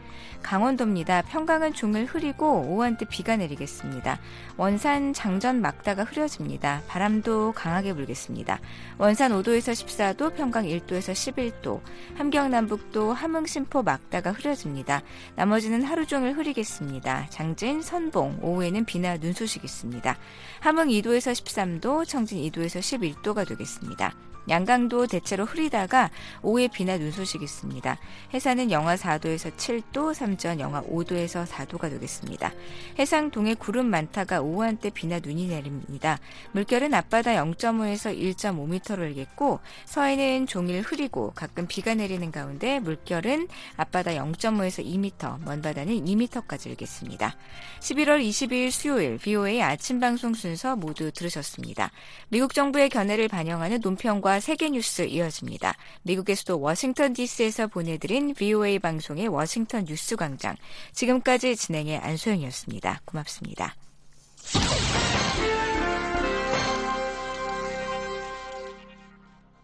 강원도입니다. 0.42 1.22
평강은 1.22 1.72
종일 1.72 2.04
흐리고 2.04 2.60
오후 2.60 2.82
한때 2.82 3.06
비가 3.08 3.36
내리겠습니다. 3.36 4.20
원산 4.56 5.12
장전 5.12 5.60
막다가 5.60 6.04
흐려집니다. 6.04 6.82
바람도 6.86 7.52
강하게 7.52 7.94
불겠습니다. 7.94 8.60
원산 8.98 9.32
5도에서 9.32 9.72
14도, 9.72 10.34
평강 10.36 10.64
1도에서 10.64 11.12
11도, 11.12 11.80
함경 12.14 12.50
남북도 12.50 13.12
함흥 13.12 13.46
심포 13.46 13.82
막다가 13.82 14.32
흐려집니다. 14.32 15.02
나머지는 15.34 15.82
하루 15.82 16.06
종일 16.06 16.34
흐리겠습니다. 16.34 17.26
장진, 17.30 17.82
선봉, 17.82 18.38
오후에는 18.42 18.84
비나 18.84 19.16
눈 19.16 19.32
소식 19.32 19.45
있습니다. 19.46 20.16
함흥 20.60 20.88
2도에서 20.88 21.32
13도, 21.32 22.06
청진 22.06 22.42
2도에서 22.50 22.80
11도가 22.80 23.46
되겠습니다. 23.46 24.14
양강도 24.48 25.06
대체로 25.06 25.44
흐리다가 25.44 26.10
오후에 26.42 26.68
비나 26.68 26.98
눈 26.98 27.10
소식이 27.10 27.44
있습니다. 27.44 27.98
해산은 28.34 28.70
영하 28.70 28.96
4도에서 28.96 29.52
7도, 29.56 30.14
삼전 30.14 30.60
영하 30.60 30.82
5도에서 30.82 31.46
4도가 31.46 31.90
되겠습니다. 31.90 32.52
해상 32.98 33.30
동해 33.30 33.54
구름 33.54 33.86
많다가 33.86 34.40
오후 34.40 34.62
한때 34.62 34.90
비나 34.90 35.18
눈이 35.18 35.48
내립니다. 35.48 36.18
물결은 36.52 36.94
앞바다 36.94 37.32
0.5에서 37.32 38.16
1.5m로 38.16 39.08
일겠고 39.08 39.60
서해는 39.84 40.46
종일 40.46 40.82
흐리고 40.82 41.32
가끔 41.34 41.66
비가 41.66 41.94
내리는 41.94 42.30
가운데 42.30 42.78
물결은 42.80 43.48
앞바다 43.76 44.12
0.5에서 44.12 44.84
2m, 44.84 45.44
먼바다는 45.44 46.04
2m까지 46.04 46.66
일겠습니다. 46.66 47.36
11월 47.80 48.26
22일 48.26 48.70
수요일 48.70 49.18
VOA 49.18 49.62
아침 49.62 50.00
방송 50.00 50.34
순서 50.34 50.76
모두 50.76 51.10
들으셨습니다. 51.10 51.90
미국 52.28 52.54
정부의 52.54 52.88
견해를 52.88 53.28
반영하는 53.28 53.80
논평과 53.82 54.35
세계 54.40 54.70
뉴스 54.70 55.02
이어집니다. 55.02 55.74
미국의 56.02 56.36
수도 56.36 56.60
워싱턴 56.60 57.12
DC에서 57.12 57.66
보내드린 57.66 58.34
VOA 58.34 58.78
방송의 58.78 59.28
워싱턴 59.28 59.84
뉴스 59.84 60.16
광장. 60.16 60.56
지금까지 60.92 61.56
진행의 61.56 61.98
안소영이었습니다. 61.98 63.00
고맙습니다. 63.04 63.74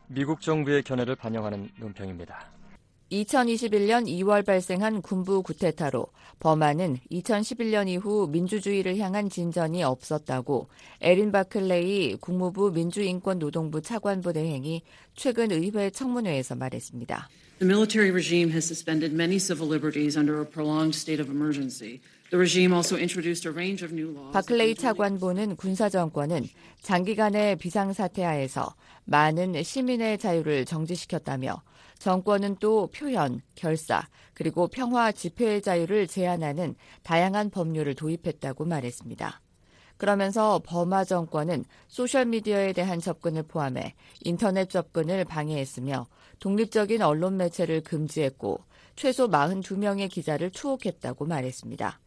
미국 0.08 0.40
정부의 0.40 0.82
견해를 0.82 1.16
반영하는 1.16 1.70
논평입니다. 1.78 2.61
2021년 3.12 4.06
2월 4.06 4.44
발생한 4.44 5.02
군부 5.02 5.42
구테타로 5.42 6.06
버마는 6.40 6.98
2011년 7.10 7.86
이후 7.88 8.26
민주주의를 8.30 8.96
향한 8.98 9.28
진전이 9.28 9.82
없었다고 9.82 10.68
에린 11.00 11.30
바클레이 11.30 12.16
국무부 12.16 12.72
민주인권노동부 12.72 13.82
차관부 13.82 14.32
대행이 14.32 14.82
최근 15.14 15.52
의회 15.52 15.90
청문회에서 15.90 16.54
말했습니다. 16.54 17.28
The 17.58 17.70
military 17.70 18.10
regime 18.10 18.50
has 18.50 18.64
suspended 18.64 19.14
many 19.14 19.36
civil 19.36 19.68
liberties 19.68 20.18
under 20.18 20.40
a 20.40 20.48
prolonged 20.48 20.96
state 20.96 21.22
of 21.22 21.30
emergency. 21.30 22.00
바클레이 24.32 24.74
차관보는 24.74 25.56
군사정권은 25.56 26.48
장기간의 26.80 27.56
비상사태 27.56 28.22
하에서 28.22 28.74
많은 29.04 29.62
시민의 29.62 30.16
자유를 30.16 30.64
정지시켰다며 30.64 31.62
정권은 32.02 32.56
또 32.58 32.88
표현, 32.88 33.42
결사, 33.54 34.08
그리고 34.34 34.66
평화 34.66 35.12
집회의 35.12 35.62
자유를 35.62 36.08
제한하는 36.08 36.74
다양한 37.04 37.50
법률을 37.50 37.94
도입했다고 37.94 38.64
말했습니다. 38.64 39.40
그러면서 39.98 40.60
버마 40.64 41.04
정권은 41.04 41.64
소셜미디어에 41.86 42.72
대한 42.72 42.98
접근을 42.98 43.44
포함해 43.44 43.94
인터넷 44.22 44.68
접근을 44.68 45.24
방해했으며 45.24 46.08
독립적인 46.40 47.02
언론 47.02 47.36
매체를 47.36 47.82
금지했고 47.82 48.64
최소 48.96 49.28
42명의 49.28 50.10
기자를 50.10 50.50
투옥했다고 50.50 51.26
말했습니다. 51.26 52.00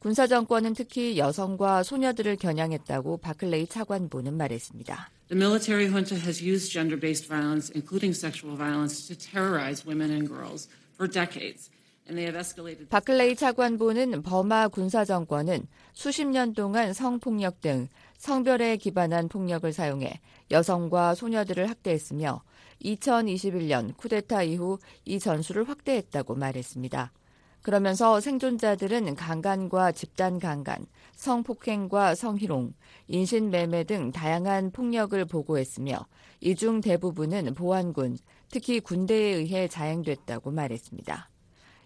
군사정권은 0.00 0.74
특히 0.74 1.16
여성과 1.16 1.84
소녀들을 1.84 2.34
겨냥했다고 2.36 3.18
바클레이 3.18 3.68
차관보는 3.68 4.36
말했습니다. 4.36 5.10
The 5.28 5.36
military 5.36 5.88
junta 5.88 6.16
has 6.16 6.40
used 6.42 6.72
gender-based 6.72 7.26
violence, 7.28 7.68
including 7.70 8.14
sexual 8.14 8.56
violence, 8.56 9.06
to 9.08 9.14
terrorize 9.14 9.84
women 9.84 10.10
and 10.10 10.26
girls 10.26 10.68
for 10.96 11.06
decades. 11.06 11.70
바클레이 12.88 13.36
차관보는 13.36 14.22
버마 14.22 14.68
군사정권은 14.68 15.66
수십 15.92 16.24
년 16.24 16.54
동안 16.54 16.94
성폭력 16.94 17.60
등 17.60 17.88
성별에 18.16 18.78
기반한 18.78 19.28
폭력을 19.28 19.70
사용해 19.70 20.18
여성과 20.50 21.14
소녀들을 21.14 21.68
학대했으며 21.68 22.42
2021년 22.82 23.94
쿠데타 23.98 24.44
이후 24.44 24.78
이 25.04 25.18
전술을 25.18 25.68
확대했다고 25.68 26.34
말했습니다. 26.34 27.12
그러면서 27.60 28.20
생존자들은 28.20 29.14
강간과 29.14 29.92
집단 29.92 30.38
강간, 30.38 30.86
성폭행과 31.18 32.14
성희롱, 32.14 32.74
인신매매 33.08 33.84
등 33.84 34.12
다양한 34.12 34.70
폭력을 34.70 35.22
보고했으며 35.24 36.06
이 36.40 36.54
중 36.54 36.80
대부분은 36.80 37.54
보안군, 37.54 38.18
특히 38.50 38.78
군대에 38.78 39.34
의해 39.34 39.66
자행됐다고 39.66 40.52
말했습니다. 40.52 41.28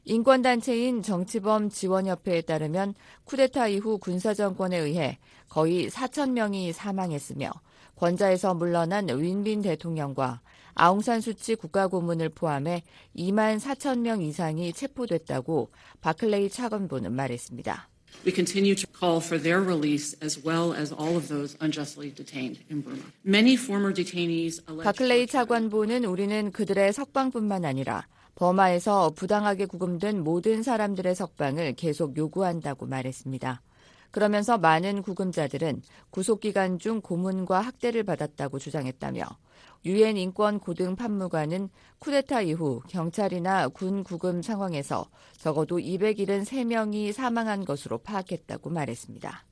인권단체인 0.04 1.02
정치범 1.02 1.70
지원협회에 1.70 2.42
따르면 2.42 2.94
쿠데타 3.24 3.68
이후 3.68 3.98
군사정권에 3.98 4.76
의해 4.76 5.18
거의 5.48 5.88
4천 5.88 6.32
명이 6.32 6.72
사망했으며 6.74 7.50
권좌에서 7.96 8.52
물러난 8.52 9.08
윈빈 9.08 9.62
대통령과 9.62 10.42
아웅산 10.74 11.20
수치 11.22 11.54
국가고문을 11.54 12.30
포함해 12.30 12.82
2만 13.16 13.60
4천 13.60 14.00
명 14.00 14.20
이상이 14.20 14.72
체포됐다고 14.72 15.70
바클레이 16.00 16.50
차관보는 16.50 17.12
말했습니다. 17.12 17.91
We 18.24 18.32
continue 18.32 18.74
to 18.76 18.86
call 18.86 19.20
for 19.20 19.36
their 19.36 19.60
release 19.60 20.14
as 20.22 20.38
well 20.44 20.72
as 20.72 20.92
all 20.92 21.16
of 21.16 21.28
those 21.28 21.56
unjustly 21.60 22.14
detained 22.14 22.60
in 22.70 22.82
Burma. 22.82 23.02
Many 23.24 23.54
former 23.54 23.92
detainees 23.92 24.62
바클레이 24.64 25.26
차관보는 25.26 26.04
우리는 26.04 26.52
그들의 26.52 26.92
석방뿐만 26.92 27.64
아니라 27.64 28.06
버마에서 28.36 29.10
부당하게 29.14 29.66
구금된 29.66 30.22
모든 30.22 30.62
사람들의 30.62 31.14
석방을 31.14 31.74
계속 31.74 32.16
요구한다고 32.16 32.86
말했습니다. 32.86 33.60
그러면서 34.12 34.58
많은 34.58 35.02
구금자들은 35.02 35.82
구속기간 36.10 36.78
중 36.78 37.00
고문과 37.00 37.60
학대를 37.60 38.04
받았다고 38.04 38.58
주장했다며 38.60 39.24
유엔 39.86 40.16
인권 40.16 40.60
고등 40.60 40.94
판무관은 40.94 41.70
쿠데타 41.98 42.42
이후 42.42 42.82
경찰이나 42.88 43.68
군 43.68 44.04
구금 44.04 44.42
상황에서 44.42 45.08
적어도 45.38 45.78
273명이 45.78 47.12
사망한 47.12 47.64
것으로 47.64 47.98
파악했다고 47.98 48.70
말했습니다. 48.70 49.44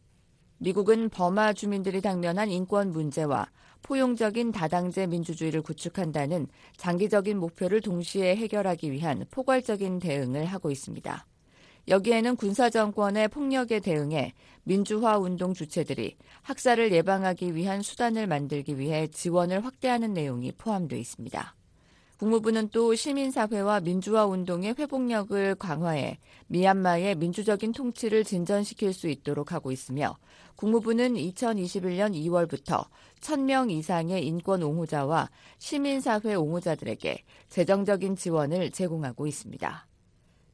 미국은 0.59 1.09
버마 1.09 1.55
주민들이 1.55 2.03
당면한 2.03 2.51
인권 2.51 2.91
문제와 2.91 3.49
포용적인 3.83 4.53
다당제 4.53 5.07
민주주의를 5.07 5.63
구축한다는 5.63 6.49
장기적인 6.77 7.39
목표를 7.39 7.81
동시에 7.81 8.37
해결하기 8.37 8.93
위한 8.93 9.25
포괄적인 9.31 10.01
대응을 10.01 10.45
하고 10.45 10.71
있습니다. 10.71 11.27
여기에는 11.91 12.37
군사정권의 12.37 13.29
폭력에 13.29 13.81
대응해 13.81 14.33
민주화 14.63 15.19
운동 15.19 15.55
주체들이 15.55 16.17
학살을 16.43 16.93
예방하기 16.93 17.57
위한 17.57 17.83
수단을 17.83 18.29
만들기 18.29 18.79
위해 18.79 19.09
지원을 19.09 19.65
확대하는 19.65 20.15
내용이 20.15 20.53
포함되어 20.53 20.97
있습니다. 20.97 21.57
국무부는 22.19 22.69
또 22.69 22.95
시민사회와 22.95 23.81
민주화 23.81 24.27
운동의 24.27 24.77
회복력을 24.79 25.57
강화해 25.57 26.19
미얀마의 26.47 27.17
민주적인 27.17 27.73
통치를 27.73 28.23
진전시킬 28.23 28.93
수 28.93 29.09
있도록 29.09 29.51
하고 29.51 29.73
있으며 29.73 30.17
국무부는 30.55 31.15
2021년 31.15 32.15
2월부터 32.15 32.87
1000명 33.21 33.73
이상의 33.73 34.25
인권 34.25 34.63
옹호자와 34.63 35.29
시민사회 35.59 36.35
옹호자들에게 36.35 37.25
재정적인 37.49 38.15
지원을 38.15 38.71
제공하고 38.71 39.27
있습니다. 39.27 39.90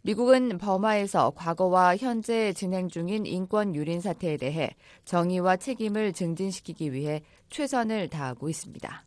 미국은 0.06 0.58
버마에서 0.58 1.32
과거와 1.34 1.96
현재 1.96 2.52
진행 2.52 2.88
중인 2.88 3.26
인권 3.26 3.74
유린 3.74 4.00
사태에 4.00 4.36
대해 4.36 4.70
정의와 5.04 5.56
책임을 5.56 6.12
증진시키기 6.12 6.92
위해 6.92 7.24
최선을 7.50 8.08
다하고 8.08 8.48
있습니다. 8.48 9.04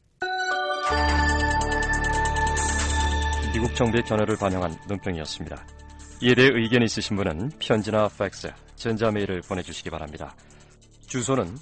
미국 3.53 3.73
정부의 3.75 4.03
견해를 4.03 4.35
반영한 4.35 4.75
논평이었습니다. 4.89 5.65
이에 6.21 6.35
대해 6.35 6.49
의견이 6.51 6.83
있으신 6.83 7.15
분은 7.15 7.51
편지나 7.59 8.09
팩스, 8.09 8.51
전자메일을 8.75 9.43
보내주시기 9.47 9.89
바랍니다. 9.89 10.35
주소는 11.07 11.55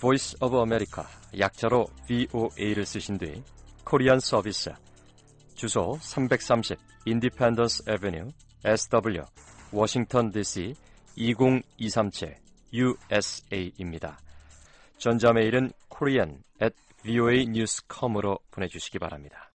Voice 0.00 0.36
of 0.42 0.54
America, 0.54 1.02
약자로 1.38 1.86
VOA를 2.06 2.84
쓰신 2.84 3.16
뒤 3.16 3.42
코리안 3.84 4.20
서비스, 4.20 4.70
주소 5.54 5.96
330 6.02 6.76
Independence 7.06 7.82
Avenue, 7.90 8.30
SW, 8.64 9.24
워싱턴 9.72 10.30
DC 10.30 10.74
20237 11.16 12.36
USA입니다. 12.72 14.18
전자 14.98 15.32
메일은 15.32 15.72
korean 15.94 16.38
at 16.62 16.74
voanews.com으로 17.04 18.38
보내주시기 18.50 18.98
바랍니다. 19.00 19.50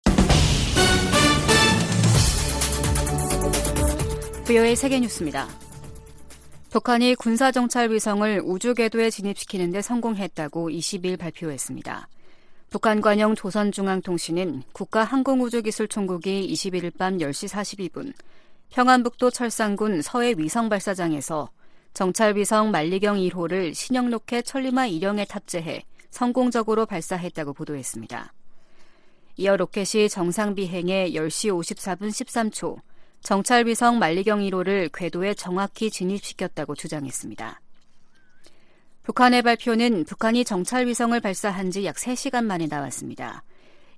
VOA 4.46 4.76
세계 4.76 5.00
뉴스입니다. 5.00 5.48
북한이 6.70 7.14
군사정찰 7.14 7.90
위성을 7.90 8.42
우주 8.44 8.74
궤도에 8.74 9.08
진입시키는 9.08 9.70
데 9.70 9.80
성공했다고 9.80 10.68
20일 10.68 11.18
발표했습니다. 11.18 12.08
북한 12.70 13.00
관영 13.00 13.34
조선중앙통신은 13.34 14.64
국가항공우주기술총국이 14.72 16.52
21일 16.52 16.96
밤 16.98 17.16
10시 17.16 17.48
42분 17.48 18.12
평안북도 18.70 19.30
철산군 19.30 20.02
서해 20.02 20.34
위성발사장에서 20.36 21.50
정찰위성 21.94 22.70
만리경 22.70 23.16
1호를 23.16 23.74
신형 23.74 24.10
로켓 24.10 24.42
천리마 24.42 24.86
1형에 24.88 25.26
탑재해 25.26 25.84
성공적으로 26.10 26.86
발사했다고 26.86 27.54
보도했습니다. 27.54 28.32
이어 29.36 29.56
로켓이 29.56 30.08
정상 30.08 30.54
비행해 30.54 31.10
10시 31.10 31.50
54분 31.50 32.08
13초 32.08 32.76
정찰위성 33.22 33.98
만리경 33.98 34.40
1호를 34.40 34.90
궤도에 34.92 35.34
정확히 35.34 35.90
진입시켰다고 35.90 36.74
주장했습니다. 36.74 37.60
북한의 39.02 39.42
발표는 39.42 40.04
북한이 40.04 40.44
정찰위성을 40.44 41.18
발사한 41.18 41.70
지 41.70 41.84
약 41.84 41.96
3시간 41.96 42.44
만에 42.44 42.66
나왔습니다. 42.66 43.42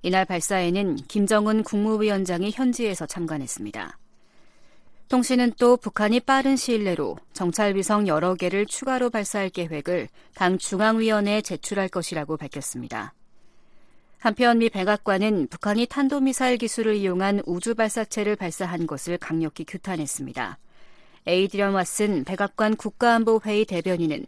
이날 0.03 0.25
발사에는 0.25 0.95
김정은 1.07 1.63
국무위원장이 1.63 2.51
현지에서 2.51 3.05
참관했습니다. 3.05 3.97
통신은 5.11 5.51
또 5.59 5.75
북한이 5.75 6.21
빠른 6.21 6.55
시일 6.55 6.85
내로 6.85 7.17
정찰위성 7.33 8.07
여러 8.07 8.33
개를 8.33 8.65
추가로 8.65 9.09
발사할 9.09 9.49
계획을 9.49 10.07
당 10.35 10.57
중앙위원회에 10.57 11.41
제출할 11.41 11.89
것이라고 11.89 12.37
밝혔습니다. 12.37 13.13
한편 14.19 14.59
미 14.59 14.69
백악관은 14.69 15.47
북한이 15.47 15.87
탄도미사일 15.87 16.57
기술을 16.57 16.95
이용한 16.95 17.41
우주 17.45 17.75
발사체를 17.75 18.37
발사한 18.37 18.87
것을 18.87 19.17
강력히 19.17 19.65
규탄했습니다. 19.65 20.57
에이드리언 21.27 21.73
왓슨 21.73 22.25
백악관 22.25 22.77
국가안보회의 22.77 23.65
대변인은 23.65 24.25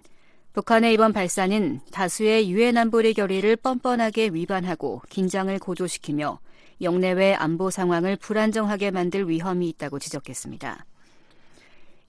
북한의 0.51 0.95
이번 0.95 1.13
발사는 1.13 1.79
다수의 1.93 2.51
유엔 2.51 2.75
안보리 2.75 3.13
결의를 3.13 3.55
뻔뻔하게 3.55 4.31
위반하고 4.33 5.01
긴장을 5.09 5.57
고조시키며 5.59 6.39
영내외 6.81 7.33
안보 7.33 7.69
상황을 7.69 8.15
불안정하게 8.17 8.91
만들 8.91 9.29
위험이 9.29 9.69
있다고 9.69 9.99
지적했습니다. 9.99 10.85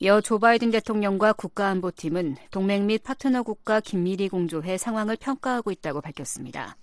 이어 0.00 0.20
조 0.20 0.38
바이든 0.38 0.70
대통령과 0.70 1.32
국가안보팀은 1.34 2.36
동맹 2.50 2.86
및 2.86 3.02
파트너 3.02 3.42
국가 3.42 3.80
긴밀히 3.80 4.28
공조해 4.28 4.76
상황을 4.76 5.16
평가하고 5.16 5.70
있다고 5.70 6.00
밝혔습니다. 6.00 6.76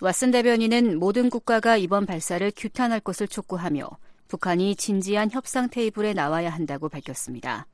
왓슨 0.00 0.32
대변인은 0.32 0.98
모든 0.98 1.30
국가가 1.30 1.76
이번 1.76 2.06
발사를 2.06 2.50
규탄할 2.56 3.00
것을 3.00 3.28
촉구하며 3.28 3.88
북한이 4.28 4.76
진지한 4.76 5.30
협상 5.30 5.68
테이블에 5.68 6.12
나와야 6.14 6.50
한다고 6.50 6.88
밝혔습니다. 6.88 7.66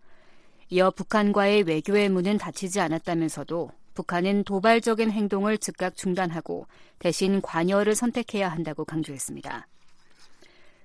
이어 0.68 0.90
북한과의 0.90 1.62
외교의 1.62 2.08
문은 2.08 2.38
닫히지 2.38 2.80
않았다면서도 2.80 3.70
북한은 3.96 4.44
도발적인 4.44 5.10
행동을 5.10 5.58
즉각 5.58 5.96
중단하고 5.96 6.68
대신 7.00 7.40
관여를 7.40 7.96
선택해야 7.96 8.48
한다고 8.48 8.84
강조했습니다. 8.84 9.66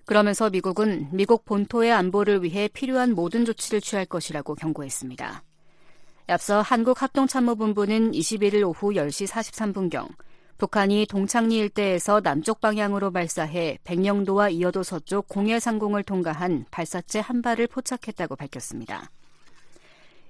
그러면서 0.06 0.50
미국은 0.50 1.10
미국 1.12 1.46
본토의 1.46 1.92
안보를 1.92 2.44
위해 2.44 2.68
필요한 2.68 3.14
모든 3.14 3.46
조치를 3.46 3.82
취할 3.82 4.06
것이라고 4.06 4.56
경고했습니다. 4.56 5.44
앞서 6.28 6.62
한국합동참모본부는 6.62 8.14
21일 8.14 8.68
오후 8.68 8.94
10시 8.94 9.28
43분경 9.28 10.08
북한이 10.58 11.08
동창리 11.10 11.58
일대에서 11.58 12.22
남쪽 12.22 12.62
방향으로 12.62 13.12
발사해 13.12 13.78
백령도와 13.84 14.50
이어도 14.50 14.84
서쪽 14.84 15.28
공해상공을 15.28 16.04
통과한 16.04 16.66
발사체 16.72 17.20
한 17.20 17.42
발을 17.42 17.68
포착했다고 17.68 18.36
밝혔습니다. 18.36 19.10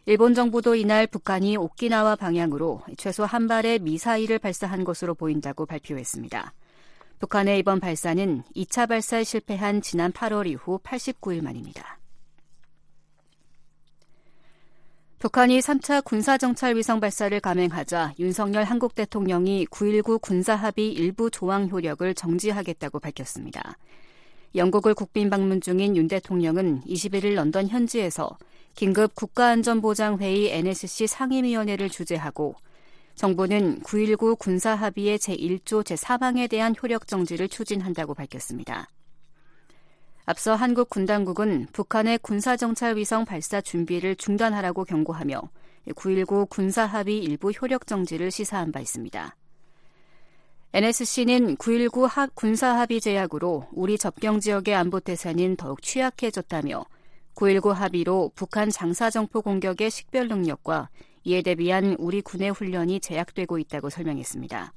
일본 0.06 0.34
정부도 0.34 0.74
이날 0.74 1.06
북한이 1.06 1.58
오키나와 1.58 2.16
방향으로 2.16 2.82
최소 2.98 3.24
한 3.24 3.48
발의 3.48 3.80
미사일을 3.80 4.40
발사한 4.40 4.84
것으로 4.84 5.14
보인다고 5.14 5.68
발표했습니다. 5.68 6.54
북한의 7.20 7.60
이번 7.60 7.80
발사는 7.80 8.42
2차 8.56 8.90
발사에 8.90 9.24
실패한 9.24 9.82
지난 9.82 10.12
8월 10.12 10.48
이후 10.48 10.80
89일 10.80 11.44
만입니다. 11.44 12.00
북한이 15.20 15.60
3차 15.60 16.04
군사정찰 16.04 16.76
위성 16.76 17.00
발사를 17.00 17.40
감행하자 17.40 18.14
윤석열 18.18 18.64
한국 18.64 18.96
대통령이 18.96 19.68
9.19 19.68 20.20
군사합의 20.20 20.94
일부 20.94 21.30
조항 21.30 21.70
효력을 21.70 22.12
정지하겠다고 22.16 23.00
밝혔습니다. 23.00 23.78
영국을 24.56 24.96
국빈 24.96 25.30
방문 25.30 25.62
중인 25.62 25.96
윤 25.96 26.08
대통령은 26.08 26.82
21일 26.86 27.36
런던 27.36 27.68
현지에서 27.68 28.36
긴급 28.76 29.16
국가안전보장회의 29.16 30.52
NSC 30.52 31.08
상임위원회를 31.08 31.90
주재하고 31.90 32.56
정부는 33.16 33.82
9.19 33.82 34.40
군사합의의 34.40 35.20
제1조 35.20 35.84
제4항에 35.84 36.50
대한 36.50 36.74
효력 36.82 37.08
정지를 37.08 37.50
추진한다고 37.50 38.14
밝혔습니다. 38.14 38.88
앞서 40.26 40.56
한국 40.56 40.90
군당국은 40.90 41.68
북한의 41.74 42.20
군사정찰 42.20 42.96
위성 42.96 43.26
발사 43.26 43.60
준비를 43.60 44.16
중단하라고 44.16 44.86
경고하며 44.86 45.42
9.19 45.90 46.50
군사합의 46.50 47.18
일부 47.18 47.52
효력 47.52 47.88
정지를 47.88 48.32
시사한 48.32 48.72
바 48.72 48.80
있습니다. 48.80 49.36
NSC는 50.74 51.58
9.19 51.58 52.30
군사합의 52.34 53.02
제약으로 53.02 53.68
우리 53.74 53.98
접경 53.98 54.40
지역의 54.40 54.74
안보 54.74 55.00
태세는 55.02 55.58
더욱 55.58 55.82
취약해졌다며 55.82 56.86
9.19 57.36 57.74
합의로 57.74 58.32
북한 58.36 58.70
장사 58.70 59.10
정포 59.10 59.42
공격의 59.42 59.90
식별 59.90 60.28
능력과 60.28 60.90
이에 61.24 61.42
대비한 61.42 61.96
우리 62.00 62.22
군의 62.22 62.52
훈련이 62.52 63.00
제약되고 63.00 63.58
있다고 63.60 63.90
설명했습니다. 63.90 64.74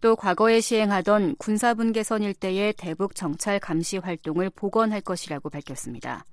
또 0.00 0.16
과거에 0.16 0.60
시행하던 0.60 1.36
군사분 1.36 1.92
계선 1.92 2.22
일대의 2.22 2.72
대북 2.72 3.14
정찰 3.14 3.60
감시 3.60 3.98
활동을 3.98 4.50
복원할 4.50 5.00
것이라고 5.00 5.48
밝혔습니다. 5.48 6.26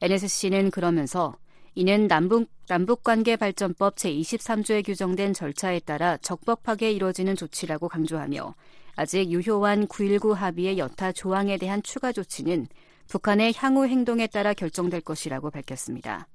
NSC는 0.00 0.70
그러면서 0.70 1.36
이는 1.74 2.08
남북, 2.08 2.48
남북관계 2.68 3.36
발전법 3.36 3.96
제23조에 3.96 4.84
규정된 4.84 5.34
절차에 5.34 5.80
따라 5.80 6.16
적법하게 6.16 6.90
이뤄지는 6.92 7.36
조치라고 7.36 7.90
강조하며 7.90 8.54
아직 8.96 9.30
유효한 9.30 9.86
9.19 9.86 10.32
합의의 10.32 10.78
여타 10.78 11.12
조항에 11.12 11.58
대한 11.58 11.82
추가 11.82 12.12
조치는 12.12 12.66
북한의 13.08 13.54
향후 13.56 13.86
행동에 13.86 14.26
따라 14.26 14.54
결정될 14.54 15.00
것이라고 15.00 15.50
밝혔습니다. 15.50 16.28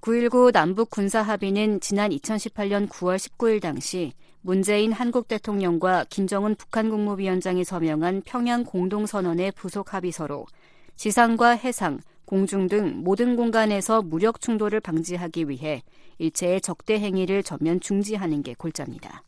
9.19 0.00 0.52
남북 0.52 0.88
군사 0.90 1.20
합의는 1.20 1.80
지난 1.80 2.10
2018년 2.10 2.88
9월 2.88 3.16
19일 3.16 3.60
당시 3.60 4.12
문재인 4.40 4.90
한국 4.90 5.28
대통령과 5.28 6.06
김정은 6.08 6.54
북한 6.54 6.88
국무위원장이 6.88 7.64
서명한 7.64 8.22
평양 8.24 8.64
공동선언의 8.64 9.52
부속 9.52 9.92
합의서로 9.92 10.46
지상과 10.96 11.50
해상, 11.50 12.00
공중 12.24 12.68
등 12.68 13.02
모든 13.04 13.36
공간에서 13.36 14.02
무력 14.02 14.40
충돌을 14.40 14.80
방지하기 14.80 15.48
위해 15.48 15.82
일체의 16.18 16.60
적대 16.60 16.98
행위를 16.98 17.42
전면 17.42 17.78
중지하는 17.80 18.42
게 18.42 18.54
골자입니다. 18.54 19.22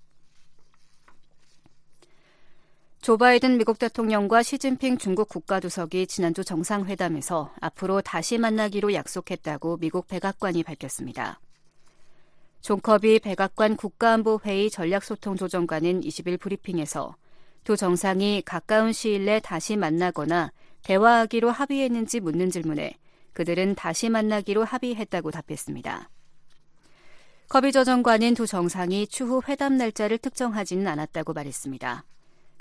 조 3.05 3.19
바이든 3.19 3.59
미국 3.59 3.79
대통령과 3.79 4.43
시진핑 4.43 4.97
중국 4.97 5.29
국가주석이 5.29 6.07
지난주 6.07 6.43
정상회담에서 6.43 7.53
앞으로 7.61 8.01
다시 8.01 8.39
만나기로 8.39 8.95
약속했다고 8.95 9.77
미국 9.77 10.09
백악관이 10.09 10.63
밝혔습니다. 10.63 11.39
존 12.63 12.81
커비 12.81 13.19
백악관 13.19 13.77
국가안보회의 13.77 14.71
전략소통조정관은 14.71 16.01
20일 16.01 16.41
브리핑에서 16.41 17.15
두 17.63 17.77
정상이 17.77 18.41
가까운 18.41 18.95
시일 18.95 19.27
내에 19.27 19.41
다시 19.41 19.77
만나거나 19.77 20.51
대화하기로 20.83 21.51
합의했는지 21.51 22.21
묻는 22.21 22.51
질문에 22.51 22.97
그들은 23.35 23.75
다시 23.75 24.09
만나기로 24.09 24.65
합의했다고 24.65 25.31
답했습니다. 25.31 26.09
커비 27.51 27.71
조정관은 27.71 28.33
두 28.33 28.47
정상이 28.47 29.07
추후 29.09 29.43
회담 29.47 29.77
날짜를 29.77 30.17
특정하지는 30.17 30.89
않았다고 30.89 31.35
말했습니다. 31.35 32.05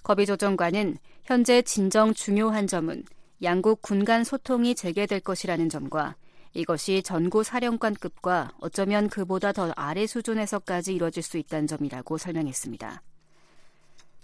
거비 0.03 0.25
조 0.25 0.35
정관은 0.35 0.97
현재 1.23 1.61
진정 1.61 2.13
중요한 2.13 2.67
점은 2.67 3.03
양국 3.41 3.81
군 3.81 4.05
간 4.05 4.23
소통이 4.23 4.75
재개될 4.75 5.21
것이라는 5.21 5.69
점과 5.69 6.15
이것이 6.53 7.01
전고 7.03 7.43
사령관급과 7.43 8.51
어쩌면 8.59 9.09
그보다 9.09 9.51
더 9.53 9.71
아래 9.75 10.05
수준에서까지 10.05 10.93
이뤄질 10.93 11.23
수 11.23 11.37
있다는 11.37 11.67
점이라고 11.67 12.17
설명했습니다. 12.17 13.01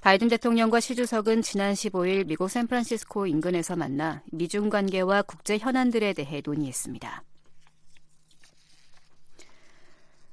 바이든 0.01 0.29
대통령과 0.29 0.79
시 0.79 0.95
주석은 0.95 1.41
지난 1.41 1.73
15일 1.73 2.27
미국 2.27 2.49
샌프란시스코 2.49 3.27
인근에서 3.27 3.75
만나 3.75 4.21
미중 4.31 4.69
관계와 4.69 5.23
국제 5.23 5.57
현안들에 5.57 6.13
대해 6.13 6.41
논의했습니다. 6.45 7.23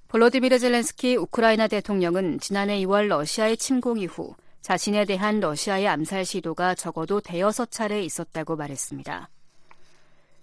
볼로디미르 0.09 0.59
젤렌스키 0.59 1.17
우크라이나 1.17 1.67
대통령은 1.67 2.39
지난해 2.39 2.79
2월 2.85 3.09
러시아의 3.09 3.57
침공 3.57 3.99
이후 3.99 4.35
자신에 4.67 5.05
대한 5.05 5.39
러시아의 5.39 5.87
암살 5.87 6.25
시도가 6.25 6.75
적어도 6.75 7.21
대여섯 7.21 7.71
차례 7.71 8.03
있었다고 8.03 8.57
말했습니다. 8.57 9.29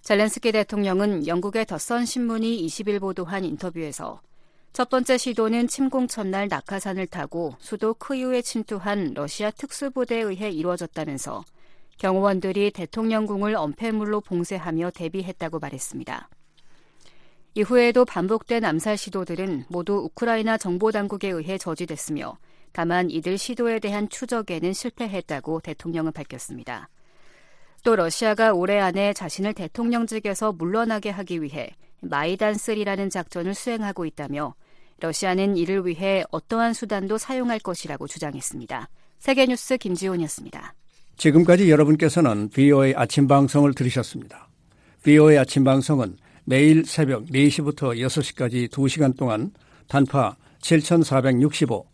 젤렌스키 0.00 0.50
대통령은 0.50 1.26
영국의 1.26 1.66
더선 1.66 2.06
신문이 2.06 2.64
20일 2.64 3.00
보도한 3.00 3.44
인터뷰에서 3.44 4.22
첫 4.72 4.88
번째 4.88 5.18
시도는 5.18 5.68
침공 5.68 6.08
첫날 6.08 6.48
낙하산을 6.48 7.06
타고 7.08 7.54
수도 7.58 7.92
크유에 7.92 8.40
침투한 8.40 9.12
러시아 9.12 9.50
특수부대에 9.50 10.22
의해 10.22 10.48
이루어졌다면서 10.48 11.44
경호원들이 11.98 12.70
대통령궁을 12.70 13.54
엄폐물로 13.54 14.22
봉쇄하며 14.22 14.92
대비했다고 14.92 15.58
말했습니다. 15.58 16.30
이후에도 17.56 18.06
반복된 18.06 18.64
암살 18.64 18.96
시도들은 18.96 19.66
모두 19.68 19.96
우크라이나 19.96 20.56
정보 20.56 20.90
당국에 20.92 21.28
의해 21.28 21.58
저지됐으며 21.58 22.38
다만 22.74 23.08
이들 23.08 23.38
시도에 23.38 23.78
대한 23.78 24.08
추적에는 24.08 24.72
실패했다고 24.72 25.60
대통령은 25.60 26.10
밝혔습니다. 26.10 26.88
또 27.84 27.94
러시아가 27.94 28.52
올해 28.52 28.80
안에 28.80 29.12
자신을 29.12 29.54
대통령직에서 29.54 30.52
물러나게 30.52 31.10
하기 31.10 31.40
위해 31.40 31.70
마이단3라는 32.02 33.12
작전을 33.12 33.54
수행하고 33.54 34.06
있다며 34.06 34.56
러시아는 34.98 35.56
이를 35.56 35.86
위해 35.86 36.24
어떠한 36.32 36.74
수단도 36.74 37.16
사용할 37.16 37.60
것이라고 37.60 38.08
주장했습니다. 38.08 38.88
세계뉴스 39.20 39.76
김지훈이었습니다. 39.76 40.74
지금까지 41.16 41.70
여러분께서는 41.70 42.48
VOA 42.48 42.94
아침 42.96 43.28
방송을 43.28 43.74
들으셨습니다. 43.74 44.48
VOA 45.04 45.38
아침 45.38 45.62
방송은 45.62 46.16
매일 46.44 46.84
새벽 46.84 47.26
4시부터 47.26 47.96
6시까지 47.96 48.68
2시간 48.68 49.16
동안 49.16 49.52
단파 49.86 50.34
7465, 50.60 51.93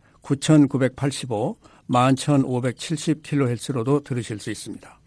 9,985, 0.21 1.57
11,570kHz로도 1.89 4.03
들으실 4.03 4.39
수 4.39 4.51
있습니다. 4.51 4.99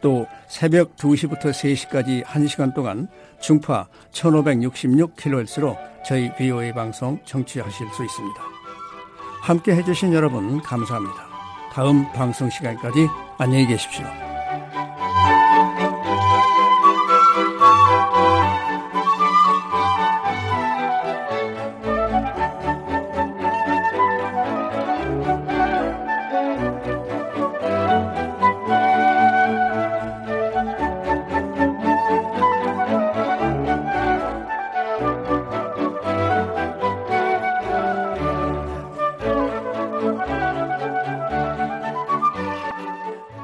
또 0.00 0.26
새벽 0.48 0.96
2시부터 0.96 1.46
3시까지 1.46 2.24
1시간 2.24 2.74
동안 2.74 3.06
중파 3.40 3.88
1566kHz로 4.12 5.76
저희 6.04 6.34
BOA 6.36 6.72
방송 6.72 7.18
청취하실 7.24 7.88
수 7.88 8.04
있습니다. 8.04 8.42
함께 9.40 9.74
해주신 9.76 10.12
여러분 10.12 10.60
감사합니다. 10.60 11.26
다음 11.72 12.04
방송 12.12 12.50
시간까지 12.50 13.06
안녕히 13.38 13.66
계십시오. 13.66 14.04